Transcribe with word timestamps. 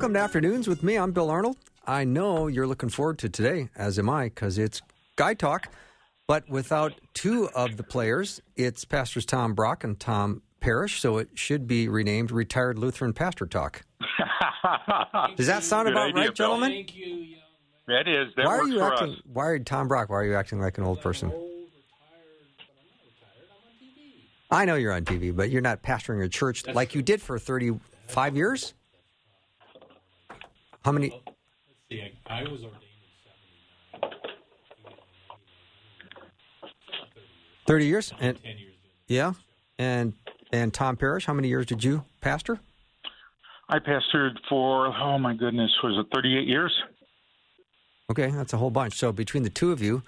Welcome 0.00 0.14
to 0.14 0.18
Afternoons 0.18 0.66
with 0.66 0.82
me. 0.82 0.96
I'm 0.96 1.12
Bill 1.12 1.28
Arnold. 1.28 1.58
I 1.86 2.04
know 2.04 2.46
you're 2.46 2.66
looking 2.66 2.88
forward 2.88 3.18
to 3.18 3.28
today, 3.28 3.68
as 3.76 3.98
am 3.98 4.08
I, 4.08 4.30
because 4.30 4.56
it's 4.56 4.80
Guy 5.16 5.34
Talk. 5.34 5.68
But 6.26 6.48
without 6.48 6.94
two 7.12 7.50
of 7.50 7.76
the 7.76 7.82
players, 7.82 8.40
it's 8.56 8.86
Pastors 8.86 9.26
Tom 9.26 9.52
Brock 9.52 9.84
and 9.84 10.00
Tom 10.00 10.40
Parrish, 10.60 11.02
so 11.02 11.18
it 11.18 11.28
should 11.34 11.66
be 11.66 11.86
renamed 11.86 12.30
Retired 12.30 12.78
Lutheran 12.78 13.12
Pastor 13.12 13.44
Talk. 13.44 13.82
Does 15.36 15.48
that 15.48 15.64
sound 15.64 15.84
Good 15.84 15.92
about 15.92 16.08
idea, 16.08 16.14
right, 16.14 16.26
Bill. 16.28 16.32
gentlemen? 16.32 16.70
Thank 16.70 16.96
you, 16.96 17.04
young 17.04 17.40
man. 17.86 18.04
That 18.04 18.08
is. 18.08 18.34
That 18.36 18.46
why 18.46 18.56
are 18.56 18.66
you 18.66 18.78
for 18.78 18.94
acting? 18.94 19.10
us. 19.10 19.20
Why 19.30 19.44
are 19.48 19.58
Tom 19.58 19.86
Brock? 19.86 20.08
Why 20.08 20.16
are 20.16 20.24
you 20.24 20.34
acting 20.34 20.62
like 20.62 20.78
an 20.78 20.84
old 20.84 21.02
person? 21.02 21.30
Old, 21.30 21.42
retired, 21.42 21.76
but 22.56 22.64
I'm 22.70 22.86
not 22.86 23.04
retired. 23.04 23.48
I'm 23.50 23.66
on 23.66 23.86
TV. 23.86 24.22
I 24.50 24.64
know 24.64 24.76
you're 24.76 24.94
on 24.94 25.04
TV, 25.04 25.36
but 25.36 25.50
you're 25.50 25.60
not 25.60 25.82
pastoring 25.82 26.24
a 26.24 26.28
church 26.30 26.66
like 26.68 26.94
you 26.94 27.02
did 27.02 27.20
for 27.20 27.38
35 27.38 28.34
years. 28.34 28.72
How 30.84 30.92
many? 30.92 31.10
Let's 31.10 31.36
see. 31.90 32.02
I, 32.26 32.40
I 32.40 32.42
was 32.42 32.62
ordained 32.64 32.82
in 32.82 34.00
'79. 34.02 34.20
30 37.66 37.86
years. 37.86 38.12
And 38.20 38.42
Ten 38.42 38.56
years. 38.58 38.74
yeah, 39.08 39.32
and 39.78 40.12
and 40.52 40.72
Tom 40.74 40.96
Parrish, 40.96 41.26
how 41.26 41.34
many 41.34 41.48
years 41.48 41.66
did 41.66 41.84
you 41.84 42.04
pastor? 42.20 42.58
I 43.68 43.78
pastored 43.78 44.36
for 44.48 44.88
oh 44.88 45.18
my 45.18 45.34
goodness, 45.34 45.70
was 45.82 45.96
it 46.04 46.06
38 46.14 46.46
years? 46.48 46.74
Okay, 48.10 48.28
that's 48.30 48.52
a 48.52 48.56
whole 48.56 48.70
bunch. 48.70 48.94
So 48.96 49.12
between 49.12 49.44
the 49.44 49.50
two 49.50 49.70
of 49.70 49.80
you, 49.80 50.02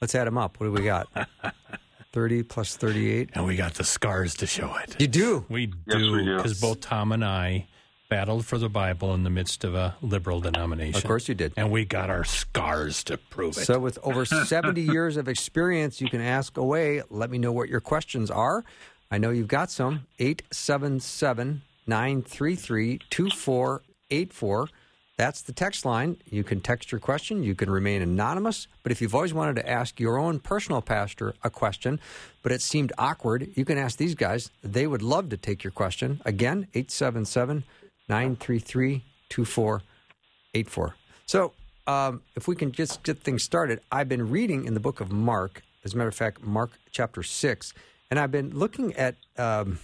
let's 0.00 0.14
add 0.16 0.26
them 0.26 0.36
up. 0.36 0.58
What 0.58 0.66
do 0.66 0.72
we 0.72 0.82
got? 0.82 1.06
30 2.12 2.42
plus 2.44 2.76
38. 2.76 3.30
And 3.34 3.44
we 3.46 3.54
got 3.56 3.74
the 3.74 3.84
scars 3.84 4.34
to 4.36 4.46
show 4.46 4.74
it. 4.76 4.96
You 4.98 5.06
do. 5.06 5.44
We 5.48 5.66
do, 5.66 6.24
do. 6.24 6.36
because 6.36 6.58
both 6.60 6.80
Tom 6.80 7.12
and 7.12 7.22
I 7.24 7.68
battled 8.08 8.46
for 8.46 8.58
the 8.58 8.68
Bible 8.68 9.14
in 9.14 9.24
the 9.24 9.30
midst 9.30 9.64
of 9.64 9.74
a 9.74 9.96
liberal 10.00 10.40
denomination. 10.40 10.96
Of 10.96 11.04
course 11.04 11.28
you 11.28 11.34
did. 11.34 11.52
And 11.56 11.70
we 11.70 11.84
got 11.84 12.10
our 12.10 12.24
scars 12.24 13.02
to 13.04 13.16
prove 13.16 13.56
it. 13.56 13.64
So 13.64 13.78
with 13.78 13.98
over 14.02 14.24
70 14.24 14.80
years 14.80 15.16
of 15.16 15.28
experience, 15.28 16.00
you 16.00 16.08
can 16.08 16.20
ask 16.20 16.56
away. 16.56 17.02
Let 17.10 17.30
me 17.30 17.38
know 17.38 17.52
what 17.52 17.68
your 17.68 17.80
questions 17.80 18.30
are. 18.30 18.64
I 19.10 19.18
know 19.18 19.30
you've 19.30 19.48
got 19.48 19.70
some. 19.70 20.06
877 20.18 21.62
933 21.86 23.00
2484. 23.10 24.68
That's 25.16 25.40
the 25.40 25.52
text 25.52 25.86
line. 25.86 26.18
You 26.30 26.44
can 26.44 26.60
text 26.60 26.92
your 26.92 26.98
question. 26.98 27.42
You 27.42 27.54
can 27.54 27.70
remain 27.70 28.02
anonymous. 28.02 28.68
But 28.82 28.92
if 28.92 29.00
you've 29.00 29.14
always 29.14 29.32
wanted 29.32 29.56
to 29.56 29.68
ask 29.68 29.98
your 29.98 30.18
own 30.18 30.40
personal 30.40 30.82
pastor 30.82 31.34
a 31.42 31.48
question, 31.48 32.00
but 32.42 32.52
it 32.52 32.60
seemed 32.60 32.92
awkward, 32.98 33.48
you 33.54 33.64
can 33.64 33.78
ask 33.78 33.96
these 33.96 34.14
guys. 34.14 34.50
They 34.62 34.86
would 34.86 35.02
love 35.02 35.30
to 35.30 35.38
take 35.38 35.64
your 35.64 35.70
question. 35.70 36.20
Again, 36.26 36.68
877 36.74 37.64
933 38.08 39.04
2484. 39.28 40.96
So, 41.26 41.52
um, 41.86 42.22
if 42.34 42.48
we 42.48 42.56
can 42.56 42.72
just 42.72 43.02
get 43.02 43.18
things 43.20 43.42
started, 43.42 43.80
I've 43.92 44.08
been 44.08 44.28
reading 44.28 44.64
in 44.64 44.74
the 44.74 44.80
book 44.80 45.00
of 45.00 45.12
Mark, 45.12 45.62
as 45.84 45.94
a 45.94 45.96
matter 45.96 46.08
of 46.08 46.14
fact, 46.14 46.42
Mark 46.42 46.70
chapter 46.90 47.22
6, 47.22 47.74
and 48.10 48.18
I've 48.18 48.32
been 48.32 48.50
looking 48.50 48.92
at 48.94 49.14
um, 49.38 49.78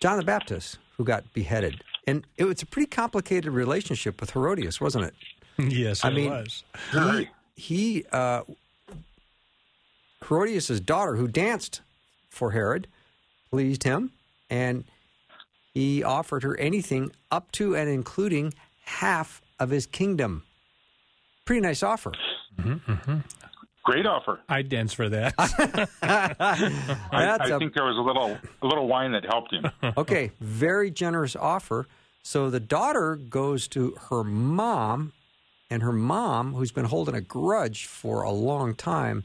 John 0.00 0.16
the 0.18 0.24
Baptist, 0.24 0.78
who 0.96 1.04
got 1.04 1.32
beheaded. 1.34 1.82
And 2.06 2.26
it 2.36 2.44
was 2.44 2.62
a 2.62 2.66
pretty 2.66 2.86
complicated 2.86 3.52
relationship 3.52 4.20
with 4.20 4.30
Herodias, 4.30 4.80
wasn't 4.80 5.04
it? 5.06 5.14
yes, 5.72 6.04
I 6.04 6.08
it 6.08 6.14
mean- 6.14 6.30
was. 6.30 6.64
He, 6.92 7.28
he 7.56 8.04
uh, 8.12 8.42
Herodias' 10.26 10.80
daughter, 10.80 11.16
who 11.16 11.28
danced 11.28 11.80
for 12.30 12.50
Herod, 12.52 12.86
pleased 13.50 13.84
him, 13.84 14.12
and 14.50 14.84
he 15.74 16.02
offered 16.02 16.42
her 16.44 16.56
anything 16.58 17.10
up 17.30 17.50
to 17.52 17.74
and 17.76 17.90
including 17.90 18.54
half 18.84 19.42
of 19.60 19.70
his 19.70 19.86
kingdom. 19.86 20.44
Pretty 21.44 21.60
nice 21.60 21.82
offer. 21.82 22.12
Mm-hmm, 22.58 22.92
mm-hmm. 22.92 23.18
Great 23.82 24.06
offer. 24.06 24.40
I'd 24.48 24.70
dance 24.70 24.94
for 24.94 25.10
that. 25.10 25.34
I, 25.38 25.88
That's 27.10 27.50
I 27.50 27.54
a- 27.54 27.58
think 27.58 27.74
there 27.74 27.84
was 27.84 27.96
a 27.98 28.00
little 28.00 28.38
a 28.62 28.66
little 28.66 28.88
wine 28.88 29.12
that 29.12 29.24
helped 29.24 29.52
him. 29.52 29.66
okay, 29.98 30.30
very 30.40 30.90
generous 30.90 31.36
offer. 31.36 31.86
So 32.22 32.48
the 32.48 32.60
daughter 32.60 33.16
goes 33.16 33.68
to 33.68 33.94
her 34.08 34.24
mom, 34.24 35.12
and 35.70 35.82
her 35.82 35.92
mom, 35.92 36.54
who's 36.54 36.72
been 36.72 36.86
holding 36.86 37.14
a 37.14 37.20
grudge 37.20 37.84
for 37.84 38.22
a 38.22 38.30
long 38.30 38.74
time, 38.74 39.24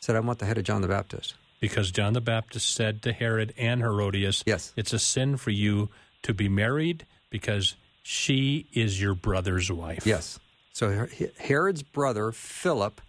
said, 0.00 0.14
I 0.14 0.20
want 0.20 0.38
the 0.38 0.46
head 0.46 0.58
of 0.58 0.62
John 0.64 0.80
the 0.82 0.86
Baptist. 0.86 1.34
Because 1.60 1.90
John 1.90 2.12
the 2.12 2.20
Baptist 2.20 2.74
said 2.74 3.02
to 3.02 3.12
Herod 3.12 3.52
and 3.56 3.80
Herodias, 3.80 4.42
Yes. 4.46 4.72
it's 4.76 4.92
a 4.92 4.98
sin 4.98 5.36
for 5.36 5.50
you 5.50 5.88
to 6.22 6.34
be 6.34 6.48
married 6.48 7.06
because 7.30 7.74
she 8.02 8.66
is 8.72 9.00
your 9.00 9.14
brother's 9.14 9.70
wife. 9.70 10.06
Yes. 10.06 10.38
So 10.72 11.06
Herod's 11.38 11.82
brother, 11.82 12.30
Philip, 12.32 13.00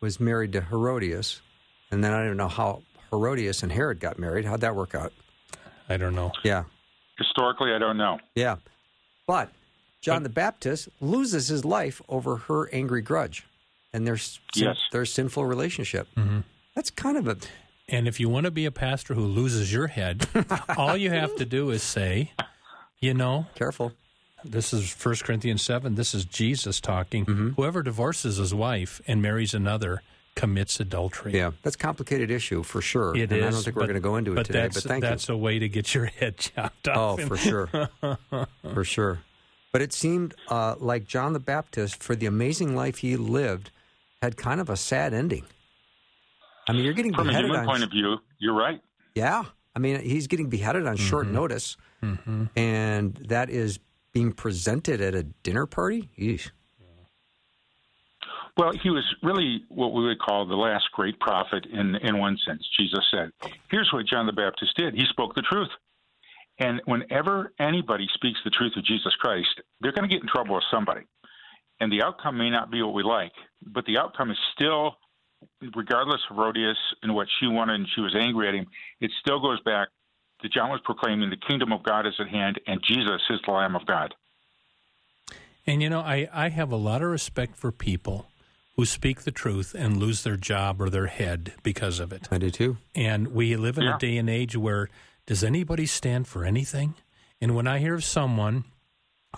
was 0.00 0.20
married 0.20 0.52
to 0.52 0.60
Herodias. 0.60 1.40
And 1.90 2.04
then 2.04 2.12
I 2.12 2.22
don't 2.24 2.36
know 2.36 2.48
how 2.48 2.82
Herodias 3.10 3.62
and 3.62 3.72
Herod 3.72 3.98
got 4.00 4.18
married. 4.18 4.44
How'd 4.44 4.60
that 4.60 4.76
work 4.76 4.94
out? 4.94 5.12
I 5.88 5.96
don't 5.96 6.14
know. 6.14 6.32
Yeah. 6.44 6.64
Historically, 7.16 7.72
I 7.72 7.78
don't 7.78 7.96
know. 7.96 8.18
Yeah. 8.34 8.56
But 9.26 9.50
John 10.02 10.22
the 10.22 10.28
Baptist 10.28 10.88
loses 11.00 11.48
his 11.48 11.64
life 11.64 12.00
over 12.08 12.36
her 12.36 12.68
angry 12.72 13.00
grudge 13.02 13.46
and 13.92 14.06
their, 14.06 14.18
sin- 14.18 14.40
Yes. 14.54 14.76
their 14.92 15.04
sinful 15.06 15.46
relationship. 15.46 16.06
Mm-hmm. 16.16 16.40
That's 16.74 16.90
kind 16.90 17.16
of 17.16 17.26
a. 17.26 17.36
And 17.88 18.06
if 18.06 18.20
you 18.20 18.28
want 18.28 18.44
to 18.44 18.50
be 18.50 18.66
a 18.66 18.70
pastor 18.70 19.14
who 19.14 19.24
loses 19.24 19.72
your 19.72 19.86
head, 19.86 20.26
all 20.76 20.96
you 20.96 21.10
have 21.10 21.34
to 21.36 21.46
do 21.46 21.70
is 21.70 21.82
say, 21.82 22.32
you 23.00 23.14
know, 23.14 23.46
Careful. 23.54 23.92
this 24.44 24.74
is 24.74 24.92
1 24.92 25.16
Corinthians 25.24 25.62
7. 25.62 25.94
This 25.94 26.14
is 26.14 26.24
Jesus 26.26 26.80
talking. 26.80 27.24
Mm-hmm. 27.24 27.48
Whoever 27.50 27.82
divorces 27.82 28.36
his 28.36 28.52
wife 28.52 29.00
and 29.06 29.22
marries 29.22 29.54
another 29.54 30.02
commits 30.34 30.78
adultery. 30.78 31.32
Yeah. 31.32 31.52
That's 31.62 31.76
a 31.76 31.78
complicated 31.78 32.30
issue 32.30 32.62
for 32.62 32.82
sure. 32.82 33.16
It 33.16 33.32
and 33.32 33.40
is. 33.40 33.46
I 33.46 33.50
don't 33.50 33.62
think 33.62 33.76
we're 33.76 33.82
going 33.84 33.94
to 33.94 34.00
go 34.00 34.16
into 34.16 34.36
it 34.36 34.44
today, 34.44 34.68
but 34.72 34.82
thank 34.82 35.02
you. 35.02 35.08
that's 35.10 35.28
a 35.30 35.36
way 35.36 35.58
to 35.58 35.68
get 35.68 35.94
your 35.94 36.06
head 36.06 36.36
chopped 36.36 36.88
off. 36.88 37.20
Oh, 37.20 37.26
for 37.26 37.36
sure. 37.36 37.88
for 38.62 38.84
sure. 38.84 39.20
But 39.72 39.82
it 39.82 39.92
seemed 39.92 40.34
uh, 40.48 40.76
like 40.78 41.06
John 41.06 41.32
the 41.32 41.40
Baptist, 41.40 42.02
for 42.02 42.14
the 42.14 42.26
amazing 42.26 42.76
life 42.76 42.98
he 42.98 43.16
lived, 43.16 43.70
had 44.22 44.36
kind 44.36 44.60
of 44.60 44.70
a 44.70 44.76
sad 44.76 45.12
ending. 45.14 45.44
I 46.68 46.72
mean, 46.72 46.84
you're 46.84 46.94
getting 46.94 47.14
From 47.14 47.26
a 47.28 47.30
beheaded 47.30 47.46
human 47.50 47.60
on. 47.60 47.66
point 47.66 47.82
of 47.82 47.90
view, 47.90 48.18
you're 48.38 48.54
right. 48.54 48.80
yeah. 49.14 49.44
I 49.74 49.80
mean, 49.80 50.00
he's 50.00 50.26
getting 50.26 50.48
beheaded 50.48 50.86
on 50.86 50.96
short 50.96 51.26
Mm-hmm. 51.26 51.34
notice, 51.34 51.76
and 52.56 53.14
that 53.28 53.48
is 53.48 53.78
being 54.12 54.32
presented 54.32 55.00
at 55.00 55.14
a 55.14 55.22
dinner 55.22 55.66
party. 55.66 56.08
Yeesh. 56.18 56.50
Well, 58.56 58.72
he 58.82 58.90
was 58.90 59.04
really 59.22 59.62
what 59.68 59.92
we 59.92 60.04
would 60.04 60.18
call 60.18 60.46
the 60.46 60.56
last 60.56 60.90
great 60.92 61.18
prophet 61.20 61.64
in 61.66 61.94
in 61.96 62.18
one 62.18 62.36
sense. 62.44 62.66
Jesus 62.78 63.04
said, 63.10 63.30
"Here's 63.70 63.88
what 63.92 64.06
John 64.06 64.26
the 64.26 64.32
Baptist 64.32 64.76
did. 64.76 64.94
He 64.94 65.04
spoke 65.10 65.34
the 65.36 65.42
truth." 65.42 65.68
And 66.58 66.80
whenever 66.86 67.52
anybody 67.60 68.08
speaks 68.14 68.40
the 68.42 68.50
truth 68.50 68.72
of 68.76 68.84
Jesus 68.84 69.14
Christ, 69.20 69.60
they're 69.80 69.92
going 69.92 70.08
to 70.08 70.12
get 70.12 70.22
in 70.22 70.28
trouble 70.28 70.56
with 70.56 70.64
somebody. 70.72 71.02
And 71.78 71.92
the 71.92 72.02
outcome 72.02 72.36
may 72.36 72.50
not 72.50 72.68
be 72.72 72.82
what 72.82 72.94
we 72.94 73.04
like, 73.04 73.30
but 73.64 73.84
the 73.86 73.96
outcome 73.96 74.32
is 74.32 74.38
still, 74.56 74.96
regardless 75.74 76.20
of 76.30 76.36
Herodias 76.36 76.76
and 77.02 77.14
what 77.14 77.28
she 77.38 77.46
wanted 77.46 77.74
and 77.74 77.86
she 77.94 78.00
was 78.00 78.14
angry 78.18 78.48
at 78.48 78.54
him, 78.54 78.66
it 79.00 79.10
still 79.20 79.40
goes 79.40 79.60
back 79.60 79.88
to 80.42 80.48
John 80.48 80.70
was 80.70 80.80
proclaiming 80.84 81.30
the 81.30 81.36
kingdom 81.36 81.72
of 81.72 81.82
God 81.82 82.06
is 82.06 82.14
at 82.20 82.28
hand 82.28 82.60
and 82.66 82.80
Jesus 82.82 83.20
is 83.30 83.40
the 83.46 83.52
Lamb 83.52 83.74
of 83.74 83.84
God. 83.86 84.14
And 85.66 85.82
you 85.82 85.90
know, 85.90 86.00
I, 86.00 86.28
I 86.32 86.48
have 86.48 86.72
a 86.72 86.76
lot 86.76 87.02
of 87.02 87.10
respect 87.10 87.56
for 87.56 87.70
people 87.72 88.26
who 88.76 88.84
speak 88.86 89.22
the 89.22 89.32
truth 89.32 89.74
and 89.76 89.96
lose 89.96 90.22
their 90.22 90.36
job 90.36 90.80
or 90.80 90.88
their 90.88 91.08
head 91.08 91.52
because 91.62 91.98
of 91.98 92.12
it. 92.12 92.28
I 92.30 92.38
do 92.38 92.50
too. 92.50 92.76
And 92.94 93.28
we 93.28 93.56
live 93.56 93.76
in 93.76 93.84
Yeah. 93.84 93.96
a 93.96 93.98
day 93.98 94.16
and 94.16 94.30
age 94.30 94.56
where 94.56 94.88
does 95.26 95.42
anybody 95.42 95.84
stand 95.84 96.26
for 96.28 96.44
anything? 96.44 96.94
And 97.40 97.54
when 97.54 97.66
I 97.66 97.80
hear 97.80 97.94
of 97.94 98.04
someone 98.04 98.64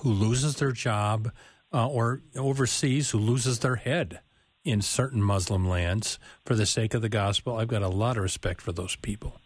who 0.01 0.11
loses 0.11 0.57
their 0.57 0.73
job 0.73 1.33
uh, 1.73 1.89
or 1.89 2.21
overseas 2.37 3.11
who 3.11 3.19
loses 3.19 3.61
their 3.61 3.77
head 3.77 4.21
in 4.65 4.83
certain 4.83 5.23
Muslim 5.23 5.69
lands 5.69 6.19
for 6.45 6.55
the 6.55 6.67
sake 6.67 6.95
of 6.95 7.03
the 7.03 7.09
gospel, 7.09 7.57
I've 7.57 7.69
got 7.69 7.83
a 7.83 7.89
lot 7.89 8.17
of 8.17 8.23
respect 8.23 8.61
for 8.61 8.73
those 8.73 8.97
people. 8.97 9.41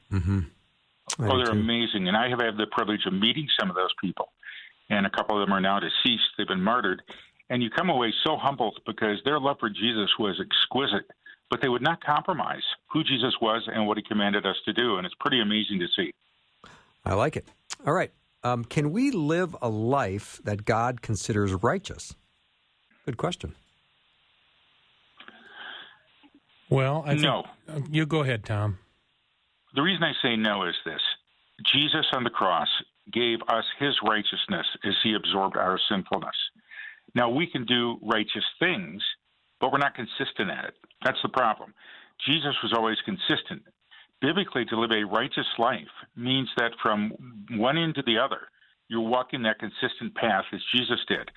I 1.18 1.28
oh, 1.28 1.36
they're 1.36 1.46
too. 1.46 1.52
amazing. 1.52 2.08
And 2.08 2.16
I 2.16 2.28
have 2.28 2.40
had 2.40 2.56
the 2.56 2.66
privilege 2.72 3.06
of 3.06 3.12
meeting 3.12 3.46
some 3.58 3.70
of 3.70 3.76
those 3.76 3.92
people. 4.00 4.32
And 4.90 5.06
a 5.06 5.10
couple 5.10 5.40
of 5.40 5.46
them 5.46 5.54
are 5.54 5.60
now 5.60 5.80
deceased. 5.80 6.24
They've 6.36 6.46
been 6.46 6.62
martyred. 6.62 7.02
And 7.50 7.62
you 7.62 7.70
come 7.70 7.90
away 7.90 8.12
so 8.24 8.36
humbled 8.36 8.80
because 8.86 9.18
their 9.24 9.38
love 9.38 9.58
for 9.60 9.68
Jesus 9.68 10.10
was 10.18 10.40
exquisite, 10.40 11.10
but 11.50 11.60
they 11.60 11.68
would 11.68 11.82
not 11.82 12.02
compromise 12.02 12.62
who 12.90 13.04
Jesus 13.04 13.34
was 13.40 13.68
and 13.72 13.86
what 13.86 13.96
he 13.96 14.02
commanded 14.02 14.46
us 14.46 14.56
to 14.64 14.72
do. 14.72 14.96
And 14.96 15.06
it's 15.06 15.14
pretty 15.20 15.40
amazing 15.40 15.78
to 15.80 15.86
see. 15.94 16.12
I 17.04 17.14
like 17.14 17.36
it. 17.36 17.46
All 17.86 17.92
right. 17.92 18.10
Um, 18.42 18.64
can 18.64 18.92
we 18.92 19.10
live 19.10 19.56
a 19.62 19.68
life 19.68 20.40
that 20.44 20.64
God 20.64 21.02
considers 21.02 21.52
righteous? 21.52 22.14
Good 23.06 23.16
question. 23.16 23.54
Well, 26.74 27.04
I 27.06 27.10
think, 27.10 27.22
No. 27.22 27.44
you 27.88 28.04
go 28.04 28.22
ahead, 28.22 28.44
Tom. 28.44 28.78
The 29.74 29.82
reason 29.82 30.02
I 30.02 30.12
say 30.22 30.36
no 30.36 30.64
is 30.64 30.74
this 30.84 31.00
Jesus 31.72 32.06
on 32.12 32.24
the 32.24 32.30
cross 32.30 32.68
gave 33.12 33.38
us 33.48 33.64
his 33.78 33.94
righteousness 34.02 34.66
as 34.84 34.94
he 35.02 35.14
absorbed 35.14 35.56
our 35.56 35.78
sinfulness. 35.88 36.36
Now, 37.14 37.28
we 37.28 37.46
can 37.46 37.64
do 37.64 37.98
righteous 38.02 38.44
things, 38.58 39.02
but 39.60 39.70
we're 39.70 39.78
not 39.78 39.94
consistent 39.94 40.50
at 40.50 40.64
it. 40.64 40.74
That's 41.04 41.20
the 41.22 41.28
problem. 41.28 41.74
Jesus 42.26 42.54
was 42.62 42.72
always 42.72 42.98
consistent. 43.04 43.62
Biblically, 44.20 44.64
to 44.66 44.80
live 44.80 44.90
a 44.90 45.04
righteous 45.04 45.46
life 45.58 45.92
means 46.16 46.48
that 46.56 46.72
from 46.82 47.12
one 47.50 47.76
end 47.78 47.94
to 47.96 48.02
the 48.02 48.18
other, 48.18 48.48
you're 48.88 49.00
walking 49.00 49.42
that 49.42 49.58
consistent 49.58 50.14
path 50.14 50.44
as 50.52 50.60
Jesus 50.74 51.00
did. 51.06 51.30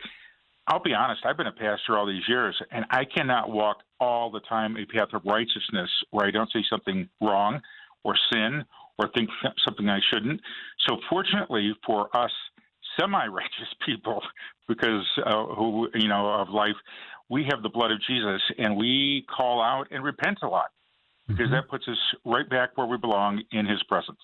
I'll 0.67 0.83
be 0.83 0.93
honest, 0.93 1.21
I've 1.25 1.37
been 1.37 1.47
a 1.47 1.51
pastor 1.51 1.97
all 1.97 2.05
these 2.05 2.27
years, 2.27 2.55
and 2.71 2.85
I 2.89 3.05
cannot 3.05 3.49
walk 3.49 3.77
all 3.99 4.29
the 4.29 4.41
time 4.41 4.75
a 4.75 4.85
path 4.85 5.09
of 5.13 5.21
righteousness 5.25 5.89
where 6.11 6.25
I 6.27 6.31
don't 6.31 6.51
say 6.51 6.63
something 6.69 7.07
wrong 7.21 7.61
or 8.03 8.15
sin 8.31 8.65
or 8.99 9.09
think 9.15 9.29
something 9.65 9.87
I 9.87 9.99
shouldn't. 10.11 10.41
So, 10.87 10.97
fortunately 11.09 11.73
for 11.85 12.15
us 12.15 12.31
semi-righteous 12.99 13.73
people, 13.85 14.21
because 14.67 15.05
uh, 15.25 15.45
who 15.55 15.87
you 15.93 16.09
know 16.09 16.27
of 16.27 16.49
life, 16.49 16.75
we 17.29 17.45
have 17.49 17.63
the 17.63 17.69
blood 17.69 17.91
of 17.91 17.99
Jesus, 18.07 18.41
and 18.57 18.75
we 18.75 19.25
call 19.35 19.61
out 19.61 19.87
and 19.91 20.03
repent 20.03 20.39
a 20.43 20.47
lot 20.47 20.71
because 21.27 21.51
that 21.51 21.69
puts 21.69 21.85
us 21.89 21.97
right 22.25 22.49
back 22.49 22.77
where 22.77 22.87
we 22.87 22.97
belong 22.97 23.41
in 23.51 23.65
His 23.65 23.81
presence. 23.83 24.19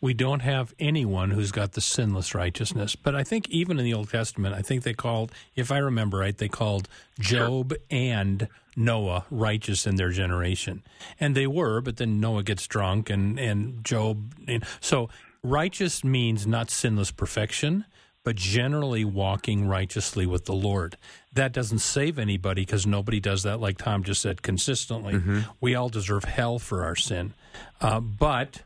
We 0.00 0.12
don't 0.12 0.40
have 0.40 0.74
anyone 0.78 1.30
who's 1.30 1.50
got 1.52 1.72
the 1.72 1.80
sinless 1.80 2.34
righteousness. 2.34 2.96
But 2.96 3.14
I 3.14 3.24
think 3.24 3.48
even 3.48 3.78
in 3.78 3.84
the 3.84 3.94
Old 3.94 4.10
Testament, 4.10 4.54
I 4.54 4.62
think 4.62 4.82
they 4.82 4.94
called, 4.94 5.32
if 5.54 5.72
I 5.72 5.78
remember 5.78 6.18
right, 6.18 6.36
they 6.36 6.48
called 6.48 6.88
Job 7.18 7.72
and 7.90 8.48
Noah 8.76 9.24
righteous 9.30 9.86
in 9.86 9.96
their 9.96 10.10
generation. 10.10 10.82
And 11.18 11.34
they 11.34 11.46
were, 11.46 11.80
but 11.80 11.96
then 11.96 12.20
Noah 12.20 12.42
gets 12.42 12.66
drunk 12.66 13.08
and, 13.08 13.38
and 13.38 13.82
Job. 13.84 14.34
And 14.46 14.64
so 14.80 15.08
righteous 15.42 16.04
means 16.04 16.46
not 16.46 16.70
sinless 16.70 17.10
perfection, 17.10 17.86
but 18.22 18.36
generally 18.36 19.04
walking 19.04 19.66
righteously 19.66 20.26
with 20.26 20.44
the 20.44 20.52
Lord. 20.52 20.98
That 21.32 21.52
doesn't 21.52 21.78
save 21.78 22.18
anybody 22.18 22.62
because 22.62 22.86
nobody 22.86 23.18
does 23.20 23.44
that, 23.44 23.60
like 23.60 23.78
Tom 23.78 24.02
just 24.02 24.20
said, 24.20 24.42
consistently. 24.42 25.14
We 25.60 25.74
all 25.74 25.88
deserve 25.88 26.24
hell 26.24 26.58
for 26.58 26.84
our 26.84 26.96
sin. 26.96 27.32
Uh, 27.80 28.00
but 28.00 28.62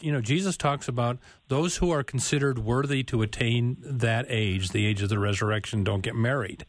you 0.00 0.12
know, 0.12 0.20
Jesus 0.20 0.56
talks 0.56 0.88
about 0.88 1.18
those 1.48 1.76
who 1.76 1.90
are 1.90 2.02
considered 2.02 2.58
worthy 2.58 3.02
to 3.04 3.22
attain 3.22 3.76
that 3.80 4.26
age, 4.28 4.70
the 4.70 4.86
age 4.86 5.02
of 5.02 5.08
the 5.08 5.18
resurrection, 5.18 5.84
don't 5.84 6.02
get 6.02 6.14
married. 6.14 6.64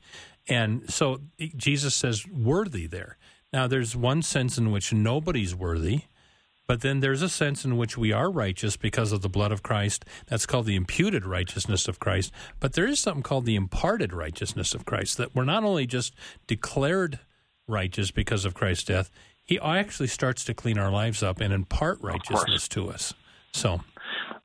And 0.48 0.92
so 0.92 1.22
Jesus 1.56 1.96
says 1.96 2.28
worthy 2.28 2.88
there. 2.88 3.18
Now, 3.54 3.68
there's 3.68 3.96
one 3.96 4.22
sense 4.22 4.58
in 4.58 4.72
which 4.72 4.92
nobody's 4.92 5.56
worthy, 5.56 6.02
but 6.68 6.82
then 6.82 7.00
there's 7.00 7.22
a 7.22 7.30
sense 7.30 7.64
in 7.64 7.78
which 7.78 7.98
we 7.98 8.12
are 8.12 8.30
righteous 8.30 8.76
because 8.76 9.12
of 9.12 9.22
the 9.22 9.30
blood 9.30 9.52
of 9.52 9.64
Christ. 9.64 10.04
That's 10.28 10.46
called 10.46 10.66
the 10.66 10.76
imputed 10.76 11.26
righteousness 11.26 11.88
of 11.88 12.00
Christ. 12.00 12.32
But 12.60 12.74
there 12.74 12.88
is 12.88 13.00
something 13.00 13.24
called 13.24 13.46
the 13.46 13.56
imparted 13.56 14.12
righteousness 14.12 14.74
of 14.74 14.86
Christ, 14.86 15.18
that 15.18 15.34
we're 15.34 15.46
not 15.46 15.64
only 15.64 15.86
just 15.86 16.16
declared 16.48 17.20
righteous 17.68 18.12
because 18.12 18.46
of 18.46 18.54
Christ's 18.54 18.84
death, 18.86 19.10
he 19.46 19.60
actually 19.60 20.08
starts 20.08 20.44
to 20.46 20.54
clean 20.54 20.78
our 20.78 20.92
lives 20.92 21.24
up 21.24 21.40
and 21.40 21.54
impart 21.54 22.00
righteousness 22.02 22.68
to 22.70 22.90
us. 22.90 23.14
So, 23.54 23.82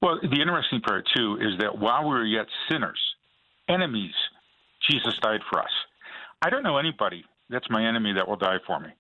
Well, 0.00 0.20
the 0.22 0.40
interesting 0.40 0.80
part 0.80 1.06
too 1.16 1.38
is 1.40 1.58
that 1.58 1.78
while 1.78 2.04
we 2.04 2.10
were 2.10 2.24
yet 2.24 2.46
sinners, 2.70 3.00
enemies, 3.68 4.14
Jesus 4.88 5.14
died 5.22 5.40
for 5.50 5.60
us. 5.60 5.70
I 6.42 6.50
don't 6.50 6.62
know 6.62 6.78
anybody 6.78 7.24
that's 7.50 7.68
my 7.68 7.84
enemy 7.86 8.12
that 8.14 8.28
will 8.28 8.36
die 8.36 8.58
for 8.66 8.78
me. 8.78 8.90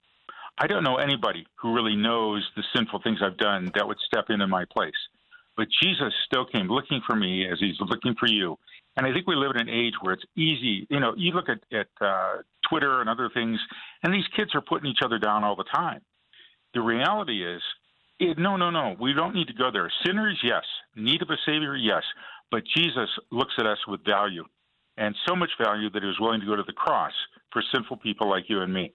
I 0.58 0.66
don't 0.66 0.82
know 0.84 0.96
anybody 0.96 1.46
who 1.54 1.72
really 1.72 1.96
knows 1.96 2.46
the 2.56 2.64
sinful 2.74 3.00
things 3.02 3.20
I've 3.22 3.38
done 3.38 3.70
that 3.74 3.86
would 3.86 3.96
step 4.06 4.26
in 4.28 4.40
in 4.40 4.50
my 4.50 4.64
place. 4.70 4.92
But 5.56 5.68
Jesus 5.82 6.12
still 6.26 6.44
came 6.44 6.68
looking 6.68 7.00
for 7.06 7.16
me 7.16 7.46
as 7.50 7.58
he's 7.60 7.76
looking 7.80 8.14
for 8.18 8.28
you. 8.28 8.58
And 9.00 9.06
I 9.06 9.14
think 9.14 9.26
we 9.26 9.34
live 9.34 9.52
in 9.54 9.62
an 9.62 9.70
age 9.70 9.94
where 10.02 10.12
it's 10.12 10.26
easy. 10.36 10.86
You 10.90 11.00
know, 11.00 11.14
you 11.16 11.32
look 11.32 11.46
at, 11.48 11.60
at 11.74 11.86
uh, 12.06 12.42
Twitter 12.68 13.00
and 13.00 13.08
other 13.08 13.30
things, 13.32 13.58
and 14.02 14.12
these 14.12 14.26
kids 14.36 14.50
are 14.54 14.60
putting 14.60 14.90
each 14.90 14.98
other 15.02 15.18
down 15.18 15.42
all 15.42 15.56
the 15.56 15.64
time. 15.74 16.02
The 16.74 16.82
reality 16.82 17.42
is, 17.42 17.62
it, 18.18 18.36
no, 18.36 18.58
no, 18.58 18.68
no. 18.68 18.96
We 19.00 19.14
don't 19.14 19.34
need 19.34 19.46
to 19.46 19.54
go 19.54 19.70
there. 19.72 19.90
Sinners, 20.04 20.38
yes. 20.44 20.64
Need 20.96 21.22
of 21.22 21.30
a 21.30 21.38
Savior, 21.46 21.74
yes. 21.76 22.02
But 22.50 22.64
Jesus 22.76 23.08
looks 23.32 23.54
at 23.58 23.64
us 23.64 23.78
with 23.88 24.04
value, 24.04 24.44
and 24.98 25.14
so 25.26 25.34
much 25.34 25.48
value 25.58 25.88
that 25.88 26.02
he 26.02 26.06
was 26.06 26.20
willing 26.20 26.40
to 26.40 26.46
go 26.46 26.56
to 26.56 26.64
the 26.66 26.74
cross 26.74 27.12
for 27.54 27.62
sinful 27.72 27.96
people 27.96 28.28
like 28.28 28.50
you 28.50 28.60
and 28.60 28.70
me. 28.70 28.92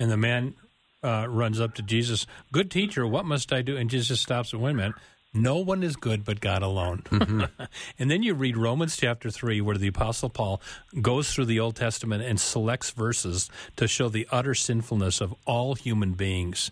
and 0.00 0.10
the 0.10 0.16
man 0.16 0.56
uh, 1.04 1.28
runs 1.28 1.60
up 1.60 1.74
to 1.74 1.82
Jesus, 1.82 2.26
Good 2.50 2.68
teacher, 2.68 3.06
what 3.06 3.24
must 3.24 3.52
I 3.52 3.62
do? 3.62 3.76
And 3.76 3.88
Jesus 3.88 4.20
stops 4.20 4.52
and 4.52 4.60
wait 4.60 4.72
a 4.72 4.74
minute. 4.74 4.96
No 5.36 5.58
one 5.58 5.82
is 5.82 5.96
good 5.96 6.24
but 6.24 6.40
God 6.40 6.62
alone. 6.62 7.02
and 7.98 8.10
then 8.10 8.22
you 8.22 8.34
read 8.34 8.56
Romans 8.56 8.96
chapter 8.96 9.30
3, 9.30 9.60
where 9.60 9.76
the 9.76 9.88
Apostle 9.88 10.30
Paul 10.30 10.60
goes 11.00 11.32
through 11.32 11.44
the 11.46 11.60
Old 11.60 11.76
Testament 11.76 12.22
and 12.24 12.40
selects 12.40 12.90
verses 12.90 13.50
to 13.76 13.86
show 13.86 14.08
the 14.08 14.26
utter 14.30 14.54
sinfulness 14.54 15.20
of 15.20 15.34
all 15.44 15.74
human 15.74 16.12
beings 16.14 16.70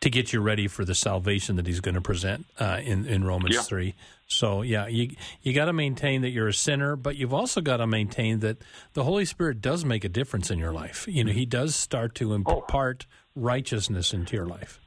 to 0.00 0.10
get 0.10 0.32
you 0.32 0.40
ready 0.40 0.66
for 0.66 0.84
the 0.84 0.94
salvation 0.96 1.54
that 1.56 1.66
he's 1.66 1.78
going 1.80 1.94
to 1.94 2.00
present 2.00 2.44
uh, 2.58 2.80
in, 2.82 3.06
in 3.06 3.22
Romans 3.24 3.54
Yeah. 3.54 3.62
3. 3.62 3.94
So, 4.26 4.62
yeah, 4.62 4.86
you, 4.88 5.14
you 5.42 5.52
got 5.52 5.66
to 5.66 5.72
maintain 5.72 6.22
that 6.22 6.30
you're 6.30 6.48
a 6.48 6.54
sinner, 6.54 6.96
but 6.96 7.16
you've 7.16 7.34
also 7.34 7.60
got 7.60 7.76
to 7.76 7.86
maintain 7.86 8.40
that 8.40 8.56
the 8.94 9.04
Holy 9.04 9.26
Spirit 9.26 9.60
does 9.60 9.84
make 9.84 10.04
a 10.04 10.08
difference 10.08 10.50
in 10.50 10.58
your 10.58 10.72
life. 10.72 11.06
You 11.06 11.22
know, 11.24 11.32
he 11.32 11.44
does 11.44 11.76
start 11.76 12.14
to 12.16 12.32
impart 12.32 13.06
righteousness 13.36 14.12
into 14.12 14.34
your 14.34 14.46
life. 14.46 14.80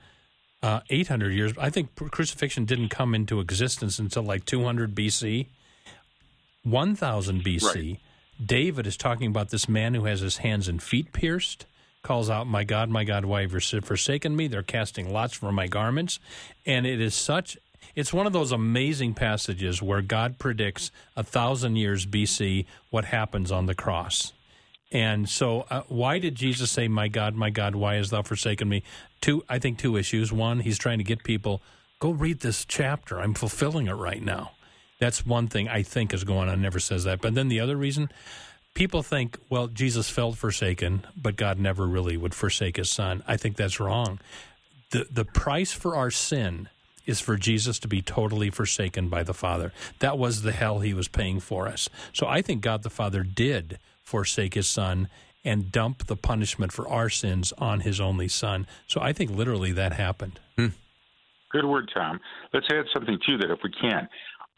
uh, 0.61 0.81
800 0.89 1.33
years. 1.33 1.53
I 1.57 1.69
think 1.69 1.95
crucifixion 1.95 2.65
didn't 2.65 2.89
come 2.89 3.15
into 3.15 3.39
existence 3.39 3.99
until 3.99 4.23
like 4.23 4.45
200 4.45 4.93
BC. 4.93 5.47
1000 6.63 7.43
BC, 7.43 7.99
David 8.45 8.85
is 8.85 8.97
talking 8.97 9.27
about 9.27 9.49
this 9.49 9.69
man 9.69 9.93
who 9.93 10.05
has 10.05 10.19
his 10.19 10.37
hands 10.37 10.67
and 10.67 10.83
feet 10.83 11.13
pierced, 11.13 11.65
calls 12.03 12.29
out, 12.29 12.47
My 12.47 12.63
God, 12.63 12.89
my 12.89 13.05
God, 13.05 13.25
why 13.25 13.41
have 13.41 13.53
you 13.53 13.81
forsaken 13.81 14.35
me? 14.35 14.47
They're 14.47 14.61
casting 14.61 15.11
lots 15.11 15.33
for 15.33 15.51
my 15.51 15.67
garments. 15.67 16.19
And 16.65 16.85
it 16.85 16.99
is 16.99 17.15
such, 17.15 17.57
it's 17.95 18.13
one 18.13 18.27
of 18.27 18.33
those 18.33 18.51
amazing 18.51 19.13
passages 19.13 19.81
where 19.81 20.01
God 20.01 20.37
predicts 20.37 20.91
a 21.15 21.23
thousand 21.23 21.77
years 21.77 22.05
BC 22.05 22.65
what 22.89 23.05
happens 23.05 23.51
on 23.51 23.65
the 23.65 23.75
cross. 23.75 24.33
And 24.91 25.29
so, 25.29 25.67
uh, 25.69 25.83
why 25.87 26.17
did 26.17 26.35
Jesus 26.35 26.71
say, 26.71 26.87
My 26.87 27.09
God, 27.09 27.35
my 27.35 27.51
God, 27.51 27.75
why 27.75 27.95
hast 27.95 28.11
thou 28.11 28.23
forsaken 28.23 28.67
me? 28.67 28.83
two. 29.21 29.43
I 29.49 29.59
think 29.59 29.77
two 29.77 29.97
issues. 29.97 30.31
One, 30.31 30.59
he's 30.59 30.77
trying 30.77 30.97
to 30.99 31.03
get 31.03 31.23
people 31.23 31.61
go 31.99 32.11
read 32.11 32.39
this 32.39 32.63
chapter. 32.65 33.19
I'm 33.19 33.33
fulfilling 33.33 33.87
it 33.87 33.93
right 33.93 34.23
now. 34.23 34.51
That's 34.99 35.25
one 35.25 35.47
thing 35.47 35.67
I 35.67 35.83
think 35.83 36.13
is 36.13 36.23
going 36.23 36.47
on. 36.49 36.61
Never 36.61 36.79
says 36.79 37.03
that. 37.03 37.21
But 37.21 37.35
then 37.35 37.49
the 37.49 37.59
other 37.59 37.75
reason, 37.75 38.09
people 38.73 39.03
think, 39.03 39.37
well, 39.49 39.67
Jesus 39.67 40.09
felt 40.09 40.37
forsaken, 40.37 41.05
but 41.15 41.35
God 41.35 41.59
never 41.59 41.85
really 41.85 42.15
would 42.17 42.33
forsake 42.33 42.77
His 42.77 42.89
Son. 42.89 43.23
I 43.27 43.37
think 43.37 43.57
that's 43.57 43.79
wrong. 43.79 44.19
the 44.91 45.07
The 45.11 45.25
price 45.25 45.73
for 45.73 45.95
our 45.95 46.11
sin 46.11 46.69
is 47.05 47.19
for 47.19 47.35
Jesus 47.37 47.79
to 47.79 47.87
be 47.87 48.01
totally 48.01 48.49
forsaken 48.49 49.09
by 49.09 49.23
the 49.23 49.33
Father. 49.33 49.73
That 49.99 50.17
was 50.17 50.41
the 50.41 50.51
hell 50.51 50.79
He 50.79 50.93
was 50.93 51.07
paying 51.07 51.39
for 51.39 51.67
us. 51.67 51.89
So 52.13 52.27
I 52.27 52.41
think 52.41 52.61
God 52.61 52.83
the 52.83 52.89
Father 52.89 53.23
did 53.23 53.77
forsake 54.09 54.55
His 54.55 54.67
Son 54.67 55.07
and 55.45 55.71
dump 55.71 56.07
the 56.07 56.15
punishment 56.15 56.71
for 56.71 56.87
our 56.89 57.09
sins 57.09 57.53
on 57.57 57.81
His 57.81 58.01
only 58.01 58.27
Son. 58.27 58.67
So 58.87 58.99
I 58.99 59.13
think 59.13 59.31
literally 59.31 59.71
that 59.73 59.93
happened. 59.93 60.39
Hmm. 60.57 60.67
Good 61.51 61.65
word, 61.65 61.89
Tom. 61.93 62.19
Let's 62.53 62.67
add 62.71 62.85
something 62.93 63.17
to 63.25 63.37
that 63.37 63.51
if 63.51 63.59
we 63.63 63.71
can. 63.79 64.07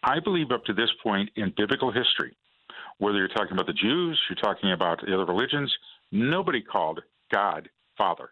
I 0.04 0.20
believe 0.20 0.52
up 0.52 0.66
to 0.66 0.74
this 0.74 0.90
point 1.04 1.30
in 1.36 1.54
biblical 1.56 1.92
history, 1.92 2.36
whether 2.98 3.18
you're 3.18 3.28
talking 3.28 3.54
about 3.54 3.68
the 3.68 3.74
Jews, 3.74 4.20
you're 4.30 4.42
talking 4.42 4.72
about 4.72 5.00
the 5.06 5.14
other 5.14 5.26
religions, 5.26 5.72
nobody 6.12 6.62
called 6.62 7.02
God 7.32 7.70
Father. 7.98 8.30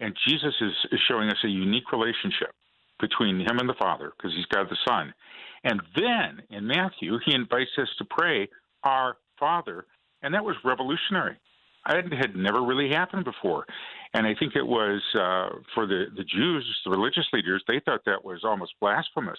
And 0.00 0.16
Jesus 0.26 0.54
is, 0.60 0.72
is 0.90 1.00
showing 1.08 1.28
us 1.28 1.38
a 1.44 1.48
unique 1.48 1.92
relationship 1.92 2.50
between 3.00 3.40
him 3.40 3.58
and 3.58 3.68
the 3.68 3.74
Father 3.78 4.12
because 4.16 4.34
he's 4.34 4.46
God 4.46 4.66
the 4.68 4.76
Son. 4.86 5.14
And 5.64 5.80
then 5.94 6.42
in 6.50 6.66
Matthew, 6.66 7.18
he 7.24 7.34
invites 7.34 7.70
us 7.78 7.88
to 7.98 8.04
pray, 8.04 8.48
Our 8.82 9.16
Father. 9.38 9.86
And 10.22 10.34
that 10.34 10.44
was 10.44 10.56
revolutionary. 10.64 11.36
It 11.88 12.12
had 12.12 12.36
never 12.36 12.62
really 12.62 12.90
happened 12.90 13.24
before. 13.24 13.66
And 14.14 14.26
I 14.26 14.34
think 14.38 14.54
it 14.54 14.66
was 14.66 15.02
uh, 15.14 15.58
for 15.74 15.86
the, 15.86 16.06
the 16.16 16.24
Jews, 16.24 16.64
the 16.84 16.90
religious 16.90 17.26
leaders, 17.32 17.62
they 17.66 17.80
thought 17.84 18.04
that 18.06 18.24
was 18.24 18.44
almost 18.44 18.74
blasphemous 18.80 19.38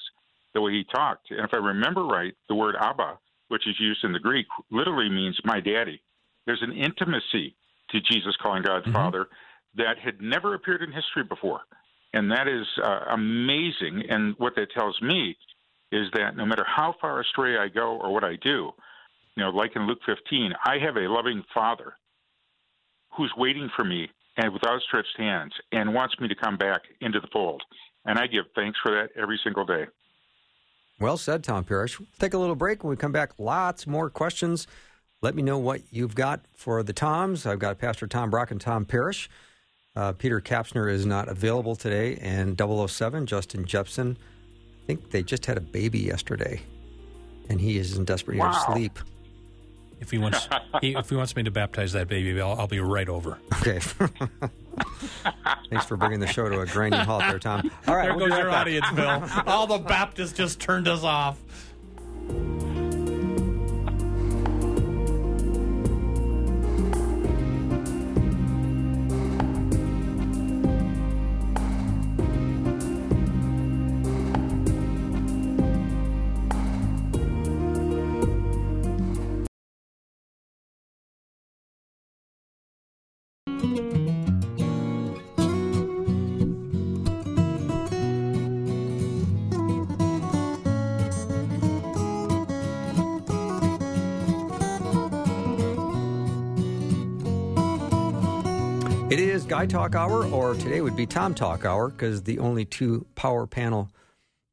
the 0.53 0.61
way 0.61 0.73
he 0.73 0.83
talked. 0.93 1.31
And 1.31 1.39
if 1.39 1.53
I 1.53 1.57
remember 1.57 2.05
right, 2.05 2.33
the 2.49 2.55
word 2.55 2.75
Abba, 2.79 3.17
which 3.47 3.67
is 3.67 3.79
used 3.79 4.03
in 4.03 4.11
the 4.11 4.19
Greek, 4.19 4.45
literally 4.71 5.09
means 5.09 5.39
my 5.45 5.59
daddy. 5.59 6.01
There's 6.45 6.61
an 6.61 6.73
intimacy 6.73 7.55
to 7.91 8.01
Jesus 8.01 8.35
calling 8.41 8.63
God 8.63 8.83
mm-hmm. 8.83 8.93
Father 8.93 9.27
that 9.75 9.97
had 10.03 10.21
never 10.21 10.53
appeared 10.53 10.81
in 10.81 10.91
history 10.91 11.23
before. 11.23 11.61
And 12.13 12.31
that 12.31 12.47
is 12.47 12.67
uh, 12.83 13.05
amazing. 13.11 14.03
And 14.09 14.35
what 14.37 14.55
that 14.55 14.71
tells 14.71 15.01
me 15.01 15.35
is 15.91 16.07
that 16.13 16.35
no 16.35 16.45
matter 16.45 16.65
how 16.67 16.95
far 16.99 17.21
astray 17.21 17.57
I 17.57 17.69
go 17.69 17.99
or 18.01 18.13
what 18.13 18.23
I 18.23 18.35
do, 18.43 18.71
you 19.35 19.43
know, 19.43 19.49
like 19.49 19.75
in 19.75 19.87
Luke 19.87 19.99
15, 20.05 20.53
I 20.65 20.77
have 20.79 20.95
a 20.95 21.09
loving 21.09 21.43
Father 21.53 21.93
who's 23.15 23.31
waiting 23.37 23.69
for 23.75 23.83
me 23.83 24.09
and 24.37 24.51
with 24.53 24.65
outstretched 24.65 25.17
hands 25.17 25.53
and 25.71 25.93
wants 25.93 26.15
me 26.19 26.27
to 26.27 26.35
come 26.35 26.57
back 26.57 26.81
into 27.01 27.19
the 27.19 27.27
fold. 27.31 27.61
And 28.05 28.17
I 28.17 28.27
give 28.27 28.45
thanks 28.55 28.77
for 28.83 28.91
that 28.91 29.09
every 29.19 29.39
single 29.43 29.65
day. 29.65 29.85
Well 30.99 31.17
said, 31.17 31.43
Tom 31.43 31.63
Parrish. 31.63 31.99
We'll 31.99 32.07
take 32.19 32.33
a 32.33 32.37
little 32.37 32.55
break. 32.55 32.83
When 32.83 32.89
we 32.89 32.95
come 32.95 33.11
back, 33.11 33.31
lots 33.37 33.87
more 33.87 34.09
questions. 34.09 34.67
Let 35.21 35.35
me 35.35 35.41
know 35.41 35.57
what 35.57 35.81
you've 35.89 36.15
got 36.15 36.41
for 36.53 36.83
the 36.83 36.93
Toms. 36.93 37.45
I've 37.45 37.59
got 37.59 37.79
Pastor 37.79 38.07
Tom 38.07 38.29
Brock 38.29 38.51
and 38.51 38.59
Tom 38.59 38.85
Parrish. 38.85 39.29
Uh, 39.95 40.11
Peter 40.11 40.41
Kapsner 40.41 40.91
is 40.91 41.05
not 41.05 41.27
available 41.27 41.75
today, 41.75 42.17
and 42.17 42.59
007, 42.59 43.25
Justin 43.27 43.63
Jepson, 43.65 44.17
I 44.83 44.85
think 44.87 45.11
they 45.11 45.21
just 45.21 45.45
had 45.45 45.55
a 45.55 45.61
baby 45.61 45.99
yesterday, 45.99 46.61
and 47.47 47.61
he 47.61 47.77
is 47.77 47.95
in 47.95 48.05
desperate 48.05 48.35
need 48.35 48.41
wow. 48.41 48.49
of 48.49 48.73
sleep. 48.73 48.99
If 50.03 50.11
he 50.11 50.17
wants, 50.17 50.49
he, 50.81 50.95
if 50.95 51.09
he 51.09 51.15
wants 51.15 51.33
me 51.33 51.43
to 51.43 51.51
baptize 51.51 51.93
that 51.93 52.09
baby, 52.09 52.39
I'll, 52.41 52.59
I'll 52.59 52.67
be 52.67 52.81
right 52.81 53.07
over. 53.07 53.39
Okay. 53.61 53.79
Thanks 55.69 55.85
for 55.85 55.95
bringing 55.95 56.19
the 56.19 56.27
show 56.27 56.49
to 56.49 56.59
a 56.59 56.65
grinding 56.65 56.99
halt 56.99 57.21
there, 57.21 57.39
Tom. 57.39 57.71
All 57.87 57.95
right, 57.95 58.07
there 58.07 58.17
we'll 58.17 58.27
goes 58.27 58.37
your 58.37 58.51
audience, 58.51 58.85
Bill. 58.93 59.23
All 59.47 59.65
the 59.65 59.77
Baptists 59.77 60.33
just 60.33 60.59
turned 60.59 60.89
us 60.89 61.03
off. 61.03 61.39
Guy 99.13 99.67
Talk 99.67 99.93
Hour, 99.93 100.25
or 100.25 100.55
today 100.55 100.81
would 100.81 100.95
be 100.95 101.05
Tom 101.05 101.35
Talk 101.35 101.65
Hour, 101.65 101.89
because 101.89 102.23
the 102.23 102.39
only 102.39 102.65
two 102.65 103.05
power 103.13 103.45
panel 103.45 103.91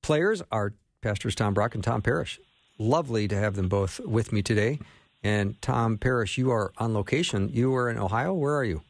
players 0.03 0.43
are 0.53 0.75
Pastors 1.01 1.35
Tom 1.35 1.55
Brock 1.55 1.75
and 1.75 1.83
Tom 1.83 2.03
Parrish. 2.03 2.39
Lovely 2.79 3.27
to 3.27 3.37
have 3.37 3.55
them 3.57 3.71
both 3.71 4.01
with 4.01 4.35
me 4.35 4.43
today. 4.43 4.79
And 5.23 5.61
Tom 5.63 5.97
Parrish, 5.97 6.37
you 6.37 6.51
are 6.51 6.73
on 6.77 6.93
location. 6.93 7.49
You 7.49 7.75
are 7.75 7.89
in 7.89 7.97
Ohio. 7.97 8.35
Where 8.35 8.55
are 8.55 8.65
you? 8.65 8.83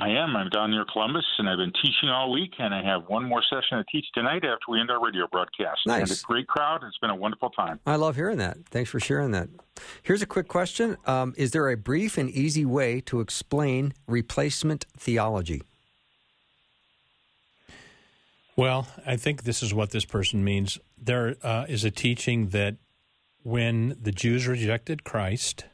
I 0.00 0.08
am. 0.08 0.34
I'm 0.34 0.48
down 0.48 0.70
near 0.70 0.86
Columbus, 0.90 1.26
and 1.38 1.46
I've 1.46 1.58
been 1.58 1.74
teaching 1.74 2.08
all 2.08 2.32
week, 2.32 2.54
and 2.58 2.74
I 2.74 2.82
have 2.82 3.02
one 3.08 3.22
more 3.22 3.42
session 3.42 3.76
to 3.76 3.84
teach 3.92 4.06
tonight 4.14 4.44
after 4.44 4.70
we 4.70 4.80
end 4.80 4.90
our 4.90 5.04
radio 5.04 5.26
broadcast. 5.30 5.80
Nice. 5.86 6.10
And 6.10 6.10
a 6.10 6.22
great 6.26 6.46
crowd. 6.46 6.82
It's 6.84 6.96
been 6.96 7.10
a 7.10 7.14
wonderful 7.14 7.50
time. 7.50 7.80
I 7.84 7.96
love 7.96 8.16
hearing 8.16 8.38
that. 8.38 8.56
Thanks 8.70 8.88
for 8.88 8.98
sharing 8.98 9.32
that. 9.32 9.50
Here's 10.02 10.22
a 10.22 10.26
quick 10.26 10.48
question 10.48 10.96
um, 11.04 11.34
Is 11.36 11.50
there 11.50 11.68
a 11.68 11.76
brief 11.76 12.16
and 12.16 12.30
easy 12.30 12.64
way 12.64 13.02
to 13.02 13.20
explain 13.20 13.92
replacement 14.06 14.86
theology? 14.96 15.62
Well, 18.56 18.88
I 19.06 19.16
think 19.16 19.42
this 19.42 19.62
is 19.62 19.74
what 19.74 19.90
this 19.90 20.06
person 20.06 20.42
means. 20.42 20.78
There 20.96 21.36
uh, 21.42 21.66
is 21.68 21.84
a 21.84 21.90
teaching 21.90 22.48
that 22.48 22.76
when 23.42 23.96
the 24.00 24.12
Jews 24.12 24.48
rejected 24.48 25.04
Christ, 25.04 25.66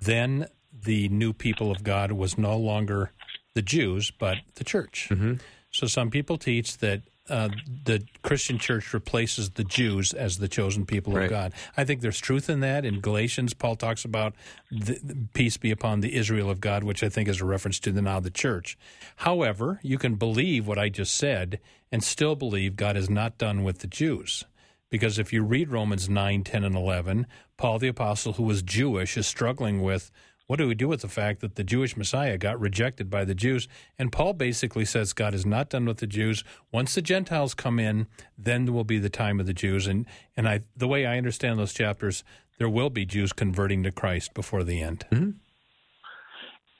then 0.00 0.46
the 0.72 1.08
new 1.10 1.34
people 1.34 1.70
of 1.70 1.82
God 1.82 2.12
was 2.12 2.38
no 2.38 2.56
longer 2.56 3.12
the 3.54 3.62
Jews, 3.62 4.10
but 4.10 4.38
the 4.54 4.64
church. 4.64 5.08
Mm-hmm. 5.10 5.34
So 5.70 5.86
some 5.86 6.10
people 6.10 6.38
teach 6.38 6.78
that 6.78 7.02
uh, 7.28 7.50
the 7.84 8.02
Christian 8.22 8.58
church 8.58 8.94
replaces 8.94 9.50
the 9.50 9.64
Jews 9.64 10.14
as 10.14 10.38
the 10.38 10.48
chosen 10.48 10.86
people 10.86 11.12
right. 11.12 11.24
of 11.24 11.30
God. 11.30 11.52
I 11.76 11.84
think 11.84 12.00
there's 12.00 12.20
truth 12.20 12.48
in 12.48 12.60
that. 12.60 12.84
In 12.84 13.00
Galatians, 13.00 13.54
Paul 13.54 13.76
talks 13.76 14.04
about 14.04 14.34
the, 14.70 14.98
the 15.02 15.16
peace 15.34 15.56
be 15.56 15.70
upon 15.70 16.00
the 16.00 16.14
Israel 16.14 16.50
of 16.50 16.60
God, 16.60 16.84
which 16.84 17.02
I 17.02 17.08
think 17.08 17.28
is 17.28 17.40
a 17.40 17.44
reference 17.44 17.78
to 17.80 17.92
the 17.92 18.02
now 18.02 18.20
the 18.20 18.30
church. 18.30 18.78
However, 19.16 19.78
you 19.82 19.98
can 19.98 20.14
believe 20.14 20.66
what 20.66 20.78
I 20.78 20.88
just 20.88 21.14
said 21.14 21.60
and 21.92 22.02
still 22.02 22.34
believe 22.34 22.76
God 22.76 22.96
is 22.96 23.10
not 23.10 23.38
done 23.38 23.62
with 23.62 23.80
the 23.80 23.86
Jews. 23.86 24.44
Because 24.90 25.18
if 25.18 25.32
you 25.32 25.42
read 25.42 25.70
Romans 25.70 26.08
9, 26.08 26.44
10, 26.44 26.64
and 26.64 26.74
11, 26.74 27.26
Paul 27.58 27.78
the 27.78 27.88
Apostle, 27.88 28.34
who 28.34 28.44
was 28.44 28.62
Jewish, 28.62 29.18
is 29.18 29.26
struggling 29.26 29.82
with 29.82 30.10
what 30.48 30.56
do 30.56 30.66
we 30.66 30.74
do 30.74 30.88
with 30.88 31.02
the 31.02 31.08
fact 31.08 31.40
that 31.40 31.56
the 31.56 31.62
Jewish 31.62 31.94
Messiah 31.94 32.38
got 32.38 32.58
rejected 32.58 33.10
by 33.10 33.26
the 33.26 33.34
Jews? 33.34 33.68
And 33.98 34.10
Paul 34.10 34.32
basically 34.32 34.86
says 34.86 35.12
God 35.12 35.34
is 35.34 35.44
not 35.44 35.68
done 35.68 35.84
with 35.84 35.98
the 35.98 36.06
Jews. 36.06 36.42
Once 36.72 36.94
the 36.94 37.02
Gentiles 37.02 37.52
come 37.52 37.78
in, 37.78 38.06
then 38.36 38.72
will 38.72 38.82
be 38.82 38.98
the 38.98 39.10
time 39.10 39.40
of 39.40 39.46
the 39.46 39.52
Jews. 39.52 39.86
And 39.86 40.06
and 40.38 40.48
I, 40.48 40.60
the 40.74 40.88
way 40.88 41.04
I 41.04 41.18
understand 41.18 41.58
those 41.58 41.74
chapters, 41.74 42.24
there 42.58 42.68
will 42.70 42.88
be 42.88 43.04
Jews 43.04 43.34
converting 43.34 43.82
to 43.82 43.92
Christ 43.92 44.32
before 44.32 44.64
the 44.64 44.80
end. 44.80 45.04
Mm-hmm. 45.12 45.30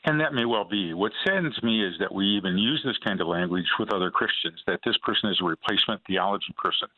And 0.05 0.21
that 0.21 0.33
may 0.33 0.47
well 0.47 0.65
be. 0.65 0.95
What 0.95 1.13
saddens 1.27 1.63
me 1.63 1.85
is 1.85 1.93
that 2.01 2.15
we 2.15 2.25
even 2.25 2.57
use 2.57 2.81
this 2.83 2.97
kind 3.05 3.21
of 3.21 3.27
language 3.27 3.67
with 3.79 3.93
other 3.93 4.11
Christians, 4.11 4.63
that 4.67 4.81
this 4.83 4.97
person 5.03 5.29
is 5.29 5.39
a 5.43 5.45
replacement 5.45 6.01
theology 6.07 6.55
person. 6.57 6.89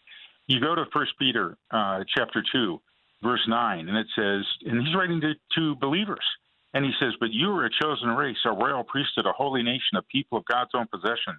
You 0.47 0.61
go 0.61 0.77
to 0.77 0.85
First 0.93 1.19
Peter 1.19 1.57
uh, 1.73 2.05
chapter 2.17 2.45
2, 2.53 2.81
verse 3.25 3.45
9, 3.49 3.89
and 3.89 3.99
it 3.99 4.07
says, 4.15 4.45
and 4.65 4.87
he's 4.87 4.95
writing 4.95 5.21
to, 5.23 5.33
to 5.57 5.75
believers. 5.77 6.25
And 6.73 6.85
he 6.85 6.93
says, 7.01 7.15
But 7.19 7.33
you 7.33 7.51
are 7.51 7.67
a 7.67 7.71
chosen 7.83 8.11
race, 8.11 8.37
a 8.45 8.53
royal 8.53 8.85
priesthood, 8.85 9.27
a 9.27 9.33
holy 9.33 9.63
nation, 9.63 9.97
a 9.97 10.03
people 10.03 10.39
of 10.39 10.45
God's 10.45 10.71
own 10.75 10.87
possession, 10.87 11.35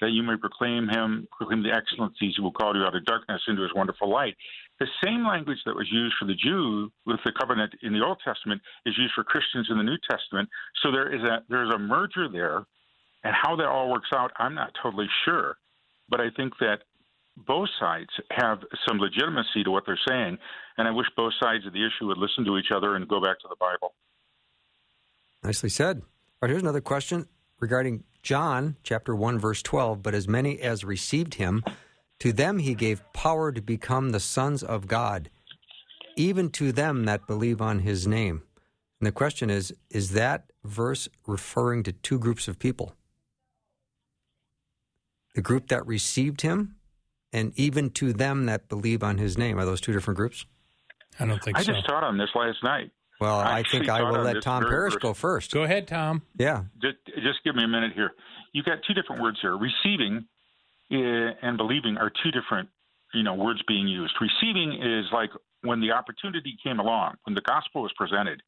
that 0.00 0.10
you 0.10 0.22
may 0.22 0.36
proclaim 0.36 0.88
him, 0.88 1.26
proclaim 1.36 1.62
the 1.62 1.72
excellencies 1.72 2.34
who 2.36 2.42
will 2.42 2.52
call 2.52 2.76
you 2.76 2.82
out 2.82 2.94
of 2.94 3.04
darkness 3.04 3.40
into 3.48 3.62
his 3.62 3.72
wonderful 3.74 4.10
light. 4.10 4.36
The 4.80 4.88
same 5.04 5.26
language 5.26 5.58
that 5.66 5.76
was 5.76 5.88
used 5.90 6.14
for 6.18 6.26
the 6.26 6.34
Jew 6.34 6.90
with 7.06 7.20
the 7.24 7.32
covenant 7.32 7.72
in 7.82 7.92
the 7.92 8.04
Old 8.04 8.18
Testament 8.24 8.60
is 8.84 8.98
used 8.98 9.14
for 9.14 9.24
Christians 9.24 9.68
in 9.70 9.78
the 9.78 9.84
New 9.84 9.98
Testament. 10.10 10.48
So 10.82 10.90
there 10.90 11.14
is 11.14 11.22
a 11.22 11.42
there's 11.48 11.72
a 11.72 11.78
merger 11.78 12.28
there, 12.28 12.64
and 13.22 13.34
how 13.40 13.56
that 13.56 13.68
all 13.68 13.90
works 13.90 14.10
out, 14.14 14.32
I'm 14.36 14.54
not 14.54 14.72
totally 14.82 15.08
sure. 15.24 15.56
But 16.08 16.20
I 16.20 16.28
think 16.36 16.52
that 16.60 16.80
both 17.36 17.68
sides 17.80 18.10
have 18.32 18.58
some 18.86 18.98
legitimacy 18.98 19.64
to 19.64 19.70
what 19.70 19.84
they're 19.86 19.98
saying, 20.08 20.38
and 20.76 20.86
I 20.86 20.90
wish 20.90 21.06
both 21.16 21.32
sides 21.42 21.66
of 21.66 21.72
the 21.72 21.84
issue 21.84 22.06
would 22.06 22.18
listen 22.18 22.44
to 22.44 22.58
each 22.58 22.70
other 22.74 22.96
and 22.96 23.08
go 23.08 23.20
back 23.20 23.40
to 23.40 23.48
the 23.48 23.56
Bible. 23.58 23.94
Nicely 25.44 25.68
said. 25.68 25.98
All 25.98 26.04
right, 26.42 26.50
here's 26.50 26.62
another 26.62 26.80
question 26.80 27.28
regarding 27.60 28.04
John 28.22 28.76
chapter 28.82 29.14
1 29.14 29.38
verse 29.38 29.62
12, 29.62 30.02
but 30.02 30.14
as 30.14 30.26
many 30.26 30.58
as 30.60 30.84
received 30.84 31.34
him, 31.34 31.62
to 32.20 32.32
them 32.32 32.58
he 32.58 32.74
gave 32.74 33.04
power 33.12 33.52
to 33.52 33.60
become 33.60 34.10
the 34.10 34.20
sons 34.20 34.62
of 34.62 34.86
God, 34.86 35.28
even 36.16 36.48
to 36.50 36.72
them 36.72 37.04
that 37.04 37.26
believe 37.26 37.60
on 37.60 37.80
his 37.80 38.06
name. 38.06 38.42
And 39.00 39.06
the 39.06 39.12
question 39.12 39.50
is, 39.50 39.74
is 39.90 40.12
that 40.12 40.50
verse 40.64 41.08
referring 41.26 41.82
to 41.82 41.92
two 41.92 42.18
groups 42.18 42.48
of 42.48 42.58
people? 42.58 42.94
The 45.34 45.42
group 45.42 45.68
that 45.68 45.86
received 45.86 46.40
him 46.40 46.76
and 47.32 47.52
even 47.56 47.90
to 47.90 48.12
them 48.12 48.46
that 48.46 48.68
believe 48.68 49.02
on 49.02 49.18
his 49.18 49.36
name. 49.36 49.58
Are 49.58 49.64
those 49.64 49.80
two 49.80 49.92
different 49.92 50.16
groups? 50.16 50.46
I 51.18 51.26
don't 51.26 51.42
think 51.42 51.58
I 51.58 51.62
so. 51.62 51.72
I 51.72 51.74
just 51.74 51.86
taught 51.86 52.04
on 52.04 52.16
this 52.16 52.30
last 52.34 52.62
night. 52.62 52.90
Well, 53.20 53.38
I 53.38 53.60
I 53.60 53.62
think 53.62 53.88
I 53.88 54.02
will 54.02 54.22
let 54.22 54.42
Tom 54.42 54.62
very 54.62 54.70
Parrish 54.70 54.96
go 54.96 55.14
first. 55.14 55.52
Go 55.52 55.62
ahead, 55.62 55.86
Tom. 55.88 56.22
Yeah. 56.36 56.64
Just, 56.82 56.96
just 57.16 57.44
give 57.44 57.54
me 57.54 57.64
a 57.64 57.68
minute 57.68 57.92
here. 57.94 58.10
You've 58.52 58.66
got 58.66 58.78
two 58.86 58.94
different 58.94 59.22
words 59.22 59.38
here. 59.40 59.56
Receiving 59.56 60.26
eh, 60.90 61.30
and 61.42 61.56
believing 61.56 61.96
are 61.96 62.10
two 62.22 62.30
different, 62.30 62.68
you 63.12 63.22
know, 63.22 63.34
words 63.34 63.60
being 63.68 63.86
used. 63.86 64.14
Receiving 64.20 64.74
is 64.82 65.06
like 65.12 65.30
when 65.62 65.80
the 65.80 65.92
opportunity 65.92 66.56
came 66.62 66.78
along, 66.80 67.14
when 67.24 67.34
the 67.34 67.40
gospel 67.42 67.82
was 67.82 67.92
presented. 67.96 68.42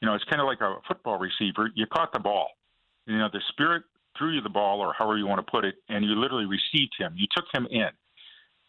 You 0.00 0.06
know, 0.06 0.14
it's 0.14 0.24
kind 0.24 0.40
of 0.40 0.46
like 0.46 0.60
a 0.60 0.76
football 0.86 1.18
receiver. 1.18 1.70
You 1.74 1.86
caught 1.86 2.12
the 2.12 2.20
ball. 2.20 2.48
You 3.06 3.18
know, 3.18 3.28
the 3.32 3.40
Spirit 3.48 3.82
threw 4.18 4.34
you 4.34 4.40
the 4.40 4.50
ball, 4.50 4.80
or 4.80 4.92
however 4.92 5.18
you 5.18 5.26
want 5.26 5.44
to 5.44 5.50
put 5.50 5.64
it, 5.64 5.76
and 5.88 6.04
you 6.04 6.10
literally 6.14 6.46
received 6.46 6.94
Him. 6.98 7.14
You 7.16 7.26
took 7.34 7.46
Him 7.52 7.66
in. 7.70 7.88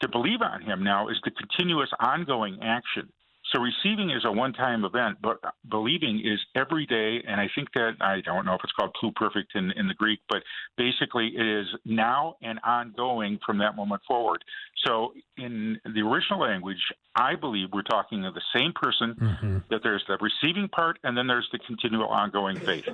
To 0.01 0.09
believe 0.09 0.41
on 0.41 0.61
Him 0.61 0.83
now 0.83 1.09
is 1.09 1.17
the 1.23 1.31
continuous, 1.31 1.89
ongoing 1.99 2.59
action. 2.61 3.11
So 3.53 3.61
receiving 3.61 4.09
is 4.09 4.25
a 4.25 4.31
one-time 4.31 4.83
event, 4.83 5.17
but 5.21 5.39
believing 5.69 6.19
is 6.19 6.39
every 6.55 6.85
day. 6.85 7.23
And 7.25 7.39
I 7.39 7.47
think 7.55 7.69
that 7.75 7.93
I 8.01 8.21
don't 8.21 8.45
know 8.45 8.55
if 8.55 8.61
it's 8.63 8.73
called 8.73 8.95
pluperfect 9.01 9.55
in, 9.55 9.71
in 9.71 9.87
the 9.87 9.93
Greek, 9.93 10.19
but 10.27 10.43
basically 10.77 11.31
it 11.35 11.45
is 11.45 11.67
now 11.85 12.35
and 12.41 12.59
ongoing 12.65 13.39
from 13.45 13.57
that 13.59 13.75
moment 13.75 14.01
forward. 14.05 14.43
So 14.85 15.13
in 15.37 15.79
the 15.85 16.01
original 16.01 16.41
language, 16.41 16.81
I 17.15 17.35
believe 17.35 17.69
we're 17.71 17.83
talking 17.83 18.25
of 18.25 18.33
the 18.33 18.41
same 18.53 18.73
person. 18.73 19.15
Mm-hmm. 19.19 19.57
That 19.69 19.81
there's 19.83 20.03
the 20.07 20.17
receiving 20.19 20.67
part, 20.67 20.99
and 21.03 21.17
then 21.17 21.27
there's 21.27 21.47
the 21.51 21.59
continual, 21.59 22.07
ongoing 22.07 22.59
faith. 22.59 22.87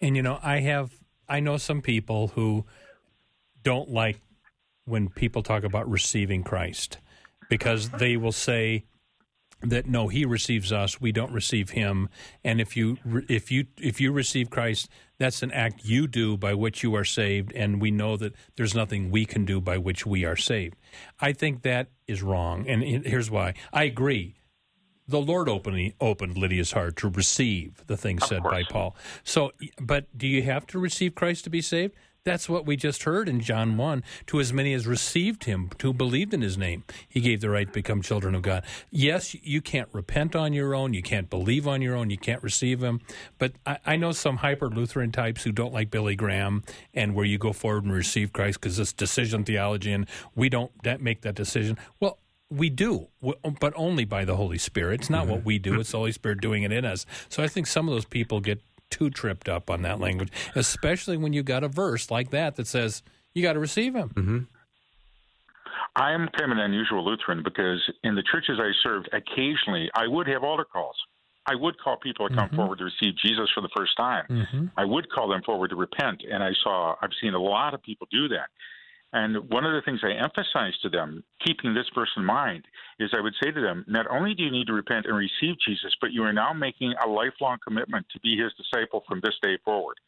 And 0.00 0.16
you 0.16 0.22
know, 0.22 0.38
I 0.42 0.60
have 0.60 0.92
I 1.28 1.40
know 1.40 1.56
some 1.56 1.82
people 1.82 2.28
who 2.28 2.64
don't 3.62 3.90
like 3.90 4.20
when 4.84 5.08
people 5.08 5.42
talk 5.42 5.64
about 5.64 5.90
receiving 5.90 6.42
Christ 6.42 6.98
because 7.48 7.90
they 7.90 8.16
will 8.16 8.32
say 8.32 8.84
that 9.62 9.86
no 9.86 10.08
he 10.08 10.24
receives 10.24 10.72
us 10.72 11.00
we 11.00 11.12
don't 11.12 11.32
receive 11.32 11.70
him 11.70 12.08
and 12.42 12.60
if 12.60 12.76
you 12.76 12.98
if 13.28 13.50
you 13.50 13.66
if 13.80 14.00
you 14.00 14.12
receive 14.12 14.50
Christ 14.50 14.88
that's 15.18 15.42
an 15.42 15.52
act 15.52 15.84
you 15.84 16.06
do 16.06 16.36
by 16.36 16.54
which 16.54 16.82
you 16.82 16.94
are 16.94 17.04
saved 17.04 17.52
and 17.52 17.80
we 17.80 17.90
know 17.90 18.16
that 18.16 18.34
there's 18.56 18.74
nothing 18.74 19.10
we 19.10 19.24
can 19.24 19.44
do 19.44 19.60
by 19.60 19.78
which 19.78 20.04
we 20.04 20.24
are 20.24 20.36
saved 20.36 20.76
i 21.20 21.32
think 21.32 21.62
that 21.62 21.88
is 22.06 22.22
wrong 22.22 22.68
and 22.68 22.82
here's 22.82 23.30
why 23.30 23.54
i 23.72 23.84
agree 23.84 24.34
the 25.06 25.20
Lord 25.20 25.48
opened 25.48 25.92
opened 26.00 26.36
Lydia's 26.36 26.72
heart 26.72 26.96
to 26.96 27.08
receive 27.08 27.84
the 27.86 27.96
things 27.96 28.26
said 28.26 28.42
by. 28.42 28.62
Paul. 28.64 28.96
So, 29.22 29.52
but 29.80 30.06
do 30.16 30.26
you 30.26 30.42
have 30.42 30.66
to 30.68 30.78
receive 30.78 31.14
Christ 31.14 31.44
to 31.44 31.50
be 31.50 31.60
saved? 31.60 31.94
That's 32.24 32.48
what 32.48 32.64
we 32.64 32.76
just 32.76 33.02
heard 33.02 33.28
in 33.28 33.40
John 33.40 33.76
1. 33.76 34.02
To 34.28 34.40
as 34.40 34.50
many 34.50 34.72
as 34.72 34.86
received 34.86 35.44
him, 35.44 35.68
who 35.82 35.92
believed 35.92 36.32
in 36.32 36.40
his 36.40 36.56
name, 36.56 36.84
he 37.06 37.20
gave 37.20 37.42
the 37.42 37.50
right 37.50 37.66
to 37.66 37.72
become 37.72 38.00
children 38.00 38.34
of 38.34 38.40
God. 38.40 38.64
Yes, 38.90 39.34
you 39.42 39.60
can't 39.60 39.90
repent 39.92 40.34
on 40.34 40.54
your 40.54 40.74
own. 40.74 40.94
You 40.94 41.02
can't 41.02 41.28
believe 41.28 41.68
on 41.68 41.82
your 41.82 41.94
own. 41.94 42.08
You 42.08 42.16
can't 42.16 42.42
receive 42.42 42.82
him. 42.82 43.02
But 43.36 43.52
I, 43.66 43.78
I 43.84 43.96
know 43.96 44.12
some 44.12 44.38
hyper 44.38 44.70
Lutheran 44.70 45.12
types 45.12 45.42
who 45.42 45.52
don't 45.52 45.74
like 45.74 45.90
Billy 45.90 46.16
Graham 46.16 46.62
and 46.94 47.14
where 47.14 47.26
you 47.26 47.36
go 47.36 47.52
forward 47.52 47.84
and 47.84 47.92
receive 47.92 48.32
Christ 48.32 48.58
because 48.58 48.78
it's 48.78 48.94
decision 48.94 49.44
theology 49.44 49.92
and 49.92 50.06
we 50.34 50.48
don't 50.48 50.72
that 50.82 51.02
make 51.02 51.20
that 51.22 51.34
decision. 51.34 51.76
Well, 52.00 52.18
we 52.50 52.70
do, 52.70 53.08
but 53.20 53.72
only 53.76 54.06
by 54.06 54.24
the 54.24 54.36
Holy 54.36 54.58
Spirit. 54.58 55.00
It's 55.00 55.10
not 55.10 55.26
what 55.26 55.40
mm-hmm. 55.40 55.46
we 55.46 55.58
do; 55.58 55.80
it's 55.80 55.90
the 55.90 55.98
Holy 55.98 56.12
Spirit 56.12 56.40
doing 56.40 56.62
it 56.62 56.72
in 56.72 56.84
us. 56.84 57.04
So 57.28 57.42
I 57.42 57.48
think 57.48 57.66
some 57.66 57.88
of 57.88 57.94
those 57.94 58.04
people 58.04 58.40
get 58.40 58.62
too 58.94 59.10
tripped 59.10 59.48
up 59.48 59.70
on 59.70 59.82
that 59.82 59.98
language, 60.00 60.30
especially 60.54 61.16
when 61.16 61.32
you 61.32 61.42
got 61.42 61.64
a 61.64 61.68
verse 61.68 62.10
like 62.10 62.30
that 62.30 62.56
that 62.56 62.66
says 62.66 63.02
you 63.34 63.42
got 63.42 63.54
to 63.54 63.58
receive 63.58 63.94
Him. 63.94 64.12
I'm 65.96 66.28
kind 66.36 66.50
of 66.50 66.58
an 66.58 66.64
unusual 66.64 67.04
Lutheran 67.04 67.42
because 67.42 67.82
in 68.02 68.14
the 68.14 68.22
churches 68.22 68.58
I 68.60 68.70
served, 68.82 69.08
occasionally 69.12 69.90
I 69.94 70.08
would 70.08 70.26
have 70.28 70.42
altar 70.42 70.64
calls. 70.64 70.96
I 71.46 71.54
would 71.54 71.78
call 71.78 71.98
people 71.98 72.28
to 72.28 72.34
come 72.34 72.46
mm-hmm. 72.46 72.56
forward 72.56 72.78
to 72.78 72.84
receive 72.84 73.14
Jesus 73.22 73.50
for 73.54 73.60
the 73.60 73.68
first 73.76 73.96
time. 73.96 74.24
Mm-hmm. 74.30 74.66
I 74.78 74.84
would 74.84 75.10
call 75.10 75.28
them 75.28 75.42
forward 75.44 75.68
to 75.70 75.76
repent, 75.76 76.22
and 76.30 76.42
I 76.42 76.52
saw 76.62 76.94
I've 77.02 77.10
seen 77.20 77.34
a 77.34 77.38
lot 77.38 77.74
of 77.74 77.82
people 77.82 78.06
do 78.10 78.28
that. 78.28 78.48
And 79.14 79.48
one 79.48 79.64
of 79.64 79.72
the 79.72 79.82
things 79.84 80.00
I 80.02 80.10
emphasize 80.10 80.76
to 80.82 80.88
them, 80.88 81.22
keeping 81.46 81.72
this 81.72 81.86
verse 81.94 82.10
in 82.16 82.24
mind, 82.24 82.64
is 82.98 83.14
I 83.14 83.20
would 83.20 83.34
say 83.40 83.52
to 83.52 83.60
them, 83.60 83.84
not 83.86 84.10
only 84.10 84.34
do 84.34 84.42
you 84.42 84.50
need 84.50 84.66
to 84.66 84.72
repent 84.72 85.06
and 85.06 85.16
receive 85.16 85.54
Jesus, 85.64 85.94
but 86.00 86.10
you 86.10 86.24
are 86.24 86.32
now 86.32 86.52
making 86.52 86.94
a 86.98 87.08
lifelong 87.08 87.58
commitment 87.62 88.06
to 88.12 88.18
be 88.20 88.36
his 88.36 88.52
disciple 88.58 89.04
from 89.06 89.20
this 89.22 89.36
day 89.40 89.56
forward. 89.64 89.98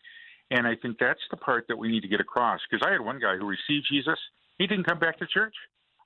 And 0.51 0.66
I 0.66 0.75
think 0.75 0.99
that's 0.99 1.23
the 1.31 1.37
part 1.37 1.66
that 1.69 1.79
we 1.79 1.87
need 1.88 2.03
to 2.03 2.09
get 2.09 2.21
across. 2.21 2.61
Because 2.69 2.85
I 2.85 2.90
had 2.90 3.01
one 3.01 3.21
guy 3.21 3.37
who 3.37 3.47
received 3.47 3.87
Jesus, 3.88 4.19
he 4.59 4.66
didn't 4.66 4.88
come 4.90 4.99
back 4.99 5.19
to 5.21 5.27
church. 5.29 5.55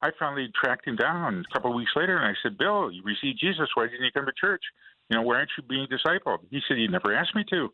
I 0.02 0.10
finally 0.18 0.50
tracked 0.62 0.86
him 0.86 0.96
down 0.96 1.44
a 1.48 1.52
couple 1.54 1.70
of 1.70 1.76
weeks 1.76 1.92
later, 1.96 2.18
and 2.18 2.26
I 2.26 2.34
said, 2.42 2.58
"Bill, 2.58 2.90
you 2.90 3.02
received 3.02 3.38
Jesus. 3.40 3.68
Why 3.74 3.86
didn't 3.86 4.04
you 4.04 4.12
come 4.12 4.26
to 4.26 4.32
church? 4.32 4.62
You 5.08 5.16
know, 5.16 5.22
why 5.22 5.36
aren't 5.36 5.50
you 5.56 5.62
being 5.62 5.86
discipled?" 5.88 6.40
He 6.50 6.60
said, 6.68 6.78
"You 6.78 6.88
never 6.88 7.14
asked 7.14 7.34
me 7.34 7.44
to." 7.50 7.72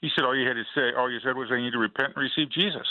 He 0.00 0.10
said, 0.14 0.24
"All 0.24 0.36
you 0.36 0.46
had 0.46 0.54
to 0.54 0.64
say, 0.74 0.92
all 0.96 1.10
you 1.10 1.20
said 1.20 1.36
was 1.36 1.50
I 1.50 1.60
need 1.60 1.72
to 1.72 1.78
repent 1.78 2.14
and 2.14 2.22
receive 2.22 2.50
Jesus," 2.50 2.86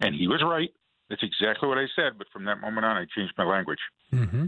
and 0.00 0.14
he 0.14 0.26
was 0.26 0.42
right. 0.42 0.72
That's 1.08 1.22
exactly 1.22 1.68
what 1.68 1.78
I 1.78 1.86
said. 1.96 2.18
But 2.18 2.26
from 2.32 2.44
that 2.44 2.60
moment 2.60 2.84
on, 2.84 2.96
I 2.96 3.06
changed 3.16 3.32
my 3.38 3.44
language. 3.44 3.78
Mm-hmm. 4.12 4.46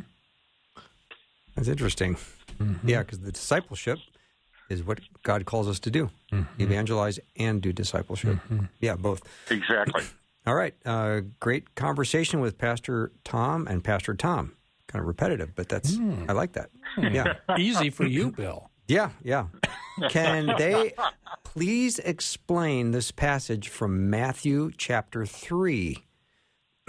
That's 1.56 1.68
interesting. 1.68 2.16
Yeah, 2.84 2.98
because 3.00 3.20
the 3.20 3.32
discipleship 3.32 3.98
is 4.68 4.84
what 4.84 5.00
God 5.22 5.46
calls 5.46 5.66
us 5.68 5.78
to 5.80 5.90
do 5.90 6.10
evangelize 6.58 7.18
and 7.36 7.60
do 7.62 7.72
discipleship. 7.72 8.38
Yeah, 8.80 8.96
both. 8.96 9.22
Exactly. 9.50 10.02
All 10.46 10.54
right. 10.54 10.74
Uh, 10.84 11.22
great 11.40 11.74
conversation 11.74 12.40
with 12.40 12.58
Pastor 12.58 13.12
Tom 13.24 13.66
and 13.66 13.82
Pastor 13.82 14.14
Tom. 14.14 14.52
Kind 14.88 15.02
of 15.02 15.06
repetitive, 15.06 15.54
but 15.54 15.68
that's, 15.68 15.96
I 16.28 16.32
like 16.32 16.52
that. 16.52 16.70
Yeah. 16.98 17.34
Easy 17.56 17.88
for 17.90 18.04
you, 18.04 18.32
Bill. 18.32 18.68
Yeah, 18.88 19.10
yeah. 19.22 19.46
Can 20.08 20.46
they 20.58 20.92
please 21.44 22.00
explain 22.00 22.90
this 22.90 23.12
passage 23.12 23.68
from 23.68 24.10
Matthew 24.10 24.72
chapter 24.76 25.24
3? 25.24 25.96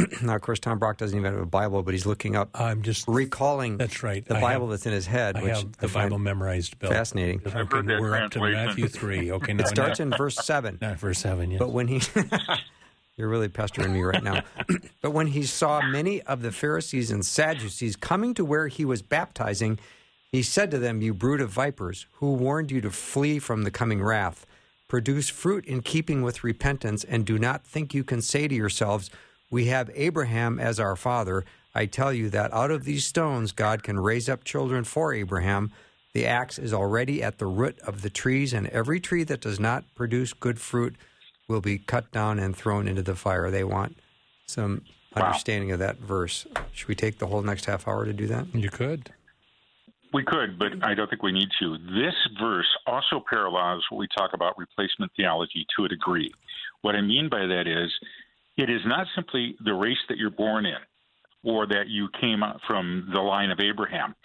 now, 0.21 0.35
of 0.35 0.41
course, 0.41 0.59
Tom 0.59 0.79
Brock 0.79 0.97
doesn't 0.97 1.17
even 1.17 1.31
have 1.31 1.41
a 1.41 1.45
Bible, 1.45 1.83
but 1.83 1.93
he's 1.93 2.05
looking 2.05 2.35
up, 2.35 2.49
I'm 2.59 2.81
just 2.81 3.07
recalling 3.07 3.77
That's 3.77 4.03
right. 4.03 4.25
the 4.25 4.37
I 4.37 4.41
Bible 4.41 4.67
have- 4.67 4.71
that's 4.71 4.85
in 4.85 4.93
his 4.93 5.05
head, 5.07 5.37
I 5.37 5.43
which 5.43 5.53
have 5.57 5.71
the 5.77 5.87
I 5.87 5.91
Bible 6.03 6.19
memorized, 6.19 6.77
Bill. 6.79 6.89
fascinating. 6.91 7.41
Okay, 7.45 7.59
I've 7.59 7.71
heard 7.71 7.87
that 7.87 7.99
we're 8.01 8.15
up 8.15 8.31
to. 8.31 8.39
Matthew 8.41 8.87
three. 8.87 9.31
Okay, 9.31 9.53
now 9.53 9.63
It 9.63 9.67
starts 9.67 9.99
in 9.99 10.11
verse 10.11 10.35
7. 10.45 10.77
not 10.81 10.97
verse 10.99 11.19
seven. 11.19 11.51
Yes. 11.51 11.59
But 11.59 11.71
when 11.71 11.87
he, 11.87 12.01
you're 13.17 13.29
really 13.29 13.49
pestering 13.49 13.93
me 13.93 14.01
right 14.01 14.23
now. 14.23 14.41
but 15.01 15.11
when 15.11 15.27
he 15.27 15.43
saw 15.43 15.81
many 15.81 16.21
of 16.23 16.41
the 16.41 16.51
Pharisees 16.51 17.11
and 17.11 17.25
Sadducees 17.25 17.95
coming 17.95 18.33
to 18.35 18.45
where 18.45 18.67
he 18.67 18.85
was 18.85 19.01
baptizing, 19.01 19.79
he 20.31 20.41
said 20.41 20.71
to 20.71 20.79
them, 20.79 21.01
You 21.01 21.13
brood 21.13 21.41
of 21.41 21.49
vipers, 21.49 22.07
who 22.13 22.33
warned 22.33 22.71
you 22.71 22.81
to 22.81 22.89
flee 22.91 23.37
from 23.39 23.63
the 23.63 23.71
coming 23.71 24.01
wrath? 24.01 24.45
Produce 24.87 25.29
fruit 25.29 25.65
in 25.65 25.81
keeping 25.81 26.21
with 26.21 26.43
repentance, 26.43 27.03
and 27.05 27.25
do 27.25 27.37
not 27.39 27.65
think 27.65 27.93
you 27.93 28.03
can 28.03 28.21
say 28.21 28.47
to 28.47 28.55
yourselves, 28.55 29.09
We 29.51 29.65
have 29.65 29.91
Abraham 29.93 30.59
as 30.59 30.79
our 30.79 30.95
father. 30.95 31.43
I 31.75 31.85
tell 31.85 32.11
you 32.13 32.29
that 32.29 32.53
out 32.53 32.71
of 32.71 32.85
these 32.85 33.05
stones 33.05 33.51
God 33.51 33.83
can 33.83 33.99
raise 33.99 34.29
up 34.29 34.43
children 34.45 34.85
for 34.85 35.13
Abraham. 35.13 35.71
The 36.13 36.25
axe 36.25 36.57
is 36.57 36.73
already 36.73 37.21
at 37.21 37.37
the 37.37 37.45
root 37.45 37.77
of 37.81 38.01
the 38.01 38.09
trees, 38.09 38.53
and 38.53 38.67
every 38.67 38.99
tree 38.99 39.23
that 39.25 39.41
does 39.41 39.59
not 39.59 39.83
produce 39.93 40.33
good 40.33 40.59
fruit 40.59 40.95
will 41.47 41.61
be 41.61 41.77
cut 41.77 42.11
down 42.11 42.39
and 42.39 42.55
thrown 42.55 42.87
into 42.87 43.01
the 43.01 43.15
fire. 43.15 43.51
They 43.51 43.63
want 43.63 43.97
some 44.45 44.83
understanding 45.15 45.71
of 45.71 45.79
that 45.79 45.97
verse. 45.97 46.47
Should 46.71 46.87
we 46.87 46.95
take 46.95 47.19
the 47.19 47.27
whole 47.27 47.41
next 47.41 47.65
half 47.65 47.87
hour 47.87 48.05
to 48.05 48.13
do 48.13 48.27
that? 48.27 48.53
you 48.55 48.69
could. 48.69 49.11
We 50.13 50.23
could, 50.23 50.59
but 50.59 50.83
I 50.83 50.93
don't 50.93 51.09
think 51.09 51.23
we 51.23 51.31
need 51.31 51.49
to. 51.59 51.77
This 51.77 52.15
verse 52.39 52.67
also 52.85 53.23
parallels 53.29 53.85
what 53.89 53.97
we 53.99 54.07
talk 54.17 54.31
about 54.33 54.57
replacement 54.57 55.11
theology 55.15 55.65
to 55.77 55.85
a 55.85 55.87
degree. 55.89 56.31
What 56.81 56.95
I 56.95 57.01
mean 57.01 57.29
by 57.29 57.45
that 57.45 57.65
is, 57.67 57.89
it 58.57 58.69
is 58.69 58.81
not 58.85 59.07
simply 59.15 59.55
the 59.63 59.73
race 59.73 59.97
that 60.09 60.17
you're 60.17 60.29
born 60.29 60.65
in 60.65 60.77
or 61.43 61.65
that 61.67 61.87
you 61.87 62.09
came 62.19 62.43
from 62.67 63.09
the 63.13 63.19
line 63.19 63.51
of 63.51 63.59
Abraham. 63.59 64.15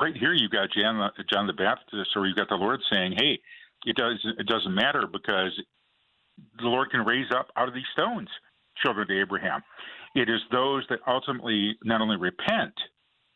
Right 0.00 0.16
here, 0.16 0.32
you've 0.32 0.50
got 0.50 0.70
John, 0.70 1.10
John 1.30 1.46
the 1.46 1.52
Baptist, 1.52 2.10
or 2.16 2.26
you've 2.26 2.36
got 2.36 2.48
the 2.48 2.54
Lord 2.54 2.80
saying, 2.90 3.12
"Hey, 3.18 3.38
it 3.84 3.96
does 3.96 4.18
it 4.38 4.46
doesn't 4.46 4.74
matter 4.74 5.06
because 5.06 5.52
the 6.58 6.68
Lord 6.68 6.90
can 6.90 7.04
raise 7.04 7.30
up 7.32 7.50
out 7.56 7.68
of 7.68 7.74
these 7.74 7.88
stones 7.92 8.28
children 8.82 9.06
to 9.08 9.20
Abraham." 9.20 9.62
It 10.14 10.28
is 10.30 10.40
those 10.50 10.86
that 10.88 11.00
ultimately 11.06 11.76
not 11.84 12.00
only 12.00 12.16
repent, 12.16 12.74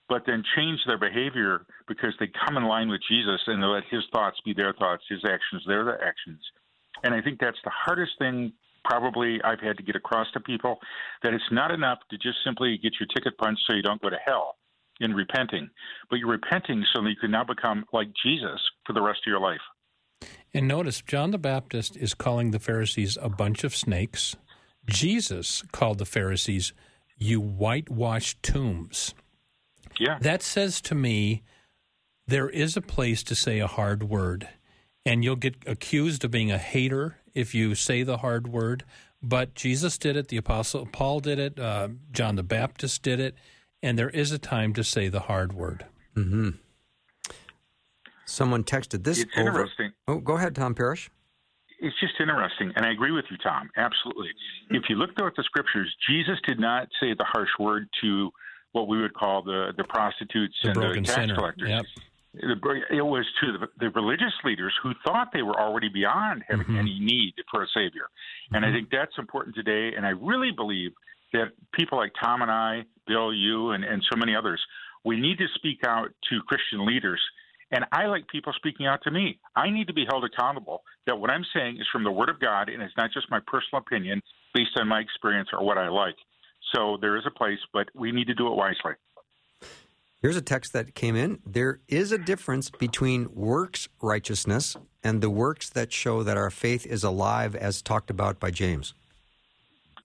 but 0.09 0.25
then 0.27 0.43
change 0.57 0.81
their 0.87 0.99
behavior 0.99 1.67
because 1.87 2.15
they 2.19 2.29
come 2.47 2.57
in 2.57 2.65
line 2.65 2.89
with 2.89 3.01
Jesus 3.09 3.41
and 3.47 3.63
they 3.63 3.67
let 3.67 3.85
his 3.91 4.05
thoughts 4.13 4.41
be 4.45 4.55
their 4.55 4.73
thoughts, 4.73 5.05
his 5.09 5.25
actions 5.25 5.65
their 5.67 6.03
actions. 6.03 6.41
And 7.03 7.15
I 7.15 7.21
think 7.21 7.41
that's 7.41 7.61
the 7.65 7.71
hardest 7.71 8.13
thing 8.19 8.53
probably 8.85 9.41
I've 9.45 9.61
had 9.61 9.77
to 9.77 9.83
get 9.83 9.97
across 9.97 10.27
to 10.33 10.41
people 10.41 10.79
that 11.23 11.33
it's 11.33 11.45
not 11.51 11.71
enough 11.71 11.99
to 12.11 12.17
just 12.17 12.39
simply 12.45 12.79
get 12.83 12.95
your 13.01 13.07
ticket 13.15 13.37
punched 13.39 13.63
so 13.67 13.75
you 13.75 13.83
don't 13.83 14.01
go 14.03 14.11
to 14.11 14.19
hell 14.25 14.57
in 15.01 15.15
repenting, 15.15 15.69
but 16.11 16.17
you're 16.17 16.31
repenting 16.31 16.85
so 16.95 17.03
that 17.03 17.09
you 17.09 17.17
can 17.17 17.31
now 17.31 17.45
become 17.45 17.85
like 17.93 18.09
Jesus 18.23 18.61
for 18.87 18.93
the 18.93 19.03
rest 19.03 19.21
of 19.27 19.31
your 19.31 19.41
life. 19.41 19.61
And 20.55 20.69
notice, 20.69 21.01
John 21.03 21.31
the 21.31 21.39
Baptist 21.39 21.97
is 21.97 22.15
calling 22.15 22.51
the 22.51 22.59
Pharisees 22.59 23.19
a 23.21 23.29
bunch 23.29 23.65
of 23.65 23.75
snakes. 23.75 24.37
Jesus 24.87 25.63
called 25.73 25.99
the 25.99 26.05
Pharisees, 26.05 26.73
you 27.17 27.41
whitewashed 27.41 28.43
tombs. 28.43 29.15
Yeah. 29.99 30.19
That 30.21 30.43
says 30.43 30.81
to 30.83 30.95
me, 30.95 31.43
there 32.27 32.49
is 32.49 32.77
a 32.77 32.83
place 32.83 33.23
to 33.25 33.35
say 33.35 33.59
a 33.59 33.67
hard 33.67 34.05
word, 34.05 34.49
and 35.05 35.25
you'll 35.25 35.37
get 35.37 35.57
accused 35.67 36.25
of 36.25 36.31
being 36.31 36.53
a 36.53 36.59
hater 36.59 37.19
if 37.35 37.55
you 37.55 37.75
say 37.75 38.03
the 38.03 38.19
hard 38.19 38.49
word. 38.49 38.85
But 39.23 39.55
Jesus 39.55 39.99
did 39.99 40.17
it, 40.17 40.29
the 40.29 40.37
Apostle 40.37 40.87
Paul 40.93 41.21
did 41.21 41.39
it, 41.39 41.59
uh, 41.59 41.89
John 42.13 42.35
the 42.37 42.43
Baptist 42.43 43.03
did 43.03 43.21
it, 43.21 43.37
and 43.83 43.97
there 43.99 44.11
is 44.11 44.33
a 44.33 44.39
time 44.39 44.73
to 44.75 44.83
say 44.83 45.09
the 45.09 45.21
hard 45.21 45.53
word. 45.53 45.87
Mm-hmm. 46.17 46.51
Someone 48.25 48.65
texted 48.65 49.05
this 49.05 49.21
It's 49.21 49.31
over. 49.37 49.49
interesting. 49.49 49.93
Oh, 50.09 50.19
go 50.19 50.37
ahead, 50.37 50.55
Tom 50.55 50.75
Parrish. 50.75 51.11
It's 51.81 51.99
just 52.01 52.15
interesting, 52.21 52.73
and 52.77 52.87
I 52.87 52.93
agree 52.93 53.11
with 53.11 53.25
you, 53.31 53.37
Tom. 53.39 53.69
Absolutely. 53.77 54.29
If 54.71 54.85
you 54.89 54.95
look 54.97 55.11
though 55.17 55.27
at 55.27 55.35
the 55.37 55.43
scriptures, 55.43 55.93
Jesus 56.09 56.39
did 56.47 56.61
not 56.61 56.89
say 57.01 57.13
the 57.13 57.25
harsh 57.25 57.49
word 57.59 57.89
to 58.03 58.31
what 58.71 58.87
we 58.89 59.01
would 59.01 59.15
call 59.15 59.43
the 59.43 59.73
the 59.77 59.85
prostitutes 59.85 60.55
The 60.63 60.69
and 60.71 60.75
broken 60.75 61.03
the 61.03 61.09
tax 61.09 61.21
sinner. 61.21 61.35
collectors. 61.35 61.69
Yep. 61.69 61.85
It 62.35 63.05
was 63.05 63.27
to 63.43 63.59
the, 63.59 63.69
the 63.79 63.91
religious 63.91 64.33
leaders 64.43 64.73
who 64.83 64.93
thought 65.05 65.29
they 65.33 65.43
were 65.43 65.61
already 65.61 65.89
beyond 65.89 66.45
having 66.49 66.67
Mhm. 66.67 66.79
any 66.79 66.99
need 66.99 67.35
for 67.51 67.63
a 67.63 67.69
savior, 67.69 68.09
and 68.53 68.65
I 68.65 68.69
Mhm. 68.69 68.73
think 68.73 68.91
that's 68.91 69.19
important 69.19 69.55
today. 69.55 69.95
And 69.95 70.07
I 70.07 70.11
really 70.11 70.51
believe 70.51 70.95
that 71.33 71.53
people 71.73 71.99
like 71.99 72.13
Tom 72.15 72.41
and 72.43 72.51
I, 72.51 72.85
Bill, 73.07 73.33
you, 73.35 73.73
and, 73.73 73.85
and 73.85 74.03
so 74.11 74.17
many 74.17 74.35
others, 74.35 74.65
we 75.05 75.17
need 75.21 75.39
to 75.39 75.49
speak 75.49 75.85
out 75.87 76.11
to 76.31 76.43
Christian 76.43 76.87
leaders. 76.87 77.21
And 77.71 77.87
I 77.91 78.07
like 78.07 78.27
people 78.29 78.53
speaking 78.55 78.87
out 78.87 79.03
to 79.03 79.11
me. 79.11 79.39
I 79.57 79.71
need 79.71 79.87
to 79.87 79.95
be 79.95 80.05
held 80.05 80.25
accountable 80.25 80.85
that 81.07 81.19
what 81.19 81.31
I'm 81.31 81.45
saying 81.55 81.79
is 81.81 81.89
from 81.89 82.05
the 82.05 82.11
Word 82.13 82.29
of 82.29 82.39
God 82.39 82.69
and 82.69 82.83
it's 82.83 82.97
not 82.99 83.11
just 83.11 83.31
my 83.31 83.41
personal 83.41 83.81
opinion 83.81 84.23
based 84.53 84.77
on 84.79 84.89
my 84.89 85.01
experience 85.01 85.49
or 85.53 85.65
what 85.65 85.79
I 85.79 85.89
like. 85.89 86.17
So 86.75 86.99
there 87.01 87.17
is 87.17 87.25
a 87.27 87.31
place, 87.31 87.59
but 87.73 87.89
we 87.95 88.13
need 88.13 88.27
to 88.27 88.35
do 88.35 88.47
it 88.47 88.55
wisely. 88.55 88.93
Here's 90.23 90.37
a 90.37 90.43
text 90.43 90.73
that 90.73 90.95
came 90.95 91.17
in. 91.17 91.41
There 91.45 91.81
is 91.89 92.13
a 92.13 92.19
difference 92.19 92.71
between 92.71 93.35
works 93.35 93.89
righteousness 94.01 94.77
and 95.03 95.21
the 95.21 95.29
works 95.29 95.69
that 95.71 95.93
show 95.93 96.23
that 96.23 96.37
our 96.37 96.49
faith 96.51 96.87
is 96.87 97.03
alive, 97.03 97.57
as 97.57 97.83
talked 97.83 98.09
about 98.09 98.39
by 98.39 98.53
James. 98.53 98.95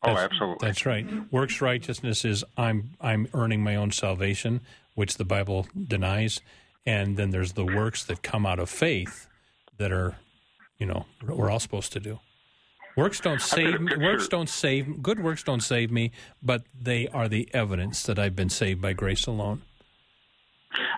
Oh, 0.01 0.09
That's- 0.15 0.25
absolutely. 0.31 0.67
That's 0.67 0.85
right. 0.87 1.31
Works 1.31 1.61
righteousness 1.61 2.25
is 2.25 2.43
I'm 2.57 2.91
I'm 2.99 3.27
earning 3.33 3.63
my 3.63 3.75
own 3.75 3.91
salvation, 3.91 4.61
which 4.95 5.17
the 5.17 5.25
Bible 5.25 5.67
denies, 5.87 6.41
and 6.85 7.15
then 7.15 7.29
there's 7.29 7.53
the 7.53 7.65
works 7.65 8.03
that 8.05 8.23
come 8.23 8.45
out 8.45 8.59
of 8.59 8.69
faith 8.69 9.27
that 9.77 9.91
are, 9.91 10.15
you 10.79 10.87
know, 10.87 11.05
we're 11.23 11.51
all 11.51 11.59
supposed 11.59 11.93
to 11.93 11.99
do. 11.99 12.19
Works 12.95 13.19
don't 13.19 13.41
save 13.41 13.79
me. 13.81 13.95
Works 13.97 14.27
don't 14.27 14.49
save. 14.49 15.03
Good 15.03 15.23
works 15.23 15.43
don't 15.43 15.61
save 15.61 15.91
me, 15.91 16.11
but 16.41 16.63
they 16.79 17.07
are 17.09 17.27
the 17.27 17.47
evidence 17.53 18.01
that 18.03 18.17
I've 18.17 18.35
been 18.35 18.49
saved 18.49 18.81
by 18.81 18.93
grace 18.93 19.27
alone. 19.27 19.61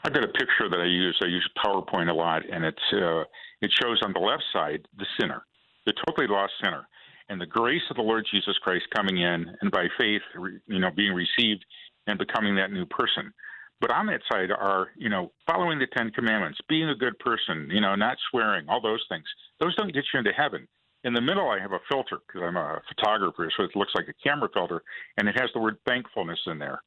I've 0.04 0.14
got 0.14 0.24
a 0.24 0.28
picture 0.28 0.70
that 0.70 0.80
I 0.80 0.86
use. 0.86 1.18
I 1.22 1.28
use 1.28 1.48
PowerPoint 1.64 2.10
a 2.10 2.14
lot, 2.14 2.44
and 2.50 2.64
it's 2.64 2.78
uh, 2.94 3.24
it 3.62 3.72
shows 3.82 4.00
on 4.04 4.14
the 4.14 4.20
left 4.20 4.44
side 4.54 4.88
the 4.98 5.06
sinner, 5.20 5.44
the 5.86 5.94
totally 6.06 6.28
lost 6.28 6.54
sinner, 6.64 6.88
and 7.30 7.40
the 7.40 7.46
grace 7.46 7.82
of 7.90 7.98
the 7.98 8.02
Lord 8.02 8.26
Jesus 8.32 8.58
Christ 8.62 8.86
coming 8.96 9.18
in, 9.18 9.46
and 9.62 9.72
by 9.72 9.88
faith, 9.98 10.22
you 10.68 10.80
know, 10.80 10.92
being 10.96 11.14
received 11.14 11.66
and 12.08 12.18
becoming 12.18 12.56
that 12.56 12.72
new 12.72 12.86
person. 12.86 13.34
But 13.82 13.92
on 13.92 14.08
that 14.08 14.22
side 14.30 14.52
are, 14.52 14.90
you 14.98 15.10
know, 15.10 15.32
following 15.48 15.80
the 15.80 15.88
Ten 15.96 16.12
Commandments, 16.12 16.60
being 16.68 16.90
a 16.90 16.96
good 16.96 17.18
person, 17.20 17.70
you 17.72 17.80
know, 17.80 17.96
not 17.96 18.18
swearing, 18.30 18.68
all 18.68 18.82
those 18.82 19.04
things. 19.08 19.24
Those 19.60 19.76
don't 19.76 19.94
get 19.94 20.04
you 20.14 20.20
into 20.20 20.34
heaven. 20.34 20.68
In 21.06 21.14
the 21.14 21.22
middle, 21.22 21.50
I 21.50 21.60
have 21.62 21.72
a 21.72 21.80
filter 21.90 22.18
because 22.28 22.42
I'm 22.46 22.58
a 22.58 22.82
photographer, 22.90 23.50
so 23.56 23.64
it 23.64 23.76
looks 23.76 23.94
like 23.96 24.10
a 24.10 24.28
camera 24.28 24.50
filter, 24.54 24.82
and 25.18 25.30
it 25.30 25.40
has 25.40 25.50
the 25.54 25.62
word 25.62 25.78
thankfulness 25.86 26.40
in 26.48 26.60
there 26.60 26.82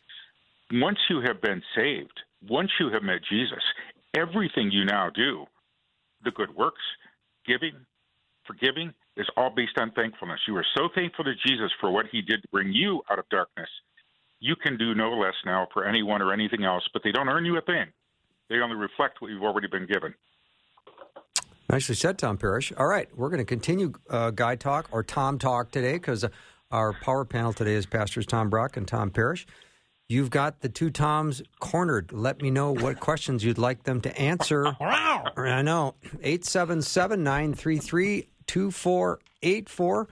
once 0.72 0.98
you 1.11 1.20
have 1.20 1.40
been 1.42 1.62
saved, 1.76 2.18
once 2.48 2.70
you 2.81 2.90
have 2.92 3.02
met 3.02 3.20
Jesus, 3.28 3.62
everything 4.16 4.70
you 4.70 4.85
now 4.85 5.11
do, 5.11 5.46
the 6.24 6.31
good 6.31 6.55
works, 6.55 6.83
giving, 7.46 7.74
forgiving, 8.46 8.92
is 9.16 9.26
all 9.37 9.50
based 9.55 9.76
on 9.76 9.90
thankfulness. 9.92 10.40
You 10.48 10.57
are 10.57 10.66
so 10.76 10.88
thankful 10.94 11.24
to 11.24 11.35
Jesus 11.46 11.70
for 11.81 11.90
what 11.90 12.07
he 12.11 12.22
did 12.22 12.42
to 12.42 12.48
bring 12.50 12.72
you 12.72 13.02
out 13.11 13.18
of 13.18 13.28
darkness. 13.31 13.68
You 14.40 14.57
can 14.57 14.76
do 14.76 14.94
no 14.94 15.11
less 15.11 15.35
now 15.44 15.68
for 15.72 15.85
anyone 15.87 16.22
or 16.22 16.33
anything 16.33 16.64
else, 16.64 16.83
but 16.92 17.02
they 17.05 17.12
don't 17.12 17.28
earn 17.28 17.44
you 17.44 17.57
a 17.59 17.61
thing. 17.61 17.87
They 18.48 18.57
only 18.57 18.76
reflect 18.76 19.20
what 19.20 19.31
you've 19.31 19.42
already 19.42 19.68
been 19.68 19.87
given. 19.87 20.14
Nicely 21.70 21.94
said, 21.94 22.18
Tom 22.18 22.37
Parrish. 22.37 22.72
All 22.76 22.87
right, 22.87 23.09
we're 23.16 23.28
going 23.28 23.38
to 23.38 23.44
continue 23.44 23.92
uh, 24.11 24.31
Guy 24.31 24.57
Talk 24.57 24.88
or 24.90 25.02
Tom 25.02 25.38
Talk 25.38 25.70
today 25.70 25.94
because 25.94 26.24
our 26.70 26.92
power 26.92 27.24
panel 27.24 27.52
today 27.52 27.74
is 27.74 27.87
Pastors 27.87 28.26
Tom 28.26 28.50
Brock 28.50 28.76
and 28.76 28.87
Tom 28.87 29.11
Parrish. 29.11 29.46
You've 30.12 30.29
got 30.29 30.61
the 30.61 30.68
two 30.68 30.90
Toms 30.90 31.40
cornered. 31.59 32.12
Let 32.12 32.42
me 32.42 32.51
know 32.51 32.72
what 32.72 33.01
questions 33.01 33.42
you'd 33.42 33.57
like 33.57 33.85
them 33.85 34.03
to 34.03 34.14
answer. 34.20 34.66
I 34.79 35.62
know. 35.62 35.94
877 36.20 37.25
933 37.25 38.29
2484. 38.46 40.09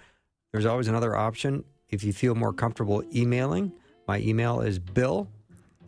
There's 0.52 0.64
always 0.64 0.88
another 0.88 1.14
option 1.14 1.64
if 1.90 2.02
you 2.02 2.14
feel 2.14 2.34
more 2.34 2.54
comfortable 2.54 3.04
emailing. 3.14 3.72
My 4.08 4.20
email 4.20 4.62
is 4.62 4.78
bill 4.78 5.28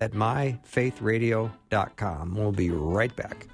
at 0.03 0.13
myfaithradio.com. 0.13 2.35
We'll 2.35 2.53
be 2.53 2.69
right 2.69 3.17
back. 3.17 3.47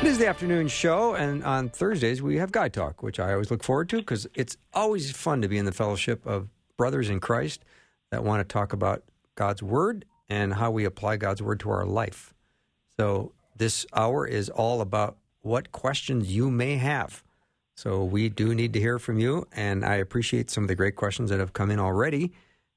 It 0.00 0.08
is 0.08 0.18
the 0.18 0.26
afternoon 0.26 0.68
show, 0.68 1.14
and 1.14 1.42
on 1.42 1.70
Thursdays 1.70 2.20
we 2.20 2.36
have 2.36 2.52
Guy 2.52 2.68
Talk, 2.68 3.02
which 3.02 3.18
I 3.18 3.32
always 3.32 3.50
look 3.50 3.64
forward 3.64 3.88
to 3.88 3.96
because 3.96 4.28
it's 4.34 4.56
always 4.72 5.10
fun 5.10 5.42
to 5.42 5.48
be 5.48 5.58
in 5.58 5.64
the 5.64 5.72
fellowship 5.72 6.24
of 6.26 6.50
brothers 6.76 7.10
in 7.10 7.18
Christ 7.18 7.64
that 8.10 8.22
want 8.22 8.46
to 8.46 8.52
talk 8.52 8.72
about 8.72 9.02
God's 9.34 9.62
Word 9.62 10.04
and 10.28 10.54
how 10.54 10.70
we 10.70 10.84
apply 10.84 11.16
God's 11.16 11.42
Word 11.42 11.58
to 11.60 11.70
our 11.70 11.86
life. 11.86 12.34
So 12.96 13.32
this 13.56 13.86
hour 13.92 14.26
is 14.26 14.50
all 14.50 14.80
about 14.80 15.16
what 15.40 15.72
questions 15.72 16.32
you 16.32 16.50
may 16.50 16.76
have. 16.76 17.23
So 17.76 18.04
we 18.04 18.28
do 18.28 18.54
need 18.54 18.72
to 18.74 18.80
hear 18.80 18.98
from 18.98 19.18
you, 19.18 19.46
and 19.52 19.84
I 19.84 19.96
appreciate 19.96 20.50
some 20.50 20.64
of 20.64 20.68
the 20.68 20.74
great 20.74 20.96
questions 20.96 21.30
that 21.30 21.40
have 21.40 21.52
come 21.52 21.70
in 21.70 21.80
already. 21.80 22.32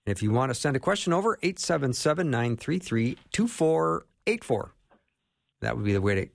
And 0.05 0.15
if 0.15 0.23
you 0.23 0.31
want 0.31 0.49
to 0.49 0.55
send 0.55 0.75
a 0.75 0.79
question 0.79 1.13
over, 1.13 1.37
877 1.43 2.29
933 2.31 3.17
2484. 3.31 4.73
That 5.61 5.75
would 5.75 5.85
be 5.85 5.93
the 5.93 6.01
way 6.01 6.15
to 6.15 6.27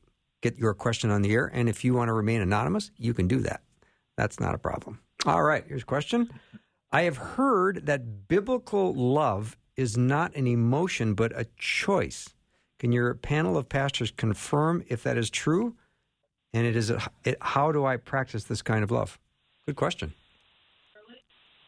get 0.43 0.59
your 0.59 0.75
question 0.75 1.11
on 1.11 1.23
the 1.23 1.33
air. 1.33 1.51
And 1.53 1.69
if 1.69 1.85
you 1.85 1.95
want 1.95 2.09
to 2.09 2.13
remain 2.13 2.41
anonymous, 2.41 2.91
you 2.97 3.15
can 3.15 3.29
do 3.29 3.39
that. 3.41 3.63
That's 4.17 4.39
not 4.39 4.55
a 4.55 4.59
problem. 4.59 5.01
All 5.25 5.43
right, 5.43 5.65
here's 5.67 5.83
a 5.83 5.87
question. 5.87 6.31
I 6.91 7.03
have 7.03 7.17
heard 7.17 7.87
that 7.87 8.29
biblical 8.29 8.93
love 8.95 9.57
is 9.77 9.97
not 9.97 10.35
an 10.37 10.47
emotion, 10.47 11.15
but 11.15 11.33
a 11.35 11.47
choice. 11.57 12.29
Can 12.79 12.93
your 12.93 13.15
panel 13.15 13.57
of 13.57 13.69
pastors 13.69 14.11
confirm 14.11 14.85
if 14.89 15.03
that 15.05 15.17
is 15.17 15.31
true? 15.31 15.77
And 16.55 16.67
it 16.67 16.77
is 16.77 16.91
it, 17.25 17.37
how 17.41 17.73
do 17.73 17.85
I 17.87 17.97
practice 17.97 18.45
this 18.45 18.63
kind 18.63 18.85
of 18.85 18.91
love? 18.91 19.19
Good 19.67 19.77
question. 19.77 20.13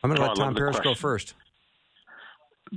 I'm 0.02 0.10
going 0.10 0.18
to 0.18 0.24
Oh, 0.24 0.28
let 0.28 0.36
Tom 0.36 0.52
the 0.54 0.58
Parrish 0.58 0.80
go 0.80 0.94
first. 0.94 1.34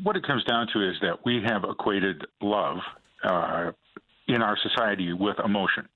what 0.03 0.15
it 0.15 0.23
comes 0.25 0.43
down 0.45 0.67
to 0.73 0.87
is 0.89 0.95
that 1.01 1.25
we 1.25 1.41
have 1.45 1.63
equated 1.65 2.23
love 2.41 2.77
uh, 3.23 3.71
in 4.27 4.41
our 4.41 4.57
society 4.63 5.11
with 5.13 5.35
emotion. 5.43 5.87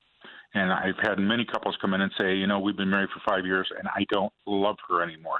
And 0.53 0.71
I've 0.73 0.97
had 1.01 1.17
many 1.19 1.45
couples 1.45 1.77
come 1.79 1.93
in 1.93 2.01
and 2.01 2.11
say, 2.19 2.35
you 2.35 2.45
know, 2.47 2.59
we've 2.59 2.75
been 2.75 2.89
married 2.89 3.09
for 3.13 3.21
five 3.25 3.45
years 3.45 3.69
and 3.77 3.87
I 3.87 4.05
don't 4.09 4.33
love 4.45 4.75
her 4.89 5.01
anymore. 5.01 5.39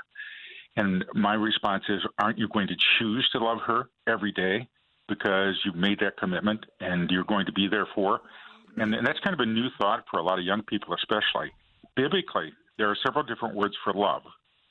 And 0.78 1.04
my 1.14 1.34
response 1.34 1.84
is, 1.90 2.00
aren't 2.18 2.38
you 2.38 2.48
going 2.48 2.68
to 2.68 2.76
choose 2.98 3.28
to 3.34 3.40
love 3.40 3.58
her 3.68 3.90
every 4.08 4.32
day 4.32 4.70
because 5.10 5.60
you've 5.66 5.76
made 5.76 6.00
that 6.00 6.16
commitment 6.16 6.66
and 6.80 7.10
you're 7.12 7.26
going 7.26 7.46
to 7.48 7.52
be 7.52 7.68
there 7.68 7.88
for? 7.94 8.22
And, 8.78 8.94
and 8.94 9.06
that's 9.06 9.20
kind 9.20 9.34
of 9.34 9.40
a 9.40 9.46
new 9.46 9.68
thought 9.78 10.06
for 10.10 10.20
a 10.20 10.24
lot 10.24 10.40
of 10.40 10.46
young 10.46 10.64
people, 10.64 10.94
especially. 10.94 11.52
Biblically, 11.96 12.52
there 12.78 12.90
are 12.90 12.98
several 13.06 13.24
different 13.24 13.56
words 13.56 13.76
for 13.84 13.94
love 13.94 14.24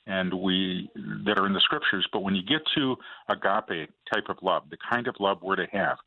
and 0.07 0.33
we 0.33 0.89
that 1.25 1.37
are 1.37 1.45
in 1.45 1.53
the 1.53 1.61
scriptures. 1.61 2.07
But 2.11 2.23
when 2.23 2.35
you 2.35 2.43
get 2.43 2.61
to 2.75 2.95
agape 3.29 3.89
type 4.13 4.25
of 4.29 4.37
love, 4.41 4.63
the 4.69 4.77
kind 4.89 5.07
of 5.07 5.15
love 5.19 5.37
we're 5.41 5.55
to 5.55 5.67
have, 5.71 5.97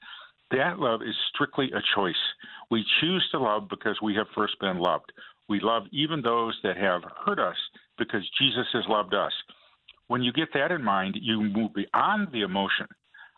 that 0.51 0.79
love 0.79 1.03
is 1.03 1.15
strictly 1.35 1.71
a 1.73 1.81
choice. 1.95 2.15
We 2.71 2.85
choose 3.01 3.27
to 3.33 3.39
love 3.39 3.69
because 3.69 3.99
we 4.03 4.15
have 4.15 4.27
first 4.35 4.59
been 4.61 4.79
loved. 4.79 5.13
We 5.49 5.61
love 5.61 5.85
even 5.93 6.23
those 6.23 6.59
that 6.63 6.77
have 6.77 7.03
hurt 7.25 7.39
us 7.39 7.57
because 7.99 8.23
Jesus 8.41 8.67
has 8.73 8.85
loved 8.89 9.15
us. 9.15 9.33
When 10.09 10.23
you 10.23 10.33
get 10.33 10.49
that 10.55 10.71
in 10.71 10.83
mind, 10.83 11.17
you 11.21 11.41
move 11.41 11.73
beyond 11.75 12.29
the 12.33 12.43
emotion. 12.43 12.87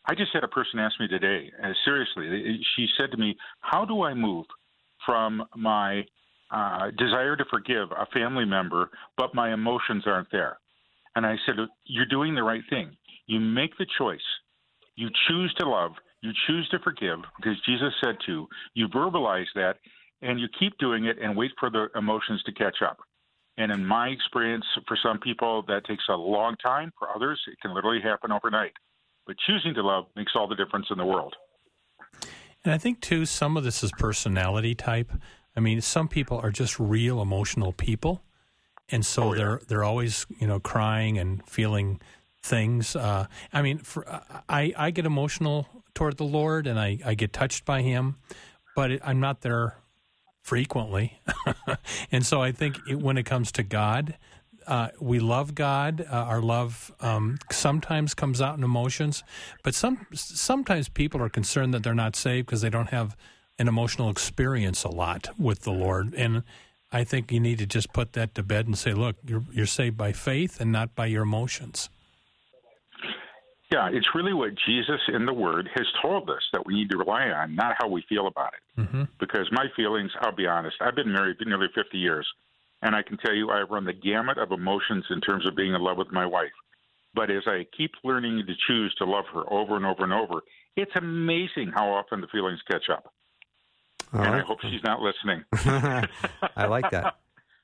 I 0.08 0.14
just 0.14 0.32
had 0.32 0.44
a 0.44 0.48
person 0.48 0.78
ask 0.78 0.98
me 1.00 1.08
today, 1.08 1.50
uh, 1.62 1.72
seriously, 1.84 2.60
she 2.76 2.86
said 2.96 3.10
to 3.10 3.16
me, 3.16 3.36
How 3.60 3.84
do 3.84 4.02
I 4.02 4.14
move 4.14 4.46
from 5.04 5.44
my 5.56 6.04
uh, 6.50 6.90
desire 6.96 7.36
to 7.36 7.44
forgive 7.50 7.90
a 7.90 8.06
family 8.14 8.44
member, 8.44 8.90
but 9.16 9.34
my 9.34 9.52
emotions 9.52 10.04
aren't 10.06 10.30
there. 10.30 10.58
And 11.16 11.26
I 11.26 11.36
said, 11.44 11.56
You're 11.84 12.06
doing 12.06 12.34
the 12.34 12.42
right 12.42 12.62
thing. 12.70 12.96
You 13.26 13.40
make 13.40 13.76
the 13.78 13.86
choice. 13.98 14.20
You 14.94 15.08
choose 15.28 15.52
to 15.58 15.68
love. 15.68 15.92
You 16.22 16.30
choose 16.46 16.68
to 16.70 16.78
forgive 16.78 17.18
because 17.36 17.56
Jesus 17.66 17.92
said 18.02 18.16
to. 18.26 18.46
You 18.74 18.88
verbalize 18.88 19.46
that, 19.54 19.76
and 20.22 20.40
you 20.40 20.46
keep 20.58 20.78
doing 20.78 21.04
it 21.06 21.18
and 21.20 21.36
wait 21.36 21.50
for 21.58 21.68
the 21.68 21.88
emotions 21.96 22.42
to 22.44 22.52
catch 22.52 22.76
up. 22.82 22.98
And 23.58 23.72
in 23.72 23.84
my 23.84 24.08
experience, 24.08 24.64
for 24.86 24.96
some 25.02 25.18
people, 25.18 25.64
that 25.68 25.84
takes 25.86 26.04
a 26.08 26.16
long 26.16 26.56
time. 26.64 26.92
For 26.98 27.08
others, 27.14 27.40
it 27.50 27.58
can 27.60 27.74
literally 27.74 28.00
happen 28.02 28.30
overnight. 28.30 28.72
But 29.26 29.36
choosing 29.46 29.74
to 29.74 29.82
love 29.82 30.06
makes 30.14 30.32
all 30.34 30.46
the 30.46 30.54
difference 30.54 30.86
in 30.90 30.98
the 30.98 31.04
world. 31.04 31.34
And 32.64 32.72
I 32.72 32.78
think 32.78 33.00
too, 33.00 33.26
some 33.26 33.56
of 33.56 33.64
this 33.64 33.82
is 33.82 33.92
personality 33.92 34.74
type. 34.74 35.12
I 35.56 35.60
mean, 35.60 35.80
some 35.80 36.08
people 36.08 36.38
are 36.38 36.50
just 36.50 36.78
real 36.78 37.20
emotional 37.22 37.72
people, 37.72 38.22
and 38.88 39.04
so 39.06 39.22
Oh, 39.22 39.32
yeah. 39.32 39.38
they're 39.38 39.60
they're 39.68 39.84
always 39.84 40.26
you 40.38 40.46
know 40.46 40.60
crying 40.60 41.18
and 41.18 41.46
feeling 41.48 42.00
things. 42.42 42.94
Uh, 42.96 43.26
I 43.52 43.62
mean, 43.62 43.78
for, 43.78 44.04
I 44.48 44.72
I 44.76 44.90
get 44.90 45.06
emotional 45.06 45.66
toward 45.94 46.16
the 46.18 46.24
Lord, 46.24 46.66
and 46.66 46.78
I 46.78 46.98
I 47.04 47.14
get 47.14 47.32
touched 47.32 47.64
by 47.64 47.82
Him, 47.82 48.16
but 48.74 48.90
it, 48.92 49.00
I'm 49.04 49.20
not 49.20 49.40
there 49.42 49.76
frequently, 50.42 51.20
and 52.12 52.24
so 52.26 52.42
I 52.42 52.52
think 52.52 52.78
it, 52.88 53.00
when 53.00 53.16
it 53.16 53.24
comes 53.24 53.50
to 53.52 53.62
God. 53.62 54.16
Uh, 54.66 54.88
we 55.00 55.18
love 55.18 55.54
God. 55.54 56.04
Uh, 56.10 56.14
our 56.14 56.40
love 56.40 56.92
um, 57.00 57.38
sometimes 57.50 58.14
comes 58.14 58.40
out 58.40 58.56
in 58.58 58.64
emotions, 58.64 59.22
but 59.62 59.74
some 59.74 60.06
sometimes 60.12 60.88
people 60.88 61.22
are 61.22 61.28
concerned 61.28 61.72
that 61.74 61.82
they're 61.82 61.94
not 61.94 62.16
saved 62.16 62.46
because 62.46 62.62
they 62.62 62.70
don't 62.70 62.90
have 62.90 63.16
an 63.58 63.68
emotional 63.68 64.10
experience 64.10 64.84
a 64.84 64.88
lot 64.88 65.28
with 65.38 65.60
the 65.60 65.72
Lord. 65.72 66.14
And 66.14 66.42
I 66.92 67.04
think 67.04 67.32
you 67.32 67.40
need 67.40 67.58
to 67.58 67.66
just 67.66 67.92
put 67.92 68.12
that 68.14 68.34
to 68.34 68.42
bed 68.42 68.66
and 68.66 68.76
say, 68.76 68.92
look, 68.92 69.16
you're 69.24 69.44
you're 69.52 69.66
saved 69.66 69.96
by 69.96 70.12
faith 70.12 70.60
and 70.60 70.72
not 70.72 70.94
by 70.94 71.06
your 71.06 71.22
emotions. 71.22 71.88
Yeah, 73.72 73.88
it's 73.92 74.14
really 74.14 74.32
what 74.32 74.50
Jesus 74.64 75.00
in 75.08 75.26
the 75.26 75.32
Word 75.32 75.68
has 75.74 75.86
told 76.00 76.30
us 76.30 76.42
that 76.52 76.64
we 76.64 76.74
need 76.74 76.90
to 76.90 76.98
rely 76.98 77.28
on, 77.30 77.56
not 77.56 77.74
how 77.78 77.88
we 77.88 78.04
feel 78.08 78.28
about 78.28 78.52
it. 78.54 78.80
Mm-hmm. 78.80 79.02
Because 79.18 79.48
my 79.50 79.66
feelings, 79.74 80.12
I'll 80.20 80.34
be 80.34 80.46
honest, 80.46 80.76
I've 80.80 80.94
been 80.94 81.12
married 81.12 81.36
nearly 81.44 81.66
50 81.74 81.98
years, 81.98 82.26
and 82.82 82.94
I 82.94 83.02
can 83.02 83.16
tell 83.18 83.34
you 83.34 83.50
I've 83.50 83.70
run 83.70 83.84
the 83.84 83.92
gamut 83.92 84.38
of 84.38 84.52
emotions 84.52 85.04
in 85.10 85.20
terms 85.20 85.46
of 85.46 85.56
being 85.56 85.74
in 85.74 85.80
love 85.80 85.96
with 85.96 86.12
my 86.12 86.26
wife. 86.26 86.52
But 87.14 87.30
as 87.30 87.42
I 87.46 87.66
keep 87.76 87.92
learning 88.04 88.44
to 88.46 88.54
choose 88.66 88.94
to 88.98 89.04
love 89.04 89.24
her 89.32 89.50
over 89.50 89.76
and 89.76 89.86
over 89.86 90.04
and 90.04 90.12
over, 90.12 90.42
it's 90.76 90.92
amazing 90.96 91.72
how 91.74 91.88
often 91.90 92.20
the 92.20 92.26
feelings 92.26 92.60
catch 92.70 92.90
up. 92.90 93.12
All 94.12 94.20
and 94.20 94.34
I 94.34 94.40
hope 94.40 94.60
she's 94.60 94.82
not 94.84 95.00
listening. 95.00 95.42
I 96.56 96.66
like 96.66 96.90
that. 96.90 97.16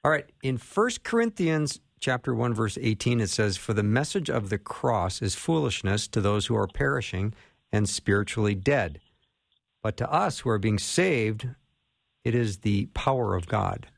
All 0.05 0.11
right. 0.11 0.29
In 0.43 0.57
1 0.57 0.91
Corinthians 1.05 1.81
chapter 2.01 2.35
1 2.35 2.53
verse 2.53 2.77
18 2.81 3.21
it 3.21 3.31
says 3.31 3.57
for 3.57 3.75
the 3.75 3.83
message 3.83 4.29
of 4.29 4.49
the 4.49 4.59
cross 4.59 5.23
is 5.23 5.37
foolishness 5.37 6.09
to 6.09 6.21
those 6.21 6.47
who 6.47 6.57
are 6.57 6.67
perishing 6.67 7.33
and 7.71 7.89
spiritually 7.89 8.57
dead. 8.57 9.01
But 9.83 9.97
to 9.99 10.11
us 10.11 10.41
who 10.41 10.51
are 10.51 10.59
being 10.59 10.79
saved 10.79 11.49
it 12.25 12.35
is 12.35 12.59
the 12.59 12.87
power 12.87 13.35
of 13.35 13.47
God. 13.47 13.89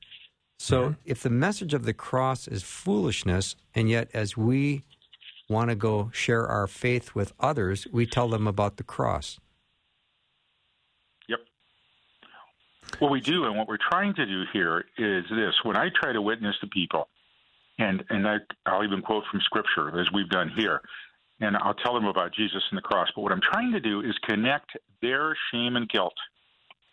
So 0.64 0.96
if 1.04 1.22
the 1.22 1.28
message 1.28 1.74
of 1.74 1.84
the 1.84 1.92
cross 1.92 2.48
is 2.48 2.62
foolishness 2.62 3.54
and 3.74 3.90
yet 3.90 4.08
as 4.14 4.34
we 4.34 4.82
want 5.46 5.68
to 5.68 5.76
go 5.76 6.08
share 6.14 6.46
our 6.46 6.66
faith 6.66 7.14
with 7.14 7.34
others, 7.38 7.86
we 7.92 8.06
tell 8.06 8.28
them 8.28 8.46
about 8.46 8.78
the 8.78 8.82
cross. 8.82 9.38
Yep. 11.28 11.40
What 12.98 13.10
we 13.10 13.20
do 13.20 13.44
and 13.44 13.58
what 13.58 13.68
we're 13.68 13.76
trying 13.76 14.14
to 14.14 14.24
do 14.24 14.44
here 14.54 14.86
is 14.96 15.24
this: 15.28 15.54
when 15.64 15.76
I 15.76 15.90
try 16.00 16.14
to 16.14 16.22
witness 16.22 16.56
to 16.62 16.66
people, 16.68 17.08
and 17.78 18.02
and 18.08 18.26
I, 18.26 18.36
I'll 18.64 18.84
even 18.84 19.02
quote 19.02 19.24
from 19.30 19.42
Scripture 19.42 20.00
as 20.00 20.10
we've 20.14 20.30
done 20.30 20.50
here, 20.56 20.80
and 21.40 21.58
I'll 21.58 21.74
tell 21.74 21.92
them 21.92 22.06
about 22.06 22.32
Jesus 22.32 22.62
and 22.70 22.78
the 22.78 22.82
cross. 22.82 23.08
But 23.14 23.20
what 23.20 23.32
I'm 23.32 23.42
trying 23.52 23.72
to 23.72 23.80
do 23.80 24.00
is 24.00 24.16
connect 24.26 24.78
their 25.02 25.36
shame 25.52 25.76
and 25.76 25.86
guilt, 25.90 26.14
with, 26.14 26.33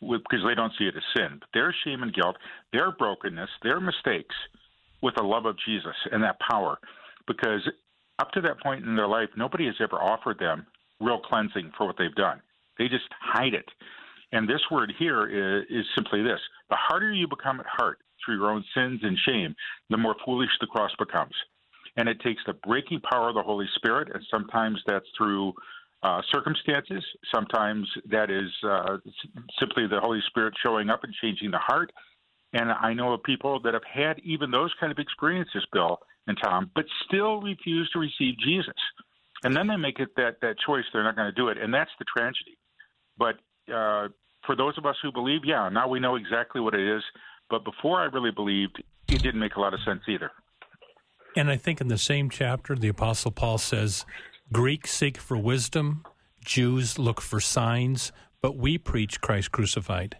because 0.02 0.44
they 0.46 0.56
don't 0.56 0.74
see 0.78 0.86
it 0.86 0.96
as 0.96 1.04
sin, 1.16 1.38
but 1.40 1.50
their 1.54 1.74
shame 1.86 2.04
and 2.04 2.14
guilt, 2.14 2.36
their 2.74 2.92
brokenness, 2.92 3.50
their 3.64 3.80
mistakes, 3.80 4.36
with 5.02 5.16
the 5.16 5.24
love 5.24 5.46
of 5.46 5.56
Jesus 5.66 5.96
and 6.12 6.24
that 6.24 6.40
power, 6.40 6.78
because 7.28 7.62
up 8.20 8.32
to 8.32 8.42
that 8.42 8.62
point 8.62 8.86
in 8.86 8.96
their 8.96 9.08
life, 9.08 9.30
nobody 9.36 9.66
has 9.66 9.76
ever 9.82 9.96
offered 9.96 10.40
them 10.40 10.66
real 11.00 11.20
cleansing 11.20 11.72
for 11.78 11.88
what 11.88 11.96
they've 11.98 12.16
done. 12.16 12.40
They 12.78 12.88
just 12.88 13.10
hide 13.20 13.54
it. 13.54 13.66
And 14.32 14.48
this 14.48 14.62
word 14.72 14.94
here 14.98 15.28
is, 15.28 15.66
is 15.70 15.86
simply 15.96 16.22
this 16.22 16.40
the 16.70 16.76
harder 16.78 17.12
you 17.12 17.28
become 17.28 17.60
at 17.60 17.66
heart 17.66 18.00
through 18.24 18.38
your 18.38 18.52
own 18.52 18.64
sins 18.76 19.00
and 19.04 19.18
shame, 19.26 19.56
the 19.90 19.98
more 19.98 20.16
foolish 20.24 20.52
the 20.60 20.68
cross 20.68 20.92
becomes. 20.98 21.34
And 21.98 22.08
it 22.08 22.22
takes 22.22 22.42
the 22.46 22.54
breaking 22.66 23.02
power 23.02 23.30
of 23.30 23.36
the 23.36 23.42
Holy 23.42 23.68
Spirit, 23.76 24.10
and 24.14 24.24
sometimes 24.32 24.80
that's 24.88 25.06
through 25.18 25.54
uh, 26.04 26.22
circumstances. 26.32 27.04
Sometimes 27.34 27.88
that 28.10 28.32
is 28.32 28.50
uh, 28.64 28.98
simply 29.60 29.88
the 29.88 30.00
Holy 30.00 30.20
Spirit 30.28 30.54
showing 30.64 30.90
up 30.90 31.04
and 31.04 31.14
changing 31.22 31.52
the 31.52 31.60
heart. 31.60 31.92
And 32.54 32.72
I 32.72 32.94
know 32.94 33.14
of 33.14 33.24
people 33.24 33.62
that 33.62 33.74
have 33.74 33.84
had 33.92 34.20
even 34.24 34.52
those 34.52 34.74
kind 34.80 34.92
of 34.92 35.00
experiences, 35.00 35.66
Bill 35.72 36.00
and 36.28 36.38
Tom, 36.44 36.70
but 36.76 36.86
still 37.08 37.42
refuse 37.42 37.90
to 37.92 38.00
receive 38.00 38.36
Jesus. 38.44 38.74
And 39.44 39.56
then 39.56 39.68
they 39.68 39.78
make 39.78 40.00
it 40.00 40.10
that, 40.18 40.42
that 40.42 40.56
choice, 40.66 40.84
they're 40.92 41.04
not 41.04 41.16
going 41.16 41.30
to 41.34 41.36
do 41.36 41.48
it. 41.48 41.58
And 41.58 41.74
that's 41.74 41.90
the 41.98 42.06
tragedy. 42.06 42.58
But 43.18 43.36
uh, 43.74 44.10
for 44.46 44.56
those 44.56 44.78
of 44.78 44.86
us 44.86 44.96
who 45.02 45.12
believe, 45.12 45.42
yeah, 45.46 45.70
now 45.70 45.88
we 45.88 46.00
know 46.00 46.16
exactly 46.16 46.62
what 46.62 46.74
it 46.74 46.96
is. 46.96 47.04
But 47.50 47.64
before 47.64 48.00
I 48.00 48.06
really 48.06 48.32
believed, 48.32 48.84
it 49.08 49.22
didn't 49.22 49.40
make 49.40 49.56
a 49.56 49.60
lot 49.60 49.74
of 49.74 49.80
sense 49.86 50.02
either. 50.08 50.32
And 51.36 51.50
I 51.50 51.58
think 51.58 51.80
in 51.80 51.88
the 51.88 51.98
same 51.98 52.30
chapter, 52.30 52.76
the 52.76 52.90
Apostle 52.90 53.32
Paul 53.32 53.58
says, 53.58 54.06
Greeks 54.52 54.92
seek 54.92 55.18
for 55.18 55.38
wisdom, 55.38 56.04
Jews 56.44 57.00
look 57.00 57.22
for 57.22 57.40
signs, 57.40 58.12
but 58.42 58.58
we 58.58 58.78
preach 58.78 59.22
Christ 59.22 59.52
crucified. 59.52 60.18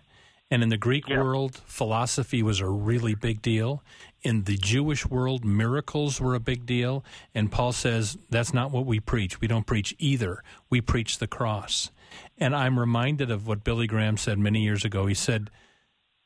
And 0.50 0.64
in 0.64 0.70
the 0.70 0.78
Greek 0.78 1.08
Yeah. 1.08 1.18
world, 1.22 1.62
philosophy 1.66 2.44
was 2.44 2.60
a 2.60 2.68
really 2.68 3.16
big 3.16 3.42
deal. 3.42 3.84
In 4.22 4.44
the 4.44 4.58
Jewish 4.58 5.06
world, 5.06 5.44
miracles 5.44 6.22
were 6.22 6.36
a 6.36 6.40
big 6.40 6.66
deal. 6.66 7.04
And 7.34 7.52
Paul 7.52 7.72
says, 7.72 8.18
that's 8.30 8.54
not 8.54 8.72
what 8.72 8.86
we 8.86 9.00
preach. 9.00 9.42
We 9.42 9.48
don't 9.48 9.66
preach 9.66 9.96
either. 9.98 10.44
We 10.70 10.82
preach 10.82 11.18
the 11.18 11.28
cross. 11.28 11.90
And 12.38 12.56
I'm 12.56 12.80
reminded 12.80 13.32
of 13.32 13.48
what 13.48 13.64
Billy 13.64 13.88
Graham 13.88 14.18
said 14.18 14.40
many 14.40 14.62
years 14.62 14.84
ago. 14.86 15.08
He 15.08 15.14
said, 15.14 15.50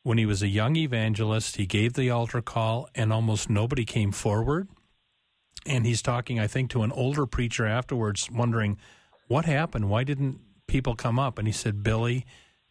when 0.01 0.17
he 0.17 0.25
was 0.25 0.43
a 0.43 0.47
young 0.47 0.75
evangelist, 0.75 1.55
he 1.55 1.65
gave 1.65 1.93
the 1.93 2.09
altar 2.09 2.41
call, 2.41 2.87
and 2.93 3.11
almost 3.13 3.49
nobody 3.49 3.85
came 3.85 4.11
forward. 4.11 4.67
And 5.65 5.85
he's 5.85 6.01
talking, 6.01 6.39
I 6.39 6.47
think, 6.47 6.69
to 6.71 6.83
an 6.83 6.91
older 6.91 7.25
preacher 7.25 7.65
afterwards, 7.65 8.29
wondering, 8.31 8.77
what 9.27 9.45
happened? 9.45 9.89
Why 9.89 10.03
didn't 10.03 10.39
people 10.67 10.95
come 10.95 11.17
up? 11.19 11.39
And 11.39 11.47
he 11.47 11.51
said, 11.51 11.83
Billy, 11.83 12.25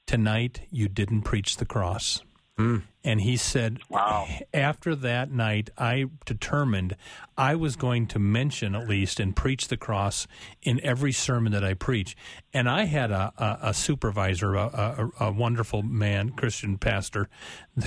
tonight 0.07 0.63
you 0.71 0.89
didn't 0.89 1.23
preach 1.23 1.57
the 1.57 1.67
cross. 1.67 2.23
And 3.03 3.21
he 3.21 3.37
said, 3.37 3.79
Wow. 3.91 4.29
after 4.53 4.95
that 4.95 5.33
night, 5.33 5.71
I 5.77 6.05
determined 6.25 6.95
I 7.37 7.57
was 7.57 7.75
going 7.75 8.07
to 8.09 8.21
mention 8.21 8.77
at 8.77 8.89
least 8.89 9.19
and 9.19 9.35
preach 9.35 9.67
the 9.67 9.77
cross 9.77 10.29
in 10.63 10.81
every 10.85 11.11
sermon 11.11 11.51
that 11.51 11.65
I 11.65 11.75
preach. 11.75 12.17
And 12.53 12.69
I 12.69 12.85
had 12.85 13.11
a, 13.11 13.33
a, 13.37 13.71
a 13.71 13.75
supervisor, 13.75 14.55
a, 14.55 15.11
a, 15.19 15.25
a 15.27 15.33
wonderful 15.33 15.83
man, 15.83 16.31
Christian 16.31 16.79
pastor, 16.79 17.29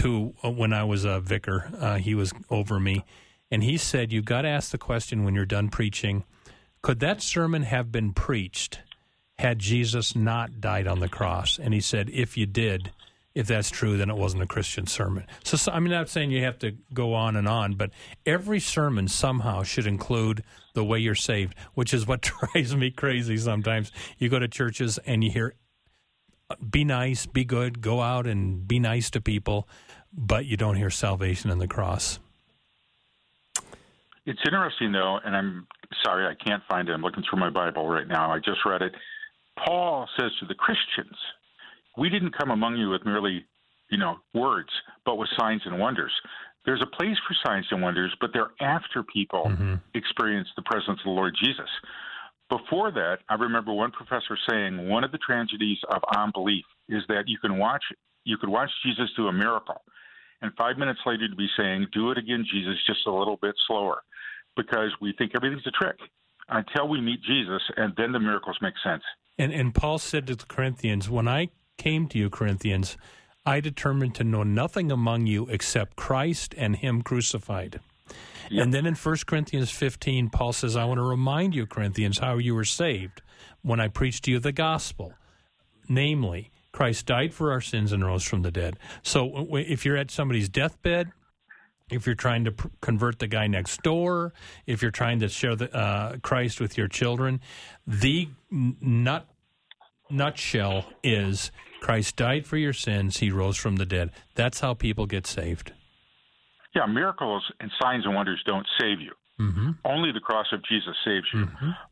who, 0.01 0.33
uh, 0.43 0.51
when 0.51 0.73
I 0.73 0.83
was 0.83 1.05
a 1.05 1.21
vicar, 1.21 1.71
uh, 1.79 1.95
he 1.95 2.13
was 2.13 2.33
over 2.49 2.77
me. 2.77 3.05
And 3.49 3.63
he 3.63 3.77
said, 3.77 4.11
You've 4.11 4.25
got 4.25 4.41
to 4.41 4.49
ask 4.49 4.71
the 4.71 4.77
question 4.77 5.23
when 5.23 5.35
you're 5.35 5.45
done 5.45 5.69
preaching 5.69 6.23
Could 6.81 6.99
that 6.99 7.21
sermon 7.21 7.63
have 7.63 7.91
been 7.91 8.13
preached 8.13 8.79
had 9.39 9.59
Jesus 9.59 10.15
not 10.15 10.59
died 10.59 10.87
on 10.87 10.99
the 10.99 11.09
cross? 11.09 11.59
And 11.59 11.73
he 11.73 11.79
said, 11.79 12.09
if 12.11 12.37
you 12.37 12.45
did, 12.45 12.91
if 13.35 13.45
that's 13.45 13.69
true, 13.69 13.97
then 13.97 14.09
it 14.09 14.17
wasn't 14.17 14.41
a 14.41 14.47
Christian 14.47 14.87
sermon. 14.87 15.27
So, 15.43 15.57
so 15.57 15.71
I'm 15.71 15.85
not 15.85 16.09
saying 16.09 16.31
you 16.31 16.43
have 16.43 16.57
to 16.59 16.71
go 16.93 17.13
on 17.13 17.35
and 17.35 17.47
on, 17.47 17.75
but 17.75 17.91
every 18.25 18.59
sermon 18.59 19.07
somehow 19.07 19.61
should 19.61 19.85
include 19.85 20.43
the 20.73 20.83
way 20.83 20.97
you're 20.99 21.15
saved, 21.15 21.55
which 21.75 21.93
is 21.93 22.07
what 22.07 22.21
drives 22.53 22.75
me 22.75 22.89
crazy 22.89 23.37
sometimes. 23.37 23.91
You 24.17 24.29
go 24.29 24.39
to 24.39 24.47
churches 24.47 24.97
and 25.05 25.23
you 25.23 25.29
hear, 25.29 25.53
uh, 26.49 26.55
be 26.67 26.83
nice, 26.83 27.27
be 27.27 27.45
good, 27.45 27.79
go 27.79 28.01
out 28.01 28.25
and 28.25 28.67
be 28.67 28.79
nice 28.79 29.11
to 29.11 29.21
people, 29.21 29.67
but 30.11 30.47
you 30.47 30.57
don't 30.57 30.75
hear 30.75 30.89
salvation 30.89 31.51
in 31.51 31.59
the 31.59 31.67
cross. 31.67 32.19
It's 34.27 34.39
interesting, 34.45 34.91
though, 34.91 35.19
and 35.23 35.35
I'm 35.35 35.65
sorry 36.03 36.27
I 36.27 36.35
can't 36.43 36.61
find 36.69 36.89
it. 36.89 36.91
I'm 36.91 37.01
looking 37.01 37.23
through 37.27 37.39
my 37.39 37.49
Bible 37.49 37.87
right 37.87 38.07
now. 38.07 38.29
I 38.29 38.39
just 38.39 38.59
read 38.65 38.81
it. 38.81 38.93
Paul 39.65 40.07
says 40.19 40.31
to 40.41 40.45
the 40.45 40.53
Christians, 40.53 41.17
We 41.97 42.09
didn't 42.09 42.37
come 42.37 42.51
among 42.51 42.75
you 42.75 42.89
with 42.89 43.05
merely, 43.05 43.45
you 43.89 43.97
know, 43.97 44.17
words, 44.33 44.69
but 45.05 45.15
with 45.15 45.29
signs 45.39 45.61
and 45.65 45.79
wonders. 45.79 46.11
There's 46.65 46.83
a 46.83 46.97
place 46.97 47.15
for 47.25 47.35
signs 47.47 47.65
and 47.71 47.81
wonders, 47.81 48.13
but 48.19 48.31
they're 48.33 48.51
after 48.59 49.01
people 49.01 49.45
Mm-hmm. 49.45 49.75
experience 49.93 50.49
the 50.57 50.61
presence 50.63 50.99
of 50.99 51.05
the 51.05 51.11
Lord 51.11 51.33
Jesus. 51.41 51.69
Before 52.49 52.91
that, 52.91 53.19
I 53.29 53.35
remember 53.35 53.73
one 53.73 53.91
professor 53.91 54.37
saying 54.49 54.89
one 54.89 55.03
of 55.05 55.11
the 55.11 55.17
tragedies 55.19 55.79
of 55.89 56.01
unbelief 56.15 56.65
is 56.89 57.03
that 57.07 57.23
you 57.27 57.37
can 57.39 57.57
watch 57.57 57.83
you 58.25 58.37
could 58.37 58.49
watch 58.49 58.69
Jesus 58.85 59.09
do 59.15 59.27
a 59.27 59.31
miracle, 59.33 59.81
and 60.41 60.51
five 60.57 60.77
minutes 60.77 60.99
later 61.05 61.29
to 61.29 61.35
be 61.35 61.47
saying, 61.57 61.87
"Do 61.93 62.11
it 62.11 62.17
again, 62.17 62.45
Jesus, 62.51 62.75
just 62.85 63.07
a 63.07 63.11
little 63.11 63.37
bit 63.37 63.55
slower," 63.67 64.01
because 64.57 64.91
we 64.99 65.13
think 65.17 65.31
everything's 65.35 65.65
a 65.67 65.71
trick 65.71 65.97
until 66.49 66.87
we 66.87 66.99
meet 66.99 67.21
Jesus, 67.23 67.61
and 67.77 67.93
then 67.97 68.11
the 68.11 68.19
miracles 68.19 68.57
make 68.61 68.73
sense. 68.83 69.03
And 69.37 69.53
and 69.53 69.73
Paul 69.73 69.99
said 69.99 70.27
to 70.27 70.35
the 70.35 70.45
Corinthians, 70.45 71.09
when 71.09 71.27
I 71.27 71.49
came 71.77 72.07
to 72.07 72.17
you, 72.17 72.29
Corinthians, 72.29 72.97
I 73.45 73.59
determined 73.59 74.15
to 74.15 74.23
know 74.23 74.43
nothing 74.43 74.91
among 74.91 75.27
you 75.27 75.47
except 75.47 75.95
Christ 75.95 76.53
and 76.57 76.75
Him 76.75 77.01
crucified. 77.01 77.79
And 78.49 78.73
then 78.73 78.85
in 78.85 78.95
1 78.95 79.15
Corinthians 79.25 79.71
15, 79.71 80.29
Paul 80.29 80.53
says, 80.53 80.75
I 80.75 80.85
want 80.85 80.99
to 80.99 81.03
remind 81.03 81.53
you, 81.53 81.65
Corinthians, 81.65 82.19
how 82.19 82.37
you 82.37 82.55
were 82.55 82.63
saved 82.63 83.21
when 83.61 83.79
I 83.79 83.89
preached 83.89 84.23
to 84.25 84.31
you 84.31 84.39
the 84.39 84.53
gospel. 84.53 85.13
Namely, 85.89 86.51
Christ 86.71 87.05
died 87.05 87.33
for 87.33 87.51
our 87.51 87.61
sins 87.61 87.91
and 87.91 88.05
rose 88.05 88.23
from 88.23 88.43
the 88.43 88.51
dead. 88.51 88.77
So 89.01 89.47
if 89.51 89.85
you're 89.85 89.97
at 89.97 90.11
somebody's 90.11 90.49
deathbed, 90.49 91.11
if 91.89 92.05
you're 92.05 92.15
trying 92.15 92.45
to 92.45 92.51
pr- 92.51 92.67
convert 92.81 93.19
the 93.19 93.27
guy 93.27 93.47
next 93.47 93.81
door, 93.81 94.33
if 94.65 94.81
you're 94.81 94.91
trying 94.91 95.19
to 95.19 95.29
share 95.29 95.55
the, 95.55 95.73
uh, 95.75 96.17
Christ 96.21 96.59
with 96.59 96.77
your 96.77 96.87
children, 96.87 97.39
the 97.85 98.29
nut 98.51 99.25
nutshell 100.09 100.85
is 101.03 101.51
Christ 101.81 102.15
died 102.15 102.45
for 102.45 102.57
your 102.57 102.73
sins, 102.73 103.17
he 103.17 103.29
rose 103.31 103.57
from 103.57 103.75
the 103.75 103.85
dead. 103.85 104.11
That's 104.35 104.59
how 104.59 104.73
people 104.73 105.05
get 105.05 105.27
saved. 105.27 105.73
Yeah, 106.75 106.85
miracles 106.85 107.43
and 107.59 107.71
signs 107.81 108.05
and 108.05 108.15
wonders 108.15 108.41
don't 108.45 108.67
save 108.79 109.01
you. 109.01 109.11
Mm-hmm. 109.39 109.71
Only 109.85 110.11
the 110.11 110.19
cross 110.19 110.47
of 110.51 110.63
Jesus 110.65 110.95
saves 111.05 111.25
you. 111.33 111.47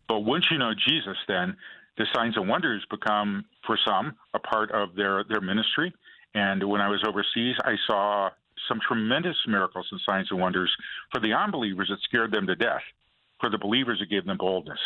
But 0.07 0.21
once 0.21 0.45
you 0.49 0.57
know 0.57 0.73
Jesus, 0.87 1.17
then 1.27 1.55
the 1.97 2.05
signs 2.13 2.35
and 2.37 2.49
wonders 2.49 2.85
become, 2.89 3.45
for 3.65 3.77
some, 3.85 4.15
a 4.33 4.39
part 4.39 4.71
of 4.71 4.95
their, 4.95 5.23
their 5.29 5.41
ministry. 5.41 5.93
And 6.33 6.67
when 6.67 6.81
I 6.81 6.89
was 6.89 7.03
overseas, 7.07 7.55
I 7.63 7.75
saw 7.87 8.29
some 8.67 8.79
tremendous 8.87 9.37
miracles 9.47 9.87
and 9.91 9.99
signs 10.05 10.27
and 10.31 10.39
wonders 10.39 10.73
for 11.11 11.19
the 11.19 11.33
unbelievers 11.33 11.87
that 11.89 11.99
scared 12.03 12.31
them 12.31 12.47
to 12.47 12.55
death. 12.55 12.81
For 13.39 13.49
the 13.49 13.57
believers, 13.57 13.99
it 14.01 14.09
gave 14.09 14.25
them 14.25 14.37
boldness. 14.37 14.79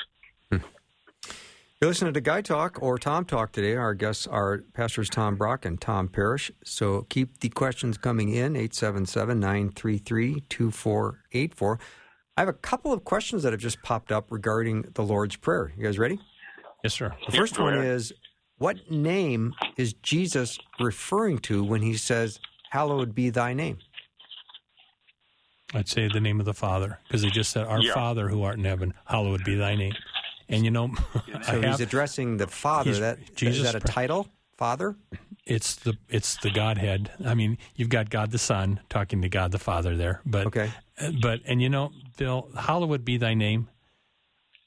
You're 1.81 1.91
listening 1.91 2.13
to 2.13 2.19
Guy 2.19 2.41
Talk 2.41 2.77
or 2.81 2.97
Tom 2.97 3.23
Talk 3.23 3.53
today. 3.53 3.75
Our 3.75 3.93
guests 3.93 4.27
are 4.27 4.63
Pastors 4.73 5.09
Tom 5.09 5.37
Brock 5.37 5.63
and 5.63 5.79
Tom 5.79 6.09
Parrish. 6.09 6.51
So 6.65 7.03
keep 7.03 7.39
the 7.39 7.47
questions 7.47 7.97
coming 7.97 8.27
in, 8.29 8.57
877 8.57 9.39
933 9.39 10.41
2484. 10.49 11.79
I 12.35 12.41
have 12.41 12.49
a 12.49 12.53
couple 12.53 12.91
of 12.91 13.05
questions 13.05 13.43
that 13.43 13.53
have 13.53 13.61
just 13.61 13.81
popped 13.81 14.11
up 14.11 14.29
regarding 14.29 14.87
the 14.93 15.03
Lord's 15.03 15.37
Prayer. 15.37 15.71
You 15.77 15.83
guys 15.83 15.97
ready? 15.97 16.19
Yes, 16.83 16.95
sir. 16.95 17.13
The 17.29 17.37
first 17.37 17.57
one 17.57 17.75
is 17.75 18.11
What 18.57 18.91
name 18.91 19.53
is 19.77 19.93
Jesus 19.93 20.57
referring 20.81 21.39
to 21.39 21.63
when 21.63 21.81
he 21.81 21.95
says, 21.95 22.41
Hallowed 22.69 23.15
be 23.15 23.29
thy 23.29 23.53
name? 23.53 23.77
I'd 25.73 25.87
say 25.87 26.07
the 26.07 26.19
name 26.19 26.39
of 26.39 26.45
the 26.45 26.53
Father 26.53 26.99
because 27.07 27.21
he 27.21 27.29
just 27.29 27.51
said, 27.51 27.65
Our 27.67 27.79
Yeah. 27.81 27.93
Father 27.93 28.27
who 28.29 28.43
art 28.43 28.57
in 28.57 28.63
heaven, 28.65 28.93
hallowed 29.05 29.43
be 29.43 29.55
thy 29.55 29.75
name. 29.75 29.93
And 30.47 30.65
you 30.65 30.71
know, 30.71 30.91
I 31.35 31.41
So 31.43 31.61
he's 31.61 31.79
addressing 31.79 32.37
the 32.37 32.47
Father. 32.47 32.89
He's- 32.91 32.99
That, 32.99 33.35
Jesus 33.35 33.65
is 33.67 33.71
that 33.71 33.75
a 33.75 33.85
title? 33.85 34.27
Father? 34.57 34.95
it's 35.45 35.75
the 35.75 35.97
it's 36.09 36.35
the 36.37 36.51
Godhead. 36.51 37.11
I 37.25 37.33
mean, 37.33 37.57
you've 37.75 37.89
got 37.89 38.09
God 38.09 38.31
the 38.31 38.37
Son 38.37 38.81
talking 38.89 39.21
to 39.21 39.29
God 39.29 39.51
the 39.51 39.57
Father 39.59 39.95
there, 39.95 40.21
but 40.25 40.47
Okay. 40.47 40.69
But 41.21 41.41
and 41.45 41.61
you 41.61 41.69
know, 41.69 41.91
Bill, 42.17 42.49
hallowed 42.57 43.05
be 43.05 43.15
thy 43.17 43.33
name. 43.35 43.69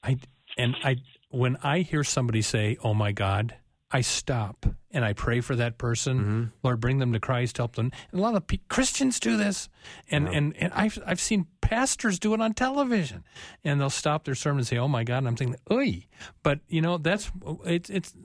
I 0.01 0.17
and 0.57 0.75
I 0.83 0.95
when 1.29 1.57
I 1.63 1.79
hear 1.79 2.03
somebody 2.03 2.41
say, 2.41 2.77
"Oh 2.83 2.93
my 2.95 3.11
God," 3.11 3.55
I 3.93 4.01
stop 4.01 4.65
and 4.91 5.05
I 5.05 5.13
pray 5.13 5.39
for 5.39 5.55
that 5.55 5.77
person. 5.77 6.19
Mm-hmm. 6.19 6.43
Lord, 6.63 6.79
bring 6.79 6.97
them 6.97 7.13
to 7.13 7.19
Christ, 7.19 7.57
help 7.57 7.75
them. 7.75 7.91
And 8.11 8.19
a 8.19 8.23
lot 8.23 8.35
of 8.35 8.47
pe- 8.47 8.57
Christians 8.67 9.19
do 9.19 9.37
this, 9.37 9.69
and 10.09 10.27
and 10.27 10.57
and 10.57 10.73
I've 10.73 10.97
I've 11.05 11.21
seen 11.21 11.45
pastors 11.61 12.17
do 12.17 12.33
it 12.33 12.41
on 12.41 12.53
television, 12.53 13.23
and 13.63 13.79
they'll 13.79 13.91
stop 13.91 14.25
their 14.25 14.35
sermon 14.35 14.59
and 14.59 14.67
say, 14.67 14.77
"Oh 14.77 14.87
my 14.87 15.03
God," 15.03 15.19
and 15.19 15.27
I'm 15.27 15.35
thinking, 15.35 15.59
"Oy," 15.71 16.07
but 16.41 16.59
you 16.67 16.81
know, 16.81 16.97
that's 16.97 17.31
it's 17.65 17.91
it's 17.91 18.15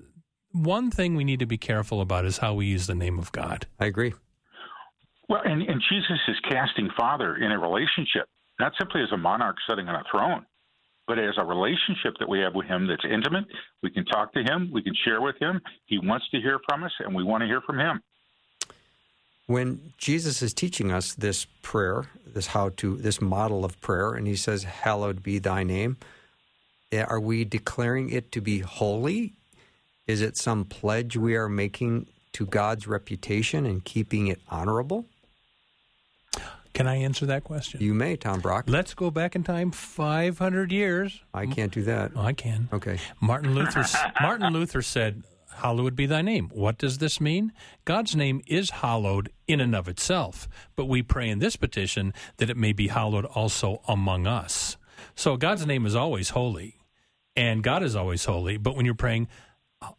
one 0.52 0.90
thing 0.90 1.14
we 1.14 1.24
need 1.24 1.40
to 1.40 1.46
be 1.46 1.58
careful 1.58 2.00
about 2.00 2.24
is 2.24 2.38
how 2.38 2.54
we 2.54 2.66
use 2.66 2.86
the 2.86 2.94
name 2.94 3.18
of 3.18 3.30
God. 3.32 3.66
I 3.78 3.86
agree. 3.86 4.14
Well, 5.28 5.42
and, 5.44 5.60
and 5.62 5.82
Jesus 5.90 6.18
is 6.26 6.36
casting 6.48 6.88
Father 6.96 7.36
in 7.36 7.52
a 7.52 7.58
relationship, 7.58 8.26
not 8.58 8.72
simply 8.78 9.02
as 9.02 9.12
a 9.12 9.18
monarch 9.18 9.56
sitting 9.68 9.86
on 9.86 9.94
a 9.94 10.04
throne, 10.10 10.46
but 11.08 11.18
as 11.18 11.34
a 11.38 11.44
relationship 11.44 12.14
that 12.20 12.28
we 12.28 12.38
have 12.40 12.54
with 12.54 12.66
Him 12.66 12.86
that's 12.86 13.04
intimate. 13.10 13.46
We 13.82 13.90
can 13.90 14.04
talk 14.04 14.32
to 14.34 14.42
Him, 14.42 14.70
we 14.72 14.82
can 14.82 14.94
share 15.04 15.22
with 15.22 15.36
Him. 15.40 15.60
He 15.86 15.98
wants 15.98 16.28
to 16.30 16.40
hear 16.40 16.60
from 16.68 16.84
us, 16.84 16.92
and 17.00 17.14
we 17.16 17.24
want 17.24 17.40
to 17.40 17.46
hear 17.46 17.62
from 17.62 17.78
Him. 17.78 18.02
when 19.46 19.94
Jesus 19.96 20.42
is 20.42 20.52
teaching 20.52 20.92
us 20.92 21.14
this 21.14 21.46
prayer, 21.62 22.10
this 22.26 22.48
how 22.48 22.68
to 22.76 22.98
this 22.98 23.18
model 23.18 23.64
of 23.64 23.80
prayer, 23.80 24.12
and 24.12 24.26
he 24.26 24.36
says, 24.36 24.64
"Hallowed 24.64 25.22
be 25.22 25.38
thy 25.38 25.62
name," 25.62 25.96
eh, 26.92 27.02
are 27.02 27.18
we 27.18 27.46
declaring 27.46 28.10
it 28.10 28.30
to 28.32 28.42
be 28.42 28.58
holy? 28.58 29.32
Is 30.06 30.20
it 30.20 30.36
some 30.36 30.66
pledge 30.66 31.16
we 31.16 31.34
are 31.34 31.48
making 31.48 32.08
to 32.34 32.44
God's 32.44 32.86
reputation 32.86 33.64
and 33.64 33.82
keeping 33.82 34.26
it 34.26 34.40
honorable? 34.48 35.06
Can 36.78 36.86
I 36.86 36.98
answer 36.98 37.26
that 37.26 37.42
question? 37.42 37.80
You 37.82 37.92
may, 37.92 38.14
Tom 38.14 38.38
Brock. 38.38 38.66
Let's 38.68 38.94
go 38.94 39.10
back 39.10 39.34
in 39.34 39.42
time 39.42 39.72
500 39.72 40.70
years. 40.70 41.24
I 41.34 41.46
can't 41.46 41.72
do 41.72 41.82
that. 41.82 42.12
Oh, 42.14 42.20
I 42.20 42.32
can. 42.32 42.68
Okay. 42.72 43.00
Martin 43.20 43.52
Luther 43.52 43.84
Martin 44.20 44.52
Luther 44.52 44.80
said, 44.80 45.24
"Hallowed 45.54 45.96
be 45.96 46.06
thy 46.06 46.22
name." 46.22 46.50
What 46.52 46.78
does 46.78 46.98
this 46.98 47.20
mean? 47.20 47.52
God's 47.84 48.14
name 48.14 48.42
is 48.46 48.70
hallowed 48.70 49.32
in 49.48 49.60
and 49.60 49.74
of 49.74 49.88
itself, 49.88 50.48
but 50.76 50.84
we 50.84 51.02
pray 51.02 51.28
in 51.28 51.40
this 51.40 51.56
petition 51.56 52.14
that 52.36 52.48
it 52.48 52.56
may 52.56 52.72
be 52.72 52.86
hallowed 52.86 53.24
also 53.24 53.82
among 53.88 54.28
us. 54.28 54.76
So 55.16 55.36
God's 55.36 55.66
name 55.66 55.84
is 55.84 55.96
always 55.96 56.28
holy, 56.30 56.76
and 57.34 57.64
God 57.64 57.82
is 57.82 57.96
always 57.96 58.24
holy. 58.24 58.56
But 58.56 58.76
when 58.76 58.86
you're 58.86 58.94
praying, 58.94 59.26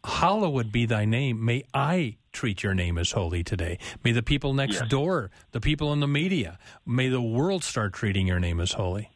"Hallowed 0.02 0.72
be 0.72 0.86
thy 0.86 1.04
name," 1.04 1.44
may 1.44 1.62
I 1.74 2.16
treat 2.32 2.62
your 2.62 2.74
name 2.74 2.98
as 2.98 3.12
holy 3.12 3.42
today. 3.42 3.78
May 4.04 4.12
the 4.12 4.22
people 4.22 4.54
next 4.54 4.80
Yes. 4.80 4.88
door, 4.88 5.30
the 5.52 5.60
people 5.60 5.92
in 5.92 6.00
the 6.00 6.08
media, 6.08 6.58
may 6.86 7.08
the 7.08 7.20
world 7.22 7.64
start 7.64 7.92
treating 7.92 8.26
your 8.26 8.40
name 8.40 8.60
as 8.60 8.72
holy. 8.72 9.10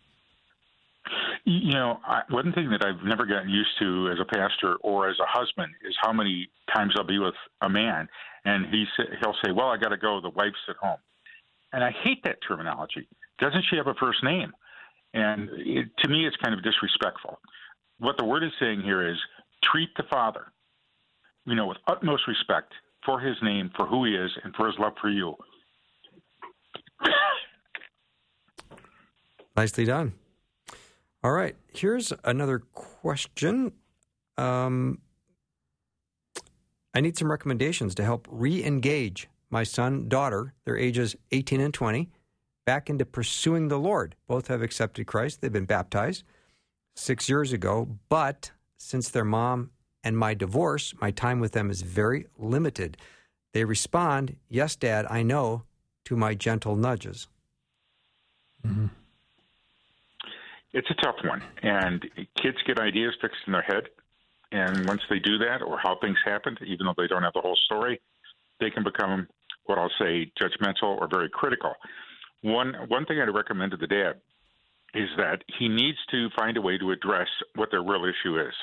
You 1.45 1.73
know, 1.73 2.01
I, 2.07 2.23
one 2.31 2.53
thing 2.53 2.71
that 2.71 2.85
I've 2.85 3.03
never 3.05 3.27
gotten 3.27 3.51
used 3.51 3.79
to 3.79 4.09
as 4.11 4.19
a 4.19 4.25
pastor 4.25 4.77
or 4.77 5.09
as 5.11 5.19
a 5.21 5.27
husband 5.27 5.75
is 5.87 5.95
how 6.01 6.13
many 6.13 6.49
times 6.75 6.95
I'll 6.97 7.05
be 7.05 7.19
with 7.19 7.35
a 7.61 7.69
man 7.69 8.09
and 8.47 8.67
he 8.67 8.87
sa- 8.97 9.11
he'll 9.21 9.37
say, 9.45 9.53
"Well, 9.53 9.69
I 9.69 9.77
got 9.77 9.91
to 9.91 9.97
go. 9.99 10.21
The 10.21 10.31
wife's 10.31 10.57
at 10.69 10.77
home," 10.77 10.99
and 11.73 11.85
I 11.85 11.91
hate 11.91 12.23
that 12.25 12.39
terminology. 12.47 13.07
Doesn't 13.39 13.65
she 13.71 13.77
have 13.77 13.87
a 13.89 13.95
first 13.95 14.23
name? 14.23 14.53
And 15.13 15.49
it, 15.53 15.89
to 15.99 16.09
me, 16.09 16.27
it's 16.27 16.37
kind 16.37 16.55
of 16.55 16.63
disrespectful. 16.63 17.39
What 17.99 18.17
the 18.19 18.25
word 18.25 18.43
is 18.43 18.51
saying 18.59 18.81
here 18.83 19.07
is 19.07 19.17
treat 19.63 19.91
the 19.97 20.03
father, 20.05 20.47
you 21.47 21.55
know, 21.55 21.67
with 21.67 21.79
utmost 21.87 22.27
respect 22.27 22.73
for 23.05 23.21
his 23.21 23.37
name, 23.43 23.71
for 23.77 23.87
who 23.87 24.05
he 24.05 24.15
is, 24.15 24.31
and 24.45 24.55
for 24.55 24.67
his 24.67 24.79
love 24.79 24.95
for 25.01 25.11
you. 25.11 25.35
Nicely 29.57 29.85
done. 29.85 30.15
All 31.23 31.33
right. 31.33 31.57
Here's 31.73 32.13
another 32.25 32.59
question. 32.59 33.73
Um, 34.37 34.99
I 36.93 37.01
need 37.01 37.17
some 37.17 37.31
recommendations 37.31 37.95
to 37.97 38.05
help 38.05 38.27
re 38.31 38.65
engage 38.65 39.29
my 39.51 39.63
son, 39.63 40.09
daughter, 40.09 40.55
their 40.65 40.77
ages 40.77 41.15
18 41.31 41.61
and 41.61 41.73
20, 41.73 42.11
back 42.67 42.91
into 42.91 43.05
pursuing 43.05 43.69
the 43.69 43.79
Lord. 43.79 44.17
Both 44.27 44.49
have 44.49 44.63
accepted 44.63 45.07
Christ, 45.07 45.41
they've 45.41 45.53
been 45.53 45.65
baptized. 45.67 46.25
six 46.97 47.29
years 47.29 47.53
ago, 47.53 47.99
but 48.09 48.53
since 48.77 49.09
their 49.09 49.25
mom 49.25 49.71
and 50.05 50.17
my 50.17 50.35
divorce, 50.35 50.95
my 51.01 51.11
time 51.11 51.41
with 51.41 51.53
them 51.53 51.71
is 51.71 51.81
very 51.81 52.27
limited. 52.39 52.97
They 53.53 53.65
respond, 53.65 54.37
Yes, 54.49 54.77
Dad, 54.77 55.07
I 55.09 55.23
know, 55.23 55.63
to 56.05 56.17
my 56.17 56.35
gentle 56.35 56.77
nudges. 56.77 57.27
Mm-hmm. 58.65 58.87
It's 60.75 60.91
a 60.91 60.95
tough 60.95 61.17
one, 61.25 61.43
and 61.63 62.05
kids 62.43 62.59
get 62.67 62.79
ideas 62.79 63.15
fixed 63.21 63.41
in 63.47 63.53
their 63.53 63.63
head, 63.63 63.85
and 64.53 64.87
once 64.87 65.03
they 65.09 65.21
do 65.21 65.39
that, 65.39 65.63
or 65.63 65.79
how 65.79 65.97
things 66.01 66.19
happened, 66.25 66.59
even 66.67 66.87
though 66.87 66.95
they 66.97 67.07
don't 67.07 67.23
have 67.23 67.33
the 67.33 67.41
whole 67.41 67.59
story, 67.65 68.01
they 68.61 68.71
can 68.71 68.83
become 68.83 69.29
what 69.67 69.79
I'll 69.79 69.91
say 69.99 70.31
judgmental 70.41 71.01
or 71.01 71.09
very 71.09 71.31
critical. 71.31 71.75
One 72.43 72.75
one 72.89 73.07
thing 73.07 73.21
I'd 73.21 73.35
recommend 73.35 73.71
to 73.71 73.77
the 73.77 73.87
dad 73.87 74.21
is 74.95 75.09
that 75.17 75.43
he 75.59 75.69
needs 75.69 75.99
to 76.11 76.29
find 76.37 76.57
a 76.57 76.61
way 76.61 76.77
to 76.79 76.91
address 76.91 77.29
what 77.55 77.71
their 77.71 77.83
real 77.83 78.05
issue 78.05 78.39
is. 78.39 78.55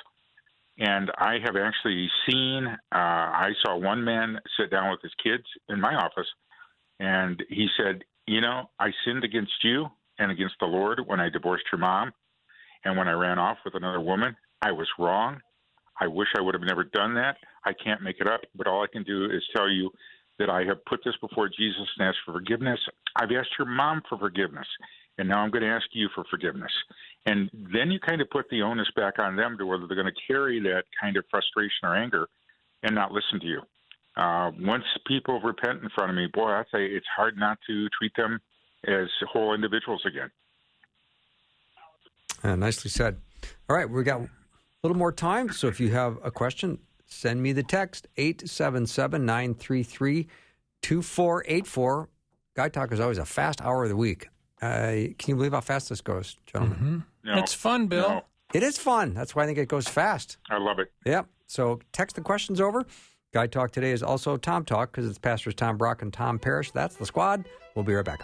And 0.77 1.11
I 1.17 1.37
have 1.43 1.55
actually 1.55 2.09
seen, 2.27 2.65
uh, 2.67 2.95
I 2.95 3.51
saw 3.63 3.77
one 3.77 4.03
man 4.03 4.39
sit 4.59 4.71
down 4.71 4.89
with 4.91 5.01
his 5.01 5.13
kids 5.23 5.43
in 5.69 5.79
my 5.79 5.93
office, 5.95 6.27
and 6.99 7.41
he 7.49 7.67
said, 7.77 8.03
You 8.27 8.41
know, 8.41 8.69
I 8.79 8.91
sinned 9.05 9.23
against 9.23 9.63
you 9.63 9.87
and 10.17 10.31
against 10.31 10.55
the 10.59 10.67
Lord 10.67 11.01
when 11.05 11.19
I 11.19 11.29
divorced 11.29 11.65
your 11.71 11.79
mom. 11.79 12.11
And 12.83 12.97
when 12.97 13.07
I 13.07 13.13
ran 13.13 13.37
off 13.37 13.57
with 13.63 13.75
another 13.75 13.99
woman, 13.99 14.35
I 14.61 14.71
was 14.71 14.87
wrong. 14.97 15.39
I 15.99 16.07
wish 16.07 16.27
I 16.35 16.41
would 16.41 16.55
have 16.55 16.63
never 16.63 16.83
done 16.83 17.13
that. 17.15 17.37
I 17.65 17.73
can't 17.73 18.01
make 18.01 18.19
it 18.19 18.27
up, 18.27 18.41
but 18.55 18.67
all 18.67 18.83
I 18.83 18.87
can 18.91 19.03
do 19.03 19.25
is 19.25 19.43
tell 19.55 19.69
you 19.69 19.91
that 20.39 20.49
I 20.49 20.63
have 20.63 20.83
put 20.85 21.01
this 21.05 21.13
before 21.21 21.47
Jesus 21.47 21.87
and 21.97 22.07
asked 22.07 22.17
for 22.25 22.33
forgiveness. 22.33 22.79
I've 23.15 23.31
asked 23.31 23.51
your 23.59 23.67
mom 23.67 24.01
for 24.09 24.17
forgiveness, 24.17 24.65
and 25.21 25.29
now 25.29 25.37
I'm 25.37 25.51
going 25.51 25.61
to 25.61 25.69
ask 25.69 25.85
you 25.91 26.09
for 26.15 26.23
forgiveness. 26.31 26.71
And 27.27 27.47
then 27.53 27.91
you 27.91 27.99
kind 27.99 28.21
of 28.21 28.29
put 28.31 28.49
the 28.49 28.63
onus 28.63 28.89
back 28.95 29.19
on 29.19 29.35
them 29.35 29.55
to 29.59 29.67
whether 29.67 29.85
they're 29.85 29.95
going 29.95 30.11
to 30.11 30.21
carry 30.27 30.59
that 30.61 30.85
kind 30.99 31.15
of 31.15 31.23
frustration 31.29 31.83
or 31.83 31.95
anger 31.95 32.27
and 32.81 32.95
not 32.95 33.11
listen 33.11 33.39
to 33.39 33.45
you. 33.45 33.61
Uh, 34.17 34.49
once 34.59 34.83
people 35.05 35.39
repent 35.41 35.83
in 35.83 35.89
front 35.89 36.09
of 36.09 36.15
me, 36.15 36.27
boy, 36.33 36.49
I 36.49 36.63
say 36.73 36.87
it's 36.87 37.05
hard 37.15 37.37
not 37.37 37.59
to 37.67 37.87
treat 37.89 38.13
them 38.17 38.39
as 38.87 39.07
whole 39.31 39.53
individuals 39.53 40.01
again. 40.07 40.31
Uh, 42.43 42.55
nicely 42.55 42.89
said. 42.89 43.17
All 43.69 43.75
right, 43.75 43.87
we 43.87 44.03
got 44.03 44.21
a 44.21 44.29
little 44.81 44.97
more 44.97 45.11
time. 45.11 45.51
So 45.51 45.67
if 45.67 45.79
you 45.79 45.91
have 45.91 46.17
a 46.23 46.31
question, 46.31 46.79
send 47.05 47.43
me 47.43 47.53
the 47.53 47.61
text 47.61 48.07
877 48.17 49.23
933 49.23 50.27
2484. 50.81 52.09
Guy 52.55 52.69
Talk 52.69 52.91
is 52.91 52.99
always 52.99 53.19
a 53.19 53.25
fast 53.25 53.61
hour 53.61 53.83
of 53.83 53.89
the 53.89 53.95
week. 53.95 54.27
Uh, 54.61 54.91
can 55.17 55.29
you 55.29 55.35
believe 55.35 55.53
how 55.53 55.61
fast 55.61 55.89
this 55.89 56.01
goes, 56.01 56.37
gentlemen? 56.45 57.03
No, 57.23 57.37
It's 57.39 57.53
fun, 57.53 57.87
Bill. 57.87 58.09
no, 58.09 58.25
It 58.53 58.63
is 58.63 58.77
fun. 58.77 59.13
That's 59.13 59.35
why 59.35 59.43
I 59.43 59.45
think 59.47 59.57
it 59.57 59.67
goes 59.67 59.87
fast. 59.87 60.37
I 60.49 60.57
love 60.57 60.79
it. 60.79 60.91
Yep. 61.05 61.25
So 61.47 61.79
text 61.93 62.15
the 62.15 62.21
questions 62.21 62.61
over. 62.61 62.85
Guy 63.33 63.47
Talk 63.47 63.71
today 63.71 63.91
is 63.91 64.03
also 64.03 64.37
Tom 64.37 64.65
Talk 64.65 64.91
because 64.91 65.09
it's 65.09 65.17
Pastors 65.17 65.55
Tom 65.55 65.77
Brock 65.77 66.01
and 66.01 66.11
Tom 66.13 66.37
Parrish. 66.37 66.71
That's 66.71 66.95
the 66.95 67.05
squad. 67.05 67.45
We'll 67.75 67.85
be 67.85 67.93
right 67.93 68.05
back. 68.05 68.21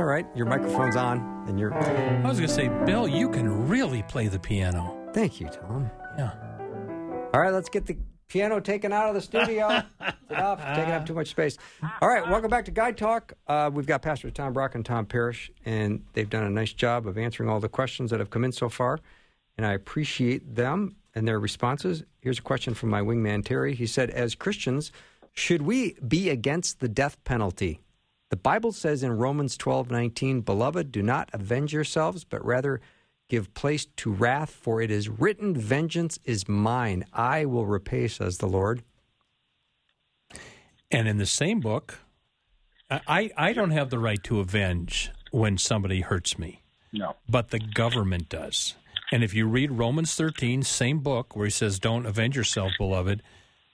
All 0.00 0.06
right. 0.06 0.26
Your 0.34 0.46
microphone's 0.46 0.96
on, 0.96 1.44
and 1.46 1.60
you're. 1.60 1.74
I 1.74 2.26
was 2.26 2.38
going 2.38 2.48
to 2.48 2.54
say, 2.54 2.68
Bill, 2.86 3.06
you 3.06 3.28
can 3.28 3.68
really 3.68 4.02
play 4.04 4.28
the 4.28 4.38
piano. 4.38 4.96
Thank 5.12 5.42
you, 5.42 5.48
Tom. 5.50 5.90
Yeah. 6.16 6.32
All 7.34 7.40
right, 7.42 7.52
let's 7.52 7.68
get 7.68 7.84
the 7.84 7.98
piano 8.26 8.60
taken 8.60 8.94
out 8.94 9.10
of 9.10 9.14
the 9.14 9.20
studio. 9.20 9.82
it's 10.00 10.30
enough. 10.30 10.58
Taking 10.74 10.92
up 10.92 11.04
too 11.04 11.12
much 11.12 11.28
space. 11.28 11.58
All 12.00 12.08
right, 12.08 12.26
welcome 12.26 12.48
back 12.48 12.64
to 12.64 12.70
Guy 12.70 12.92
Talk. 12.92 13.34
Uh, 13.46 13.70
we've 13.70 13.84
got 13.84 14.00
Pastors 14.00 14.32
Tom 14.32 14.54
Brock 14.54 14.74
and 14.74 14.86
Tom 14.86 15.04
Parrish, 15.04 15.50
and 15.66 16.02
they've 16.14 16.30
done 16.30 16.44
a 16.44 16.50
nice 16.50 16.72
job 16.72 17.06
of 17.06 17.18
answering 17.18 17.50
all 17.50 17.60
the 17.60 17.68
questions 17.68 18.10
that 18.10 18.20
have 18.20 18.30
come 18.30 18.42
in 18.42 18.52
so 18.52 18.70
far, 18.70 19.00
and 19.58 19.66
I 19.66 19.74
appreciate 19.74 20.54
them 20.54 20.96
and 21.14 21.28
their 21.28 21.38
responses. 21.38 22.04
Here's 22.20 22.38
a 22.38 22.42
question 22.42 22.72
from 22.72 22.88
my 22.88 23.02
wingman 23.02 23.44
Terry. 23.44 23.74
He 23.74 23.86
said, 23.86 24.08
"As 24.08 24.34
Christians, 24.34 24.92
should 25.34 25.60
we 25.60 25.98
be 26.08 26.30
against 26.30 26.80
the 26.80 26.88
death 26.88 27.22
penalty?" 27.24 27.80
The 28.30 28.36
Bible 28.36 28.72
says 28.72 29.02
in 29.02 29.18
Romans 29.18 29.56
12:19, 29.58 30.40
"Beloved, 30.40 30.90
do 30.92 31.02
not 31.02 31.28
avenge 31.32 31.72
yourselves, 31.72 32.24
but 32.24 32.44
rather 32.44 32.80
give 33.28 33.52
place 33.54 33.86
to 33.96 34.12
wrath, 34.12 34.50
for 34.50 34.80
it 34.80 34.90
is 34.90 35.08
written, 35.08 35.54
vengeance 35.56 36.18
is 36.24 36.48
mine; 36.48 37.04
I 37.12 37.44
will 37.44 37.66
repay," 37.66 38.06
says 38.08 38.38
the 38.38 38.48
Lord. 38.48 38.82
And 40.92 41.06
in 41.08 41.18
the 41.18 41.26
same 41.26 41.60
book, 41.60 42.00
I, 42.88 43.00
I 43.06 43.30
I 43.48 43.52
don't 43.52 43.70
have 43.72 43.90
the 43.90 43.98
right 43.98 44.22
to 44.24 44.40
avenge 44.40 45.10
when 45.32 45.58
somebody 45.58 46.00
hurts 46.00 46.38
me, 46.38 46.62
No. 46.92 47.16
but 47.28 47.50
the 47.50 47.58
government 47.60 48.28
does. 48.28 48.74
And 49.12 49.24
if 49.24 49.34
you 49.34 49.46
read 49.46 49.72
Romans 49.72 50.14
13, 50.14 50.62
same 50.62 51.00
book, 51.00 51.34
where 51.34 51.46
he 51.46 51.50
says, 51.50 51.80
Don't 51.80 52.06
avenge 52.06 52.36
yourself, 52.36 52.72
beloved, 52.78 53.22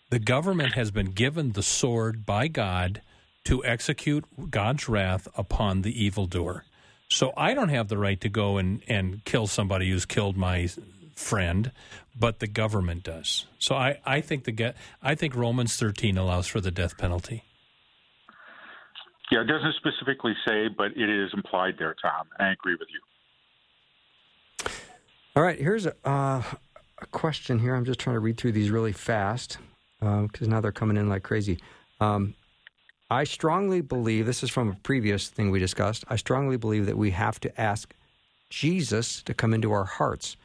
the 0.09 0.19
government 0.19 0.73
has 0.75 0.91
been 0.91 1.13
given 1.13 1.53
the 1.53 1.63
sword 1.63 2.25
by 2.25 2.49
God 2.49 3.03
to 3.47 3.65
execute 3.65 4.25
God's 4.51 4.89
wrath 4.89 5.29
upon 5.37 5.83
the 5.83 6.05
evildoer. 6.05 6.65
So 7.09 7.33
I 7.37 7.55
don't 7.55 7.69
have 7.69 7.87
the 7.87 7.97
right 7.97 8.21
to 8.21 8.29
go 8.29 8.59
and, 8.59 8.83
and 8.89 9.25
kill 9.25 9.47
somebody 9.47 9.89
who's 9.89 10.05
killed 10.05 10.37
my 10.37 10.69
friend, 11.15 11.71
but 12.19 12.41
the 12.41 12.49
government 12.49 13.05
does. 13.05 13.47
So 13.61 13.77
I, 13.77 14.01
I 14.05 14.21
think 14.21 14.45
the 14.45 14.53
ge- 14.53 14.75
I 15.01 15.15
think 15.15 15.37
Romans 15.37 15.77
13 15.77 16.19
allows 16.19 16.49
for 16.49 16.61
the 16.61 16.73
death 16.73 16.99
penalty. 16.99 17.45
Yeah, 19.31 19.43
it 19.43 19.47
doesn't 19.47 19.75
specifically 19.77 20.35
say, 20.47 20.67
but 20.69 20.97
it 20.97 21.09
is 21.09 21.31
implied 21.33 21.77
there, 21.79 21.95
Tom. 22.03 22.27
I 22.41 22.51
agree 22.51 22.77
with 22.79 22.89
you. 22.93 24.71
All 25.37 25.43
right, 25.43 25.59
here's 25.59 25.87
a, 25.87 25.95
uh, 26.05 26.43
a 27.01 27.07
question 27.13 27.61
here. 27.61 27.77
I'm 27.77 27.85
just 27.85 28.01
trying 28.01 28.15
to 28.15 28.21
read 28.21 28.39
through 28.39 28.53
these 28.53 28.71
really 28.71 28.93
fast 28.93 29.59
because 30.01 30.49
now 30.49 30.61
they're 30.61 30.73
coming 30.73 30.97
in 30.97 31.09
like 31.09 31.23
crazy. 31.23 31.59
Um, 32.01 32.35
I 33.09 33.23
strongly 33.23 33.83
believe 33.83 34.27
this 34.27 34.43
is 34.43 34.51
from 34.51 34.69
a 34.69 34.75
previous 34.83 35.29
thing 35.29 35.53
we 35.53 35.61
discussed. 35.61 36.05
I 36.09 36.17
strongly 36.17 36.57
believe 36.57 36.87
that 36.87 36.99
we 36.99 37.13
have 37.13 37.39
to 37.41 37.61
ask 37.61 37.95
Jesus 38.51 39.23
to 39.23 39.33
come 39.33 39.55
into 39.55 39.71
our 39.71 39.85
hearts. 39.85 40.37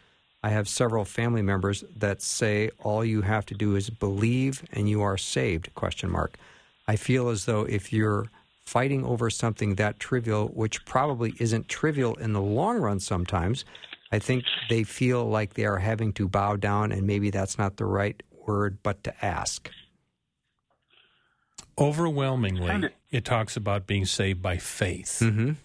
I 0.43 0.49
have 0.49 0.69
several 0.69 1.03
family 1.03 1.41
members 1.41 1.83
that 1.97 2.21
say 2.21 2.69
all 2.77 3.03
you 3.03 3.21
have 3.21 3.47
to 3.47 3.55
do 3.55 3.75
is 3.75 3.89
believe 3.89 4.63
and 4.73 4.87
you 4.87 5.01
are 5.01 5.17
saved 5.17 5.73
question 5.73 6.11
mark. 6.11 6.37
I 6.87 6.97
feel 6.97 7.29
as 7.29 7.45
though 7.45 7.63
if 7.63 7.91
you're 7.91 8.27
fighting 8.63 9.03
over 9.05 9.31
something 9.31 9.75
that 9.75 9.99
trivial 9.99 10.49
which 10.49 10.85
probably 10.85 11.33
isn't 11.39 11.67
trivial 11.67 12.13
in 12.15 12.33
the 12.33 12.41
long 12.41 12.77
run 12.77 12.99
sometimes, 12.99 13.65
I 14.11 14.19
think 14.19 14.43
they 14.69 14.83
feel 14.83 15.25
like 15.25 15.55
they 15.55 15.65
are 15.65 15.79
having 15.79 16.13
to 16.13 16.27
bow 16.27 16.57
down 16.57 16.91
and 16.91 17.07
maybe 17.07 17.31
that's 17.31 17.57
not 17.57 17.77
the 17.77 17.85
right 17.85 18.21
word 18.45 18.77
but 18.83 19.03
to 19.05 19.25
ask. 19.25 19.71
Overwhelmingly, 21.81 22.67
Kinda- 22.67 22.91
it 23.09 23.25
talks 23.25 23.57
about 23.57 23.87
being 23.87 24.05
saved 24.05 24.41
by 24.41 24.57
faith. 24.57 25.19
Mhm. 25.21 25.55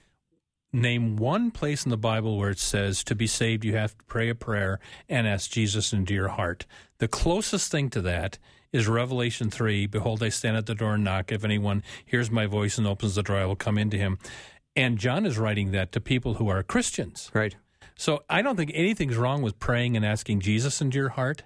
Name 0.72 1.16
one 1.16 1.50
place 1.50 1.84
in 1.84 1.90
the 1.90 1.96
Bible 1.96 2.36
where 2.38 2.50
it 2.50 2.58
says 2.58 3.04
to 3.04 3.14
be 3.14 3.26
saved, 3.26 3.64
you 3.64 3.76
have 3.76 3.96
to 3.96 4.04
pray 4.04 4.28
a 4.28 4.34
prayer 4.34 4.80
and 5.08 5.26
ask 5.26 5.50
Jesus 5.50 5.92
into 5.92 6.12
your 6.12 6.28
heart. 6.28 6.66
The 6.98 7.08
closest 7.08 7.70
thing 7.70 7.88
to 7.90 8.00
that 8.02 8.38
is 8.72 8.88
Revelation 8.88 9.48
3 9.50 9.86
Behold, 9.86 10.22
I 10.22 10.28
stand 10.28 10.56
at 10.56 10.66
the 10.66 10.74
door 10.74 10.94
and 10.94 11.04
knock. 11.04 11.30
If 11.32 11.44
anyone 11.44 11.82
hears 12.04 12.30
my 12.30 12.46
voice 12.46 12.76
and 12.78 12.86
opens 12.86 13.14
the 13.14 13.22
door, 13.22 13.36
I 13.36 13.44
will 13.46 13.56
come 13.56 13.78
into 13.78 13.96
him. 13.96 14.18
And 14.74 14.98
John 14.98 15.24
is 15.24 15.38
writing 15.38 15.70
that 15.70 15.92
to 15.92 16.00
people 16.00 16.34
who 16.34 16.48
are 16.48 16.62
Christians. 16.62 17.30
Right. 17.32 17.54
So 17.94 18.24
I 18.28 18.42
don't 18.42 18.56
think 18.56 18.72
anything's 18.74 19.16
wrong 19.16 19.40
with 19.40 19.58
praying 19.58 19.96
and 19.96 20.04
asking 20.04 20.40
Jesus 20.40 20.82
into 20.82 20.98
your 20.98 21.10
heart, 21.10 21.44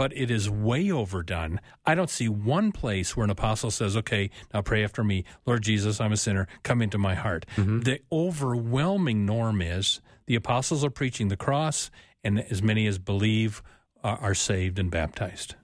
but 0.00 0.16
it 0.16 0.30
is 0.30 0.48
way 0.48 0.90
overdone. 0.90 1.60
I 1.84 1.94
don't 1.94 2.08
see 2.08 2.26
one 2.26 2.72
place 2.72 3.14
where 3.14 3.24
an 3.24 3.28
apostle 3.28 3.70
says, 3.70 3.98
okay, 3.98 4.30
now 4.54 4.62
pray 4.62 4.82
after 4.82 5.04
me. 5.04 5.24
Lord 5.44 5.60
Jesus, 5.62 6.00
I'm 6.00 6.10
a 6.10 6.16
sinner. 6.16 6.48
Come 6.62 6.80
into 6.80 6.96
my 6.96 7.14
heart. 7.14 7.44
Mm-hmm. 7.58 7.80
The 7.80 8.00
overwhelming 8.10 9.26
norm 9.26 9.60
is 9.60 10.00
the 10.24 10.36
apostles 10.36 10.82
are 10.84 10.88
preaching 10.88 11.28
the 11.28 11.36
cross, 11.36 11.90
and 12.24 12.40
as 12.50 12.62
many 12.62 12.86
as 12.86 12.98
believe 12.98 13.62
are, 14.02 14.16
are 14.16 14.34
saved 14.34 14.78
and 14.78 14.90
baptized. 14.90 15.56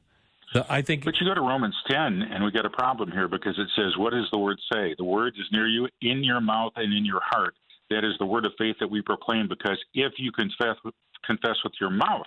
The- 0.53 0.70
I 0.70 0.82
think 0.82 1.07
But 1.07 1.14
you 1.18 1.26
go 1.26 1.32
to 1.32 1.41
Romans 1.41 1.76
10, 1.89 1.97
and 2.20 2.45
we 2.45 2.51
got 2.51 2.66
a 2.66 2.70
problem 2.70 3.11
here 3.12 3.28
because 3.28 3.59
it 3.59 3.68
says, 3.74 3.97
What 3.97 4.11
does 4.11 4.28
the 4.30 4.39
word 4.39 4.59
say? 4.70 4.95
The 4.99 5.05
word 5.05 5.32
is 5.39 5.47
near 5.51 5.66
you, 5.66 5.89
in 6.03 6.22
your 6.22 6.43
mouth 6.43 6.74
and 6.76 6.93
in 6.93 7.07
your 7.07 7.22
heart. 7.24 7.55
That 7.89 8.05
is 8.05 8.12
the 8.18 8.26
word 8.26 8.45
of 8.45 8.53
faith 8.59 8.76
that 8.80 8.91
we 8.91 9.01
proclaim 9.01 9.49
because 9.49 9.82
if 9.95 10.12
you 10.18 10.30
confess, 10.30 10.76
confess 11.24 11.57
with 11.64 11.72
your 11.80 11.89
mouth 11.89 12.26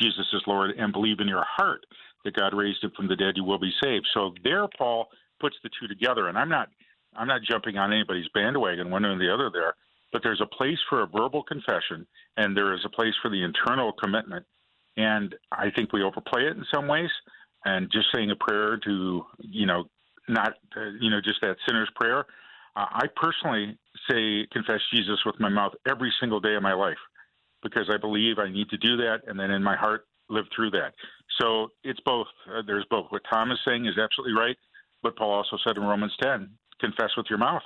Jesus 0.00 0.26
is 0.32 0.42
Lord 0.46 0.70
and 0.78 0.92
believe 0.92 1.20
in 1.20 1.28
your 1.28 1.44
heart 1.46 1.84
that 2.24 2.36
God 2.36 2.54
raised 2.54 2.82
him 2.84 2.92
from 2.96 3.08
the 3.08 3.16
dead, 3.16 3.34
you 3.36 3.44
will 3.44 3.58
be 3.58 3.72
saved. 3.82 4.06
So 4.14 4.32
there, 4.44 4.66
Paul 4.78 5.08
puts 5.40 5.56
the 5.62 5.70
two 5.80 5.88
together. 5.88 6.28
And 6.28 6.38
I'm 6.38 6.48
not, 6.48 6.68
I'm 7.16 7.26
not 7.26 7.42
jumping 7.42 7.76
on 7.78 7.92
anybody's 7.92 8.28
bandwagon, 8.32 8.90
one 8.90 9.04
or 9.04 9.18
the 9.18 9.32
other 9.32 9.50
there, 9.52 9.74
but 10.12 10.22
there's 10.22 10.40
a 10.40 10.56
place 10.56 10.78
for 10.88 11.02
a 11.02 11.06
verbal 11.06 11.42
confession 11.42 12.06
and 12.36 12.56
there 12.56 12.74
is 12.74 12.80
a 12.84 12.88
place 12.88 13.14
for 13.20 13.28
the 13.28 13.42
internal 13.42 13.92
commitment. 13.92 14.46
And 14.96 15.34
I 15.50 15.70
think 15.74 15.92
we 15.92 16.02
overplay 16.02 16.42
it 16.42 16.56
in 16.56 16.64
some 16.72 16.86
ways 16.86 17.10
and 17.64 17.90
just 17.90 18.06
saying 18.14 18.30
a 18.30 18.36
prayer 18.36 18.78
to 18.84 19.24
you 19.38 19.66
know 19.66 19.84
not 20.28 20.54
uh, 20.76 20.90
you 21.00 21.10
know 21.10 21.20
just 21.22 21.40
that 21.40 21.56
sinner's 21.66 21.90
prayer 21.94 22.20
uh, 22.76 22.86
i 22.92 23.06
personally 23.16 23.76
say 24.10 24.46
confess 24.52 24.80
jesus 24.92 25.18
with 25.24 25.38
my 25.40 25.48
mouth 25.48 25.72
every 25.88 26.12
single 26.20 26.40
day 26.40 26.54
of 26.54 26.62
my 26.62 26.74
life 26.74 26.98
because 27.62 27.90
i 27.92 27.96
believe 27.96 28.38
i 28.38 28.50
need 28.50 28.68
to 28.68 28.78
do 28.78 28.96
that 28.96 29.18
and 29.26 29.38
then 29.38 29.50
in 29.50 29.62
my 29.62 29.76
heart 29.76 30.06
live 30.28 30.44
through 30.54 30.70
that. 30.70 30.94
So 31.40 31.68
it's 31.84 32.00
both. 32.06 32.28
Uh, 32.48 32.62
there's 32.66 32.86
both. 32.88 33.06
What 33.10 33.22
tom 33.30 33.50
is 33.50 33.58
saying 33.66 33.86
is 33.86 33.98
absolutely 33.98 34.38
right 34.38 34.56
but 35.02 35.16
paul 35.16 35.32
also 35.32 35.58
said 35.66 35.76
in 35.76 35.82
romans 35.82 36.12
10 36.22 36.50
confess 36.80 37.10
with 37.16 37.26
your 37.30 37.38
mouth. 37.38 37.62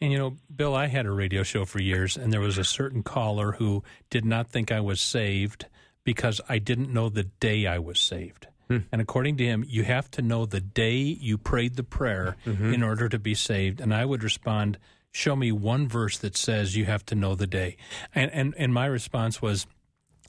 And 0.00 0.12
you 0.12 0.18
know, 0.18 0.36
Bill, 0.54 0.74
I 0.74 0.86
had 0.86 1.06
a 1.06 1.10
radio 1.10 1.42
show 1.42 1.64
for 1.64 1.80
years, 1.80 2.16
and 2.16 2.32
there 2.32 2.40
was 2.40 2.58
a 2.58 2.64
certain 2.64 3.02
caller 3.02 3.52
who 3.52 3.82
did 4.10 4.24
not 4.24 4.48
think 4.48 4.70
I 4.70 4.80
was 4.80 5.00
saved 5.00 5.66
because 6.04 6.40
I 6.48 6.58
didn't 6.58 6.92
know 6.92 7.08
the 7.08 7.24
day 7.24 7.66
I 7.66 7.78
was 7.78 7.98
saved. 7.98 8.46
And 8.68 9.00
according 9.00 9.36
to 9.36 9.44
him, 9.44 9.64
you 9.66 9.84
have 9.84 10.10
to 10.12 10.22
know 10.22 10.44
the 10.44 10.60
day 10.60 10.96
you 10.96 11.38
prayed 11.38 11.76
the 11.76 11.84
prayer 11.84 12.36
in 12.44 12.82
order 12.82 13.08
to 13.08 13.18
be 13.18 13.34
saved. 13.34 13.80
And 13.80 13.94
I 13.94 14.04
would 14.04 14.24
respond, 14.24 14.78
Show 15.16 15.34
me 15.34 15.50
one 15.50 15.88
verse 15.88 16.18
that 16.18 16.36
says 16.36 16.76
you 16.76 16.84
have 16.84 17.06
to 17.06 17.14
know 17.14 17.34
the 17.34 17.46
day. 17.46 17.78
And, 18.14 18.30
and, 18.32 18.54
and 18.58 18.74
my 18.74 18.84
response 18.84 19.40
was, 19.40 19.66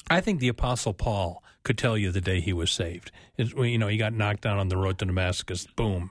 I 0.09 0.21
think 0.21 0.39
the 0.39 0.47
Apostle 0.47 0.93
Paul 0.93 1.43
could 1.63 1.77
tell 1.77 1.97
you 1.97 2.09
the 2.09 2.21
day 2.21 2.39
he 2.39 2.53
was 2.53 2.71
saved. 2.71 3.11
It, 3.35 3.53
you 3.57 3.77
know, 3.77 3.89
he 3.89 3.97
got 3.97 4.13
knocked 4.13 4.43
down 4.43 4.59
on 4.59 4.69
the 4.69 4.77
road 4.77 4.97
to 4.99 5.05
Damascus, 5.05 5.67
boom. 5.75 6.09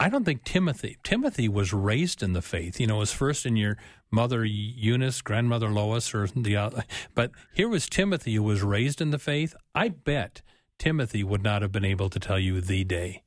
I 0.00 0.08
don't 0.08 0.24
think 0.24 0.42
Timothy. 0.42 0.98
Timothy 1.04 1.48
was 1.48 1.72
raised 1.72 2.20
in 2.20 2.32
the 2.32 2.42
faith. 2.42 2.80
You 2.80 2.88
know, 2.88 2.96
was 2.96 3.12
first 3.12 3.46
in 3.46 3.54
your 3.54 3.78
mother 4.10 4.44
Eunice, 4.44 5.22
grandmother 5.22 5.68
Lois, 5.68 6.12
or 6.16 6.26
the. 6.26 6.56
Uh, 6.56 6.70
but 7.14 7.30
here 7.54 7.68
was 7.68 7.88
Timothy 7.88 8.34
who 8.34 8.42
was 8.42 8.64
raised 8.64 9.00
in 9.00 9.12
the 9.12 9.20
faith. 9.20 9.54
I 9.72 9.90
bet 9.90 10.42
Timothy 10.80 11.22
would 11.22 11.44
not 11.44 11.62
have 11.62 11.70
been 11.70 11.84
able 11.84 12.10
to 12.10 12.18
tell 12.18 12.40
you 12.40 12.60
the 12.60 12.82
day. 12.82 13.22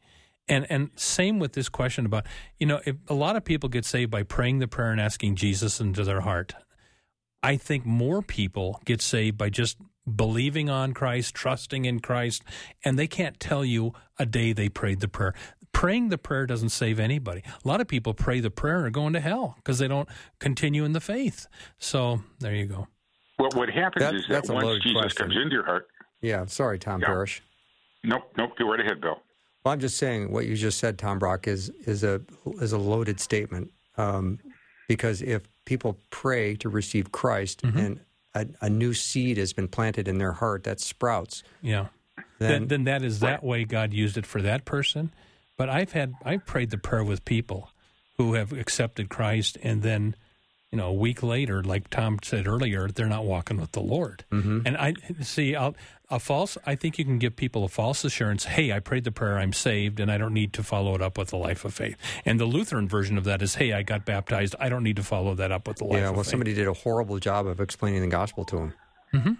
And 0.50 0.66
and 0.70 0.90
same 0.96 1.38
with 1.40 1.54
this 1.54 1.70
question 1.70 2.06
about 2.06 2.26
you 2.58 2.66
know 2.66 2.82
if 2.86 2.96
a 3.08 3.14
lot 3.14 3.36
of 3.36 3.46
people 3.46 3.70
get 3.70 3.86
saved 3.86 4.10
by 4.12 4.24
praying 4.24 4.60
the 4.60 4.68
prayer 4.68 4.92
and 4.92 5.00
asking 5.00 5.36
Jesus 5.36 5.80
into 5.80 6.04
their 6.04 6.22
heart. 6.22 6.54
I 7.42 7.56
think 7.56 7.86
more 7.86 8.22
people 8.22 8.82
get 8.84 9.02
saved 9.02 9.38
by 9.38 9.50
just 9.50 9.78
believing 10.14 10.70
on 10.70 10.94
Christ, 10.94 11.34
trusting 11.36 11.86
in 11.86 12.02
Christ, 12.02 12.44
and 12.84 13.00
they 13.00 13.08
can't 13.08 13.40
tell 13.40 13.64
you 13.64 13.94
a 14.18 14.26
day 14.26 14.52
they 14.52 14.68
prayed 14.68 15.00
the 15.00 15.08
prayer. 15.08 15.34
Praying 15.72 16.10
the 16.10 16.18
prayer 16.18 16.46
doesn't 16.46 16.70
save 16.70 17.00
anybody. 17.00 17.42
A 17.64 17.66
lot 17.68 17.80
of 17.80 17.88
people 17.88 18.14
pray 18.14 18.42
the 18.42 18.50
prayer 18.52 18.80
and 18.80 18.88
are 18.88 18.90
going 18.90 19.14
to 19.14 19.22
hell 19.22 19.54
because 19.58 19.80
they 19.80 19.88
don't 19.88 20.10
continue 20.40 20.84
in 20.84 20.92
the 20.92 21.00
faith. 21.00 21.48
So 21.78 22.22
there 22.40 22.54
you 22.56 22.66
go. 22.66 22.88
what, 23.38 23.56
what 23.56 23.70
happens 23.70 24.04
That- 24.04 24.16
is 24.16 24.24
that 24.28 24.34
that's 24.34 24.50
once 24.50 24.84
jesus 24.84 25.02
question. 25.02 25.28
comes 25.28 25.38
into 25.38 25.56
your 25.56 25.64
heart 25.66 25.88
Yeah, 26.22 26.46
sorry, 26.48 26.78
Tom 26.80 27.00
Yeah. 27.00 27.08
Parrish. 27.08 27.42
nope 28.04 28.24
nope 28.36 28.52
go 28.58 28.68
right 28.70 28.82
ahead 28.82 29.00
bill 29.00 29.22
Well, 29.64 29.74
I'm 29.74 29.80
just 29.80 29.98
saying 29.98 30.32
what 30.32 30.46
you 30.46 30.56
just 30.56 30.78
said, 30.80 30.98
Tom 30.98 31.20
Brock, 31.20 31.48
is 31.48 31.70
is 31.86 32.04
a 32.04 32.22
is 32.62 32.72
a 32.72 32.78
loaded 32.78 33.20
statement. 33.20 33.72
Um, 33.98 34.40
because 34.88 35.22
if 35.22 35.44
people 35.66 35.98
pray 36.10 36.56
to 36.56 36.70
receive 36.70 37.12
Christ 37.12 37.62
and 37.64 38.00
a, 38.34 38.48
a 38.62 38.70
new 38.70 38.94
seed 38.94 39.38
has 39.38 39.54
been 39.54 39.68
planted 39.68 40.08
in 40.08 40.18
their 40.18 40.32
heart 40.32 40.64
that 40.64 40.80
sprouts, 40.80 41.44
Yeah. 41.62 41.88
then, 42.40 42.52
Then, 42.52 42.68
then 42.68 42.84
that 42.86 43.04
is 43.04 43.20
that 43.20 43.44
way 43.44 43.66
God 43.66 43.94
used 43.94 44.18
it 44.18 44.26
for 44.26 44.42
that 44.42 44.66
person. 44.66 45.12
But 45.58 45.70
I've 45.70 45.92
had 45.92 46.14
I've 46.24 46.46
prayed 46.46 46.70
the 46.70 46.78
prayer 46.78 47.04
with 47.04 47.26
people 47.26 47.70
who 48.18 48.34
have 48.36 48.52
accepted 48.54 49.10
Christ, 49.10 49.58
and 49.62 49.82
then 49.84 50.16
you 50.72 50.78
know 50.78 50.88
a 50.88 50.94
week 50.94 51.22
later, 51.22 51.62
like 51.62 51.90
Tom 51.90 52.18
said 52.24 52.48
earlier, 52.48 52.88
they're 52.88 53.08
not 53.08 53.26
walking 53.26 53.60
with 53.60 53.74
the 53.74 53.82
Lord. 53.82 54.24
Mm-hmm. 54.32 54.62
And 54.66 54.78
I 54.78 54.94
see 55.22 55.56
I'll, 55.56 55.76
a 56.12 56.20
false. 56.20 56.58
I 56.66 56.76
think 56.76 56.98
you 56.98 57.06
can 57.06 57.20
give 57.20 57.36
people 57.36 57.64
a 57.64 57.68
false 57.68 58.04
assurance. 58.04 58.46
Hey, 58.46 58.72
I 58.72 58.80
prayed 58.80 59.04
the 59.04 59.12
prayer, 59.12 59.38
I'm 59.38 59.54
saved, 59.54 60.00
and 60.00 60.12
I 60.12 60.18
don't 60.18 60.34
need 60.34 60.54
to 60.54 60.64
follow 60.64 60.96
it 60.96 61.02
up 61.02 61.18
with 61.18 61.32
a 61.34 61.38
life 61.38 61.66
of 61.66 61.74
faith. 61.74 61.98
And 62.26 62.40
the 62.40 62.46
Lutheran 62.46 62.88
version 62.88 63.18
of 63.18 63.24
that 63.26 63.42
is, 63.42 63.56
Hey, 63.56 63.74
I 63.74 63.84
got 63.84 64.06
baptized, 64.06 64.56
I 64.60 64.70
don't 64.70 64.84
need 64.84 64.96
to 64.96 65.04
follow 65.04 65.36
that 65.36 65.52
up 65.52 65.68
with 65.68 65.82
a 65.82 65.86
life 65.86 65.92
of 65.92 65.96
faith. 65.96 66.02
yeah, 66.04 66.10
of 66.10 66.16
well, 66.16 66.24
faith. 66.24 66.32
somebody 66.32 66.54
did 66.54 66.68
a 66.68 66.74
horrible 66.74 67.20
job 67.20 67.46
of 67.48 67.60
explaining 67.60 68.02
the 68.02 68.08
gospel 68.08 68.44
to 68.46 68.58
him. 68.58 68.74
Mm-hmm. 69.14 69.34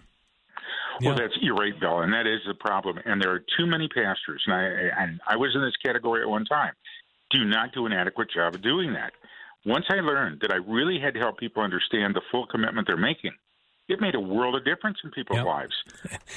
Well, 1.02 1.14
Yeah. 1.16 1.16
that's 1.16 1.38
you're 1.42 1.56
right, 1.56 1.78
Bill, 1.80 2.02
and 2.02 2.12
that 2.14 2.28
is 2.28 2.42
the 2.46 2.54
problem. 2.56 3.00
And 3.06 3.22
there 3.22 3.32
are 3.32 3.40
too 3.58 3.66
many 3.66 3.88
pastors, 3.88 4.44
and 4.46 4.54
I 4.54 4.64
and 5.04 5.22
I 5.28 5.38
was 5.38 5.52
in 5.56 5.62
this 5.62 5.76
category 5.84 6.22
at 6.22 6.30
one 6.30 6.46
time. 6.46 6.74
Do 7.32 7.46
not 7.46 7.74
do 7.74 7.86
an 7.86 7.94
adequate 7.94 8.30
job 8.32 8.56
of 8.56 8.62
doing 8.62 8.92
that. 8.94 9.14
Once 9.66 9.86
I 9.90 9.96
learned 10.02 10.42
that 10.42 10.52
I 10.52 10.58
really 10.58 11.00
had 11.00 11.14
to 11.14 11.20
help 11.20 11.38
people 11.38 11.64
understand 11.64 12.16
the 12.16 12.22
full 12.32 12.48
commitment 12.48 12.86
they're 12.88 12.98
making, 12.98 13.32
it 13.90 14.00
made 14.00 14.16
a 14.16 14.20
world 14.20 14.56
of 14.56 14.64
difference 14.64 15.00
in 15.04 15.10
people's 15.12 15.38
Yep. 15.38 15.46
lives. 15.46 15.74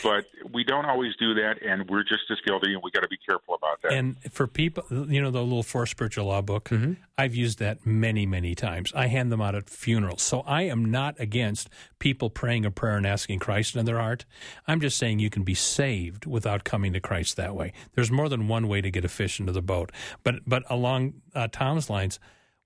But 0.03 0.27
we 0.53 0.65
don't 0.65 0.87
always 0.87 1.15
do 1.17 1.35
that, 1.35 1.63
and 1.63 1.89
we're 1.89 2.03
just 2.03 2.23
as 2.31 2.39
guilty, 2.47 2.73
and 2.73 2.83
we 2.83 2.91
got 2.91 3.03
to 3.03 3.09
be 3.09 3.19
careful 3.19 3.55
about 3.55 3.81
that. 3.83 3.93
And 3.93 4.17
for 4.33 4.47
people, 4.47 4.85
you 4.91 5.21
know, 5.23 5.31
the 5.31 5.43
little 5.43 5.63
Four 5.63 5.87
Spiritual 5.87 6.27
Law 6.27 6.41
book, 6.41 6.71
I've 7.19 7.35
used 7.35 7.59
that 7.59 7.87
many, 7.87 8.25
many 8.27 8.55
times. 8.55 8.93
I 8.97 9.07
hand 9.07 9.31
them 9.31 9.41
out 9.43 9.55
at 9.55 9.69
funerals. 9.69 10.23
So 10.23 10.41
I 10.41 10.63
am 10.63 10.91
not 10.91 11.21
against 11.21 11.69
people 11.99 12.31
praying 12.31 12.65
a 12.65 12.71
prayer 12.71 12.97
and 12.97 13.07
asking 13.07 13.39
Christ 13.39 13.77
in 13.77 13.85
their 13.85 13.99
heart. 13.99 14.25
I'm 14.67 14.81
just 14.81 14.97
saying 14.97 15.19
you 15.19 15.31
can 15.31 15.43
be 15.45 15.55
saved 15.55 16.27
without 16.27 16.65
coming 16.65 16.93
to 16.95 17.01
Christ 17.01 17.37
that 17.37 17.55
way. 17.55 17.73
There's 17.95 18.11
more 18.11 18.29
than 18.29 18.49
one 18.49 18.67
way 18.67 18.81
to 18.81 18.91
get 18.91 19.05
a 19.05 19.09
fish 19.09 19.39
into 19.39 19.53
the 19.53 19.63
boat. 19.63 19.93
But 20.25 20.37
but 20.47 20.63
along 20.71 21.15
uh, 21.35 21.49
Tom's 21.53 21.91
lines, 21.91 22.19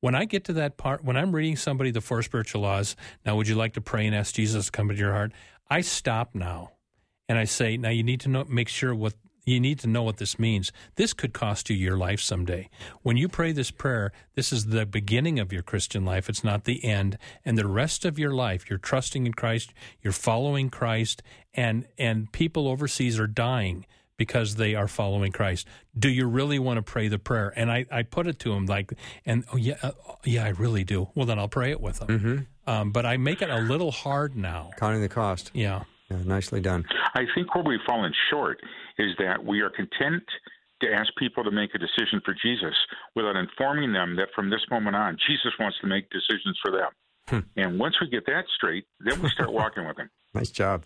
when 0.07 0.15
I 0.15 0.25
get 0.25 0.45
to 0.45 0.53
that 0.53 0.77
part, 0.77 1.03
when 1.03 1.17
I'm 1.17 1.35
reading 1.35 1.57
somebody 1.57 1.91
the 1.91 2.01
Four 2.01 2.23
Spiritual 2.23 2.61
Laws, 2.61 2.95
now 3.25 3.35
would 3.35 3.49
you 3.49 3.57
like 3.57 3.73
to 3.73 3.81
pray 3.81 4.07
and 4.07 4.15
ask 4.15 4.37
Jesus 4.37 4.67
to 4.67 4.71
come 4.71 4.89
into 4.89 5.03
your 5.03 5.13
heart? 5.13 5.33
I 5.69 5.81
stop 5.81 6.33
now 6.33 6.75
and 7.29 7.37
I 7.37 7.43
say, 7.43 7.77
now 7.77 7.89
you 7.89 8.05
need 8.05 8.21
to 8.21 8.29
know, 8.29 8.45
make 8.45 8.69
sure 8.69 8.95
what 8.95 9.15
you 9.45 9.59
need 9.59 9.81
to 9.81 9.89
know 9.89 10.05
what 10.05 10.19
this 10.19 10.39
means. 10.39 10.71
This 10.95 11.13
could 11.13 11.33
cost 11.33 11.71
you 11.71 11.75
your 11.75 11.97
life 11.97 12.21
someday. 12.21 12.71
When 13.03 13.17
you 13.17 13.29
pray 13.29 13.51
this 13.51 13.73
prayer, 13.73 14.13
this 14.37 14.53
is 14.53 14.67
the 14.67 14.87
beginning 14.87 15.41
of 15.41 15.53
your 15.53 15.63
Christian 15.63 16.05
life. 16.05 16.29
It's 16.29 16.45
not 16.45 16.67
the 16.67 16.85
end. 16.85 17.19
And 17.45 17.59
the 17.59 17.67
rest 17.67 18.05
of 18.05 18.17
your 18.17 18.31
life, 18.31 18.71
you're 18.71 18.79
trusting 18.79 19.27
in 19.27 19.35
Christ, 19.35 19.75
you're 20.03 20.13
following 20.13 20.71
Christ, 20.71 21.21
and 21.53 21.85
and 21.99 22.31
people 22.31 22.69
overseas 22.69 23.19
are 23.19 23.27
dying 23.27 23.87
because 24.17 24.57
they 24.57 24.75
are 24.75 24.89
following 24.89 25.33
Christ. 25.33 25.67
Do 25.99 26.09
you 26.09 26.27
really 26.27 26.59
want 26.59 26.79
to 26.79 26.83
pray 26.83 27.09
the 27.09 27.19
prayer? 27.19 27.53
And 27.57 27.71
I, 27.71 27.87
I 27.91 28.03
put 28.03 28.27
it 28.27 28.39
to 28.41 28.53
him 28.53 28.67
like, 28.67 28.93
and 29.25 29.45
oh 29.53 29.57
yeah, 29.57 29.77
uh, 29.83 29.93
yeah, 30.25 30.45
I 30.45 30.51
really 30.51 30.85
do. 30.85 31.09
Well, 31.15 31.27
then 31.27 31.39
I'll 31.39 31.49
pray 31.49 31.71
it 31.71 31.81
with 31.81 32.01
them. 32.01 32.47
Um, 32.67 32.91
but 32.91 33.07
I 33.07 33.17
make 33.17 33.43
it 33.43 33.51
a 33.51 33.59
little 33.61 33.93
hard 33.93 34.37
now. 34.37 34.71
Counting 34.77 35.01
the 35.01 35.09
cost. 35.09 35.51
Yeah. 35.55 35.85
Yeah, 36.11 36.19
nicely 36.25 36.61
done. 36.61 36.85
I 37.15 37.25
think 37.35 37.53
where 37.55 37.65
we've 37.65 37.81
fallen 37.85 38.13
short 38.31 38.61
is 38.99 39.11
that 39.19 39.45
we 39.45 39.61
are 39.61 39.71
content 39.71 40.23
to 40.81 40.93
ask 40.93 41.11
people 41.19 41.43
to 41.43 41.51
make 41.51 41.75
a 41.75 41.79
decision 41.79 42.21
for 42.25 42.35
Jesus 42.35 42.75
without 43.15 43.35
informing 43.35 43.93
them 43.93 44.15
that 44.17 44.29
from 44.35 44.51
this 44.51 44.61
moment 44.71 44.95
on, 44.95 45.17
Jesus 45.27 45.53
wants 45.59 45.79
to 45.81 45.87
make 45.87 46.09
decisions 46.11 46.59
for 46.63 46.71
them. 46.71 46.91
And 47.57 47.79
once 47.79 47.97
we 48.01 48.09
get 48.09 48.25
that 48.27 48.45
straight, 48.55 48.85
then 49.01 49.21
we 49.21 49.29
start 49.31 49.53
walking 49.53 49.87
with 49.87 49.99
him. 49.99 50.11
Nice 50.33 50.51
job. 50.51 50.85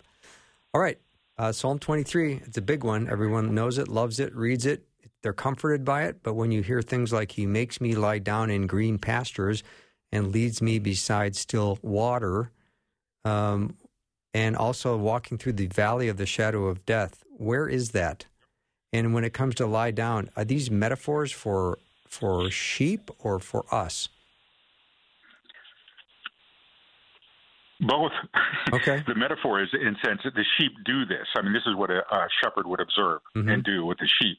All 0.73 0.81
right. 0.81 0.97
Uh, 1.37 1.51
Psalm 1.51 1.79
23, 1.79 2.41
it's 2.45 2.57
a 2.57 2.61
big 2.61 2.83
one. 2.83 3.09
Everyone 3.09 3.53
knows 3.55 3.77
it, 3.77 3.87
loves 3.87 4.19
it, 4.19 4.35
reads 4.35 4.65
it. 4.65 4.83
They're 5.23 5.33
comforted 5.33 5.85
by 5.85 6.03
it. 6.03 6.21
But 6.23 6.33
when 6.33 6.51
you 6.51 6.61
hear 6.61 6.81
things 6.81 7.13
like, 7.13 7.31
He 7.31 7.45
makes 7.45 7.79
me 7.79 7.95
lie 7.95 8.19
down 8.19 8.49
in 8.49 8.67
green 8.67 8.97
pastures 8.97 9.63
and 10.11 10.31
leads 10.31 10.61
me 10.61 10.77
beside 10.77 11.35
still 11.35 11.79
water, 11.81 12.51
um, 13.23 13.75
and 14.33 14.55
also 14.55 14.97
walking 14.97 15.37
through 15.37 15.53
the 15.53 15.67
valley 15.67 16.07
of 16.07 16.17
the 16.17 16.25
shadow 16.25 16.67
of 16.67 16.85
death, 16.85 17.23
where 17.37 17.67
is 17.67 17.91
that? 17.91 18.25
And 18.93 19.13
when 19.13 19.23
it 19.23 19.33
comes 19.33 19.55
to 19.55 19.65
lie 19.65 19.91
down, 19.91 20.29
are 20.35 20.45
these 20.45 20.69
metaphors 20.69 21.31
for 21.31 21.79
for 22.07 22.49
sheep 22.49 23.09
or 23.19 23.39
for 23.39 23.63
us? 23.73 24.09
Both. 27.81 28.11
Okay. 28.71 29.03
the 29.07 29.15
metaphor 29.15 29.61
is 29.61 29.69
in 29.73 29.95
sense 30.05 30.21
that 30.23 30.35
the 30.35 30.45
sheep 30.57 30.71
do 30.85 31.05
this. 31.05 31.27
I 31.35 31.41
mean, 31.41 31.53
this 31.53 31.65
is 31.65 31.75
what 31.75 31.89
a, 31.89 31.99
a 32.13 32.27
shepherd 32.41 32.67
would 32.67 32.79
observe 32.79 33.21
and 33.49 33.63
do 33.63 33.85
with 33.85 33.97
the 33.97 34.07
sheep. 34.21 34.37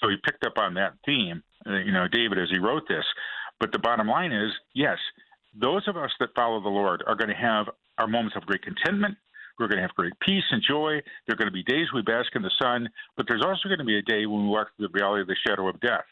So 0.00 0.08
he 0.08 0.16
picked 0.24 0.44
up 0.46 0.58
on 0.58 0.74
that 0.74 0.94
theme, 1.04 1.42
uh, 1.66 1.78
you 1.78 1.92
know, 1.92 2.06
David, 2.08 2.38
as 2.38 2.48
he 2.50 2.58
wrote 2.58 2.82
this. 2.88 3.04
But 3.58 3.72
the 3.72 3.78
bottom 3.78 4.08
line 4.08 4.32
is, 4.32 4.52
yes, 4.74 4.98
those 5.58 5.88
of 5.88 5.96
us 5.96 6.10
that 6.20 6.30
follow 6.34 6.60
the 6.60 6.68
Lord 6.68 7.02
are 7.06 7.16
going 7.16 7.30
to 7.30 7.34
have 7.34 7.66
our 7.98 8.06
moments 8.06 8.36
of 8.36 8.44
great 8.46 8.62
contentment. 8.62 9.16
We're 9.58 9.68
going 9.68 9.78
to 9.78 9.82
have 9.82 9.94
great 9.94 10.12
peace 10.20 10.44
and 10.50 10.62
joy. 10.62 11.00
There 11.26 11.32
are 11.32 11.36
going 11.36 11.48
to 11.48 11.52
be 11.52 11.62
days 11.62 11.86
we 11.94 12.02
bask 12.02 12.28
in 12.34 12.42
the 12.42 12.50
sun, 12.60 12.88
but 13.16 13.24
there's 13.26 13.42
also 13.42 13.68
going 13.68 13.78
to 13.78 13.84
be 13.84 13.98
a 13.98 14.02
day 14.02 14.26
when 14.26 14.42
we 14.42 14.48
walk 14.48 14.68
through 14.76 14.88
the 14.88 14.98
valley 14.98 15.22
of 15.22 15.26
the 15.26 15.36
shadow 15.46 15.68
of 15.68 15.80
death. 15.80 16.04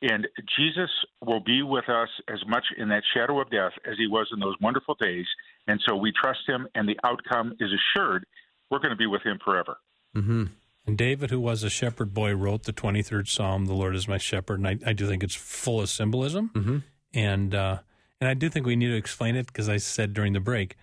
And 0.00 0.28
Jesus 0.56 0.90
will 1.24 1.40
be 1.40 1.62
with 1.62 1.88
us 1.88 2.08
as 2.28 2.38
much 2.46 2.64
in 2.76 2.88
that 2.90 3.02
shadow 3.14 3.40
of 3.40 3.50
death 3.50 3.72
as 3.84 3.96
he 3.98 4.06
was 4.06 4.28
in 4.32 4.38
those 4.38 4.54
wonderful 4.60 4.94
days. 5.00 5.26
And 5.66 5.80
so 5.88 5.96
we 5.96 6.12
trust 6.12 6.40
him, 6.46 6.68
and 6.74 6.88
the 6.88 6.98
outcome 7.04 7.54
is 7.58 7.70
assured. 7.72 8.24
We're 8.70 8.78
going 8.78 8.90
to 8.90 8.96
be 8.96 9.06
with 9.06 9.22
him 9.22 9.38
forever. 9.44 9.78
Mm-hmm. 10.16 10.44
And 10.86 10.96
David, 10.96 11.30
who 11.30 11.40
was 11.40 11.64
a 11.64 11.70
shepherd 11.70 12.14
boy, 12.14 12.34
wrote 12.34 12.62
the 12.62 12.72
23rd 12.72 13.28
Psalm, 13.28 13.66
The 13.66 13.74
Lord 13.74 13.94
is 13.94 14.06
my 14.06 14.18
shepherd. 14.18 14.60
And 14.60 14.68
I, 14.68 14.78
I 14.90 14.92
do 14.92 15.06
think 15.06 15.22
it's 15.22 15.34
full 15.34 15.80
of 15.80 15.88
symbolism. 15.88 16.50
Mm-hmm. 16.54 16.78
And, 17.12 17.54
uh, 17.54 17.78
and 18.20 18.28
I 18.28 18.34
do 18.34 18.48
think 18.48 18.66
we 18.66 18.76
need 18.76 18.88
to 18.88 18.96
explain 18.96 19.36
it 19.36 19.46
because 19.46 19.68
I 19.68 19.78
said 19.78 20.14
during 20.14 20.32
the 20.32 20.40
break, 20.40 20.76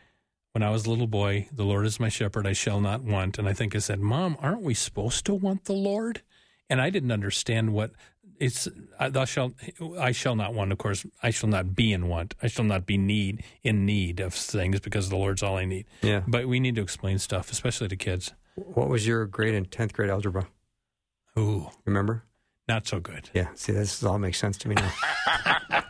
when 0.51 0.63
I 0.63 0.69
was 0.69 0.85
a 0.85 0.89
little 0.89 1.07
boy, 1.07 1.47
the 1.51 1.65
Lord 1.65 1.85
is 1.85 1.99
my 1.99 2.09
shepherd, 2.09 2.47
I 2.47 2.53
shall 2.53 2.79
not 2.79 3.03
want. 3.03 3.37
And 3.37 3.47
I 3.47 3.53
think 3.53 3.75
I 3.75 3.79
said, 3.79 3.99
Mom, 3.99 4.37
aren't 4.39 4.61
we 4.61 4.73
supposed 4.73 5.25
to 5.25 5.33
want 5.33 5.65
the 5.65 5.73
Lord? 5.73 6.21
And 6.69 6.81
I 6.81 6.89
didn't 6.89 7.11
understand 7.11 7.73
what 7.73 7.91
it's 8.39 8.67
uh, 8.99 9.09
thou 9.09 9.25
shalt 9.25 9.53
I 9.99 10.11
shall 10.11 10.35
not 10.35 10.53
want. 10.53 10.71
Of 10.71 10.77
course, 10.77 11.05
I 11.23 11.29
shall 11.29 11.49
not 11.49 11.75
be 11.75 11.93
in 11.93 12.07
want. 12.07 12.35
I 12.41 12.47
shall 12.47 12.65
not 12.65 12.85
be 12.85 12.97
need 12.97 13.43
in 13.63 13.85
need 13.85 14.19
of 14.19 14.33
things 14.33 14.79
because 14.79 15.09
the 15.09 15.15
Lord's 15.17 15.41
all 15.43 15.57
I 15.57 15.65
need. 15.65 15.85
Yeah. 16.01 16.21
But 16.27 16.47
we 16.47 16.59
need 16.59 16.75
to 16.75 16.81
explain 16.81 17.19
stuff, 17.19 17.51
especially 17.51 17.87
to 17.89 17.95
kids. 17.95 18.33
What 18.55 18.87
was 18.89 19.05
your 19.05 19.25
grade 19.25 19.53
in 19.53 19.65
10th 19.65 19.93
grade 19.93 20.09
algebra? 20.09 20.47
Ooh, 21.37 21.69
Remember? 21.85 22.23
not 22.67 22.87
so 22.87 22.99
good. 22.99 23.29
Yeah. 23.33 23.49
See, 23.55 23.71
this 23.73 24.01
all 24.03 24.17
makes 24.17 24.39
sense 24.39 24.57
to 24.59 24.69
me 24.69 24.75
now. 24.75 24.91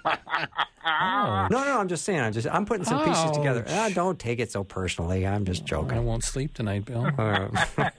Oh, 0.88 1.48
no, 1.50 1.64
no, 1.64 1.80
I'm 1.80 1.88
just 1.88 2.06
saying. 2.06 2.20
I'm 2.20 2.32
just 2.32 2.48
I'm 2.48 2.66
putting 2.66 2.86
some 2.86 3.04
pieces 3.04 3.32
together. 3.32 3.64
Ouch. 3.68 3.72
Ah, 3.72 3.89
don't 3.93 4.20
take 4.20 4.39
it 4.39 4.52
so 4.52 4.64
personally. 4.64 5.26
I'm 5.26 5.43
just 5.43 5.66
joking. 5.66 5.98
I 5.98 6.00
won't 6.02 6.24
sleep 6.24 6.54
tonight, 6.54 6.86
Bill. 6.86 7.06
All 7.18 7.26
right. 7.28 7.52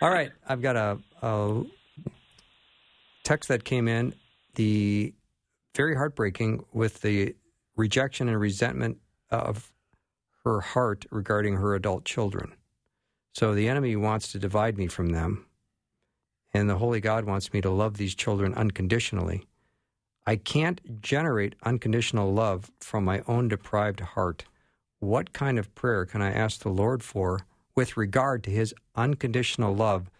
All 0.00 0.10
right. 0.10 0.30
I've 0.48 0.62
got 0.62 0.76
a, 0.76 0.98
a 1.22 1.62
text 3.28 3.50
that 3.50 3.62
came 3.62 3.88
in. 3.88 4.14
The 4.54 5.12
very 5.76 5.94
heartbreaking 5.94 6.64
with 6.72 7.02
the 7.02 7.36
rejection 7.76 8.26
and 8.26 8.40
resentment 8.40 8.96
of 9.30 9.70
her 10.44 10.62
heart 10.62 11.04
regarding 11.10 11.56
her 11.56 11.74
adult 11.74 12.06
children. 12.06 12.54
So 13.34 13.54
the 13.54 13.68
enemy 13.68 13.96
wants 13.96 14.32
to 14.32 14.38
divide 14.38 14.78
me 14.78 14.86
from 14.86 15.10
them, 15.10 15.44
and 16.54 16.70
the 16.70 16.78
Holy 16.78 17.02
God 17.02 17.26
wants 17.26 17.52
me 17.52 17.60
to 17.60 17.68
love 17.68 17.98
these 17.98 18.14
children 18.14 18.54
unconditionally. 18.54 19.46
I 20.26 20.36
can't 20.36 21.02
generate 21.02 21.54
unconditional 21.62 22.32
love 22.32 22.70
from 22.80 23.04
my 23.04 23.22
own 23.28 23.48
deprived 23.48 24.00
heart. 24.00 24.46
What 25.00 25.34
kind 25.34 25.58
of 25.58 25.74
prayer 25.74 26.06
can 26.06 26.22
I 26.22 26.32
ask 26.32 26.60
the 26.60 26.70
Lord 26.70 27.02
for 27.02 27.40
with 27.74 27.98
regard 27.98 28.42
to 28.44 28.50
his 28.50 28.74
unconditional 28.96 29.76
love 29.76 30.10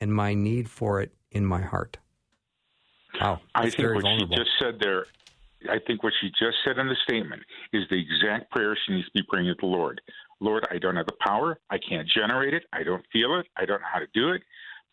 and 0.00 0.10
my 0.10 0.32
need 0.32 0.70
for 0.70 1.02
it 1.02 1.12
in 1.30 1.44
my 1.44 1.60
heart? 1.60 1.98
Wow. 3.20 3.40
I 3.54 3.70
think 3.70 3.94
what 3.94 4.02
vulnerable. 4.02 4.36
she 4.36 4.42
just 4.42 4.50
said 4.60 4.78
there, 4.80 5.06
I 5.70 5.78
think 5.86 6.02
what 6.02 6.12
she 6.20 6.28
just 6.28 6.58
said 6.64 6.78
in 6.78 6.86
the 6.88 6.96
statement 7.08 7.42
is 7.72 7.84
the 7.90 7.98
exact 7.98 8.50
prayer 8.50 8.76
she 8.86 8.94
needs 8.94 9.06
to 9.06 9.12
be 9.14 9.22
praying 9.28 9.46
to 9.46 9.54
the 9.60 9.66
Lord. 9.66 10.00
Lord, 10.40 10.66
I 10.70 10.78
don't 10.78 10.96
have 10.96 11.06
the 11.06 11.16
power. 11.26 11.58
I 11.70 11.78
can't 11.78 12.08
generate 12.08 12.54
it. 12.54 12.64
I 12.72 12.82
don't 12.82 13.04
feel 13.12 13.38
it. 13.38 13.46
I 13.56 13.64
don't 13.64 13.80
know 13.80 13.86
how 13.92 14.00
to 14.00 14.06
do 14.12 14.30
it. 14.30 14.42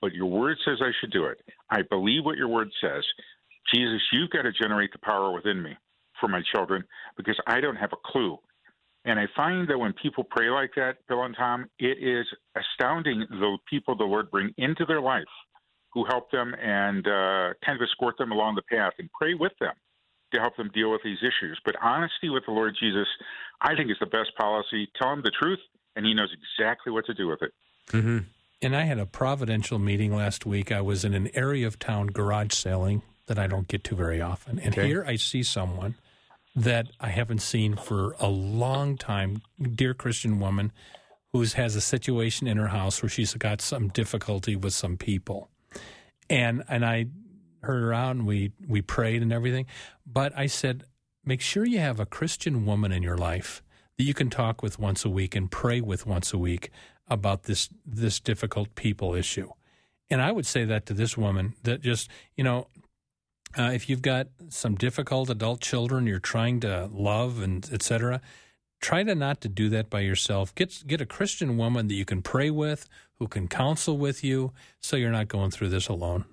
But 0.01 0.13
your 0.13 0.27
word 0.27 0.57
says 0.65 0.77
I 0.81 0.91
should 0.99 1.11
do 1.11 1.25
it. 1.25 1.39
I 1.69 1.81
believe 1.89 2.25
what 2.25 2.37
your 2.37 2.47
word 2.47 2.69
says. 2.81 3.03
Jesus, 3.73 4.01
you've 4.11 4.29
got 4.29 4.43
to 4.43 4.51
generate 4.51 4.91
the 4.91 4.99
power 4.99 5.31
within 5.33 5.61
me 5.61 5.75
for 6.19 6.27
my 6.27 6.41
children 6.53 6.83
because 7.17 7.37
I 7.47 7.59
don't 7.59 7.75
have 7.75 7.91
a 7.93 8.11
clue. 8.11 8.37
And 9.05 9.19
I 9.19 9.25
find 9.35 9.67
that 9.67 9.77
when 9.77 9.93
people 9.93 10.23
pray 10.23 10.49
like 10.49 10.71
that, 10.75 10.97
Bill 11.07 11.23
and 11.23 11.35
Tom, 11.35 11.69
it 11.79 11.97
is 12.01 12.25
astounding 12.55 13.25
the 13.29 13.57
people 13.69 13.97
the 13.97 14.05
Lord 14.05 14.31
bring 14.31 14.53
into 14.57 14.85
their 14.85 15.01
life 15.01 15.23
who 15.93 16.05
help 16.05 16.31
them 16.31 16.53
and 16.61 17.05
uh, 17.07 17.53
kind 17.65 17.79
of 17.79 17.81
escort 17.81 18.17
them 18.17 18.31
along 18.31 18.55
the 18.55 18.63
path 18.63 18.93
and 18.99 19.09
pray 19.11 19.33
with 19.33 19.51
them 19.59 19.73
to 20.33 20.39
help 20.39 20.55
them 20.57 20.71
deal 20.73 20.91
with 20.91 21.01
these 21.03 21.19
issues. 21.19 21.59
But 21.63 21.75
honesty 21.81 22.29
with 22.29 22.43
the 22.45 22.51
Lord 22.51 22.75
Jesus, 22.79 23.07
I 23.61 23.75
think, 23.75 23.91
is 23.91 23.97
the 23.99 24.07
best 24.07 24.35
policy. 24.37 24.89
Tell 24.99 25.13
him 25.13 25.21
the 25.23 25.31
truth, 25.31 25.59
and 25.95 26.05
he 26.05 26.13
knows 26.13 26.29
exactly 26.33 26.91
what 26.91 27.05
to 27.05 27.13
do 27.13 27.27
with 27.27 27.41
it. 27.43 27.51
hmm 27.91 28.19
And 28.61 28.75
I 28.75 28.83
had 28.83 28.97
a 28.97 29.05
providential 29.05 29.77
meeting 29.77 30.15
last 30.15 30.45
week. 30.45 30.71
I 30.71 30.81
was 30.81 31.05
in 31.05 31.13
an 31.13 31.29
area 31.35 31.67
of 31.67 31.77
town 31.77 32.07
garage 32.07 32.53
selling 32.53 33.03
that 33.27 33.37
I 33.37 33.47
don't 33.47 33.67
get 33.67 33.83
to 33.85 33.95
very 33.95 34.21
often. 34.21 34.59
And 34.59 34.77
Okay. 34.77 34.87
here 34.87 35.05
I 35.07 35.15
see 35.17 35.43
someone 35.43 35.95
that 36.55 36.87
I 36.99 37.09
haven't 37.09 37.41
seen 37.41 37.75
for 37.75 38.15
a 38.19 38.27
long 38.27 38.97
time, 38.97 39.41
dear 39.61 39.93
Christian 39.93 40.39
woman 40.39 40.71
who 41.31 41.41
has 41.41 41.75
a 41.75 41.81
situation 41.81 42.47
in 42.47 42.57
her 42.57 42.67
house 42.67 43.01
where 43.01 43.09
she's 43.09 43.33
got 43.33 43.59
some 43.59 43.87
difficulty 43.87 44.55
with 44.55 44.73
some 44.73 44.97
people. 44.97 45.49
And 46.29 46.63
and 46.67 46.85
I 46.85 47.07
heard 47.61 47.81
her 47.81 47.93
out 47.93 48.15
and 48.15 48.25
we 48.25 48.51
we 48.67 48.81
prayed 48.81 49.21
and 49.21 49.31
everything. 49.31 49.65
But 50.05 50.37
I 50.37 50.47
said, 50.47 50.85
make 51.25 51.41
sure 51.41 51.65
you 51.65 51.79
have 51.79 51.99
a 51.99 52.05
Christian 52.05 52.65
woman 52.65 52.91
in 52.91 53.03
your 53.03 53.17
life 53.17 53.63
that 53.97 54.03
you 54.03 54.13
can 54.13 54.29
talk 54.29 54.61
with 54.61 54.79
once 54.79 55.05
a 55.05 55.09
week 55.09 55.35
and 55.35 55.49
pray 55.49 55.81
with 55.81 56.05
once 56.05 56.33
a 56.33 56.37
week 56.37 56.69
about 57.07 57.43
this 57.43 57.69
this 57.85 58.19
difficult 58.19 58.75
people 58.75 59.13
issue. 59.13 59.49
And 60.09 60.21
I 60.21 60.31
would 60.31 60.45
say 60.45 60.65
that 60.65 60.85
to 60.87 60.93
this 60.93 61.17
woman 61.17 61.55
that 61.63 61.81
just, 61.81 62.09
you 62.35 62.43
know, 62.43 62.67
uh, 63.57 63.71
if 63.73 63.89
you've 63.89 64.01
got 64.01 64.27
some 64.49 64.75
difficult 64.75 65.29
adult 65.29 65.61
children 65.61 66.07
you're 66.07 66.19
trying 66.19 66.59
to 66.61 66.89
love 66.91 67.41
and 67.41 67.67
etc., 67.71 68.21
try 68.81 69.03
to 69.03 69.15
not 69.15 69.41
to 69.41 69.49
do 69.49 69.69
that 69.69 69.89
by 69.89 70.01
yourself. 70.01 70.53
Get 70.55 70.83
get 70.87 71.01
a 71.01 71.05
Christian 71.05 71.57
woman 71.57 71.87
that 71.87 71.93
you 71.95 72.05
can 72.05 72.21
pray 72.21 72.49
with, 72.49 72.87
who 73.23 73.27
can 73.29 73.47
counsel 73.47 73.97
with 73.97 74.21
you, 74.21 74.51
so 74.81 74.97
you're 74.97 75.09
not 75.09 75.29
going 75.29 75.49
through 75.49 75.69
this 75.69 75.87
alone. 75.87 76.25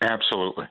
Absolutely. 0.00 0.64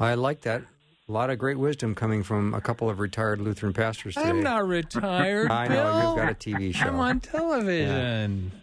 I 0.00 0.14
like 0.14 0.40
that. 0.42 0.62
A 1.06 1.12
lot 1.12 1.28
of 1.28 1.38
great 1.38 1.58
wisdom 1.58 1.94
coming 1.94 2.22
from 2.22 2.54
a 2.54 2.62
couple 2.62 2.88
of 2.88 2.98
retired 2.98 3.42
Lutheran 3.42 3.74
pastors 3.74 4.14
today. 4.14 4.30
I'm 4.30 4.42
not 4.42 4.66
retired. 4.66 5.50
I 5.50 5.68
know 5.68 5.74
Bill. 5.74 6.08
you've 6.08 6.16
got 6.16 6.30
a 6.30 6.34
TV 6.34 6.74
show. 6.74 6.86
I'm 6.86 6.98
on 6.98 7.20
television. 7.20 8.52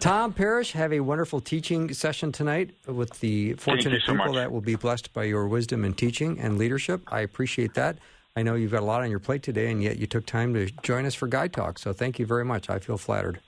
Tom 0.00 0.32
Parrish, 0.32 0.72
have 0.72 0.94
a 0.94 1.00
wonderful 1.00 1.40
teaching 1.40 1.92
session 1.92 2.32
tonight 2.32 2.70
with 2.86 3.20
the 3.20 3.52
fortunate 3.54 4.00
so 4.06 4.12
people 4.12 4.26
much. 4.28 4.34
that 4.34 4.50
will 4.50 4.62
be 4.62 4.76
blessed 4.76 5.12
by 5.12 5.24
your 5.24 5.46
wisdom 5.46 5.84
and 5.84 5.96
teaching 5.96 6.40
and 6.40 6.56
leadership. 6.56 7.02
I 7.08 7.20
appreciate 7.20 7.74
that. 7.74 7.98
I 8.38 8.42
know 8.42 8.54
you've 8.54 8.70
got 8.70 8.82
a 8.82 8.86
lot 8.86 9.02
on 9.02 9.10
your 9.10 9.18
plate 9.18 9.42
today, 9.42 9.68
and 9.68 9.82
yet 9.82 9.98
you 9.98 10.06
took 10.06 10.24
time 10.24 10.54
to 10.54 10.66
join 10.84 11.04
us 11.06 11.14
for 11.16 11.26
Guy 11.26 11.48
Talk. 11.48 11.76
So 11.80 11.92
thank 11.92 12.20
you 12.20 12.24
very 12.26 12.44
much. 12.44 12.70
I 12.70 12.78
feel 12.78 12.96
flattered 12.96 13.40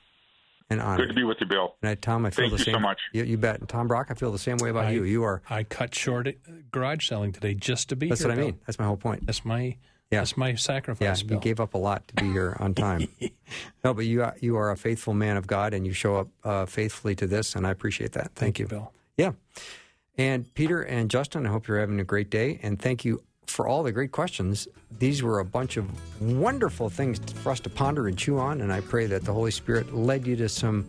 and 0.69 0.81
honored. 0.83 1.07
Good 1.07 1.09
to 1.11 1.15
be 1.15 1.23
with 1.23 1.37
you, 1.41 1.47
Bill. 1.47 1.77
And 1.81 1.91
I, 1.91 1.95
Tom, 1.95 2.27
I 2.27 2.31
feel 2.31 2.47
Thank 2.47 2.53
the 2.55 2.59
you 2.59 2.65
same. 2.65 2.75
so 2.75 2.81
much. 2.81 2.99
You, 3.13 3.23
you 3.23 3.39
bet. 3.39 3.61
And 3.61 3.69
Tom 3.69 3.87
Brock, 3.87 4.09
I 4.11 4.15
feel 4.15 4.33
the 4.33 4.39
same 4.39 4.57
way 4.57 4.71
about 4.71 4.87
I- 4.87 4.91
you. 4.91 5.05
You 5.05 5.23
are. 5.23 5.43
I 5.49 5.63
cut 5.63 5.95
short 5.95 6.27
uh, 6.27 6.33
garage 6.73 7.07
selling 7.09 7.31
today 7.31 7.55
just 7.55 7.89
to 7.91 7.97
be 7.97 8.07
here. 8.07 8.11
That's 8.11 8.23
here. 8.23 8.31
what 8.31 8.39
I 8.39 8.43
mean. 8.43 8.59
That's 8.67 8.81
my 8.81 8.85
whole 8.87 8.97
point. 8.97 9.27
That's 9.27 9.45
my 9.45 9.77
Yeah. 10.11 10.19
that's 10.23 10.37
my 10.37 10.49
Yeah, 10.49 10.57
sacrifice. 10.57 11.23
you 11.23 11.39
gave 11.39 11.61
up 11.61 11.75
a 11.75 11.79
lot 11.79 12.09
to 12.09 12.15
be 12.17 12.33
here 12.33 12.57
on 12.59 12.75
time. 12.75 13.07
no, 13.85 13.95
but 13.95 14.07
you 14.07 14.25
are, 14.25 14.35
you 14.41 14.57
are 14.57 14.73
a 14.73 14.77
faithful 14.77 15.15
man 15.15 15.37
of 15.37 15.47
God, 15.47 15.73
and 15.73 15.87
you 15.87 15.93
show 15.93 16.17
up 16.17 16.29
uh, 16.43 16.67
faithfully 16.67 17.15
to 17.15 17.29
this, 17.29 17.55
and 17.55 17.65
I 17.65 17.71
appreciate 17.71 18.11
that. 18.15 18.33
Thank, 18.35 18.59
you. 18.59 18.67
Bill. 18.67 18.93
Yeah. 19.17 19.33
And 20.19 20.53
Peter 20.55 20.83
and 20.83 21.09
Justin, 21.11 21.47
I 21.47 21.51
hope 21.51 21.69
you're 21.69 21.79
having 21.79 22.01
a 22.01 22.05
great 22.05 22.29
day. 22.29 22.59
And 22.63 22.81
thank 22.83 23.05
you 23.05 23.23
for 23.51 23.67
all 23.67 23.83
the 23.83 23.93
great 23.93 24.13
questions. 24.13 24.69
These 24.99 25.23
were 25.23 25.41
a 25.41 25.45
bunch 25.45 25.77
of 25.77 25.87
wonderful 26.21 26.89
things 26.89 27.19
for 27.43 27.51
us 27.51 27.61
to 27.61 27.71
ponder 27.71 28.09
and 28.09 28.17
chew 28.17 28.39
on. 28.39 28.61
And 28.61 28.73
I 28.73 28.81
pray 28.81 29.07
that 29.07 29.25
the 29.25 29.33
Holy 29.33 29.51
Spirit 29.51 29.95
led 29.95 30.27
you 30.27 30.37
to 30.37 30.49
some 30.49 30.87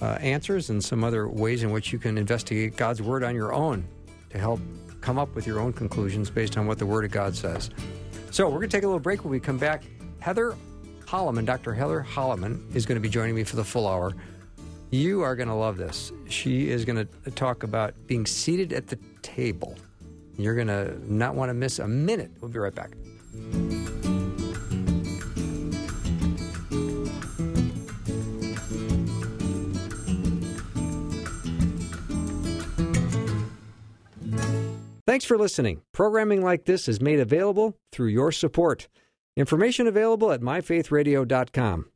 uh, 0.00 0.18
answers 0.20 0.70
and 0.70 0.82
some 0.82 1.04
other 1.04 1.28
ways 1.28 1.62
in 1.62 1.70
which 1.70 1.92
you 1.92 1.98
can 1.98 2.16
investigate 2.16 2.76
God's 2.76 3.02
Word 3.02 3.24
on 3.24 3.34
your 3.34 3.52
own 3.52 3.84
to 4.30 4.38
help 4.38 4.60
come 5.00 5.18
up 5.18 5.34
with 5.34 5.46
your 5.46 5.60
own 5.60 5.72
conclusions 5.72 6.30
based 6.30 6.56
on 6.56 6.66
what 6.66 6.78
the 6.78 6.86
Word 6.86 7.04
of 7.04 7.10
God 7.10 7.34
says. 7.34 7.70
So 8.30 8.46
we're 8.46 8.58
going 8.58 8.70
to 8.70 8.76
take 8.76 8.84
a 8.84 8.86
little 8.86 9.00
break. 9.00 9.24
When 9.24 9.30
we 9.30 9.40
come 9.40 9.58
back, 9.58 9.84
Heather 10.20 10.54
Holleman, 11.06 11.46
Dr. 11.46 11.72
Heather 11.72 12.06
Holleman, 12.08 12.74
is 12.74 12.84
going 12.84 12.96
to 12.96 13.00
be 13.00 13.08
joining 13.08 13.34
me 13.34 13.44
for 13.44 13.56
the 13.56 13.64
full 13.64 13.88
hour. 13.88 14.14
You 14.90 15.22
are 15.22 15.36
going 15.36 15.48
to 15.48 15.54
love 15.54 15.76
this. 15.76 16.12
She 16.28 16.70
is 16.70 16.84
going 16.84 17.06
to 17.06 17.30
talk 17.30 17.62
about 17.62 17.94
being 18.06 18.26
seated 18.26 18.72
at 18.72 18.86
the 18.86 18.98
table. 19.22 19.76
You're 20.38 20.54
going 20.54 20.68
to 20.68 20.96
not 21.12 21.34
want 21.34 21.50
to 21.50 21.54
miss 21.54 21.78
a 21.78 21.88
minute. 21.88 22.30
We'll 22.40 22.50
be 22.50 22.58
right 22.58 22.74
back. 22.74 22.92
Thanks 35.06 35.24
for 35.24 35.38
listening. 35.38 35.80
Programming 35.92 36.42
like 36.42 36.66
this 36.66 36.86
is 36.86 37.00
made 37.00 37.18
available 37.18 37.76
through 37.90 38.08
your 38.08 38.30
support. 38.30 38.88
Information 39.36 39.86
available 39.86 40.30
at 40.30 40.40
myfaithradio.com. 40.40 41.86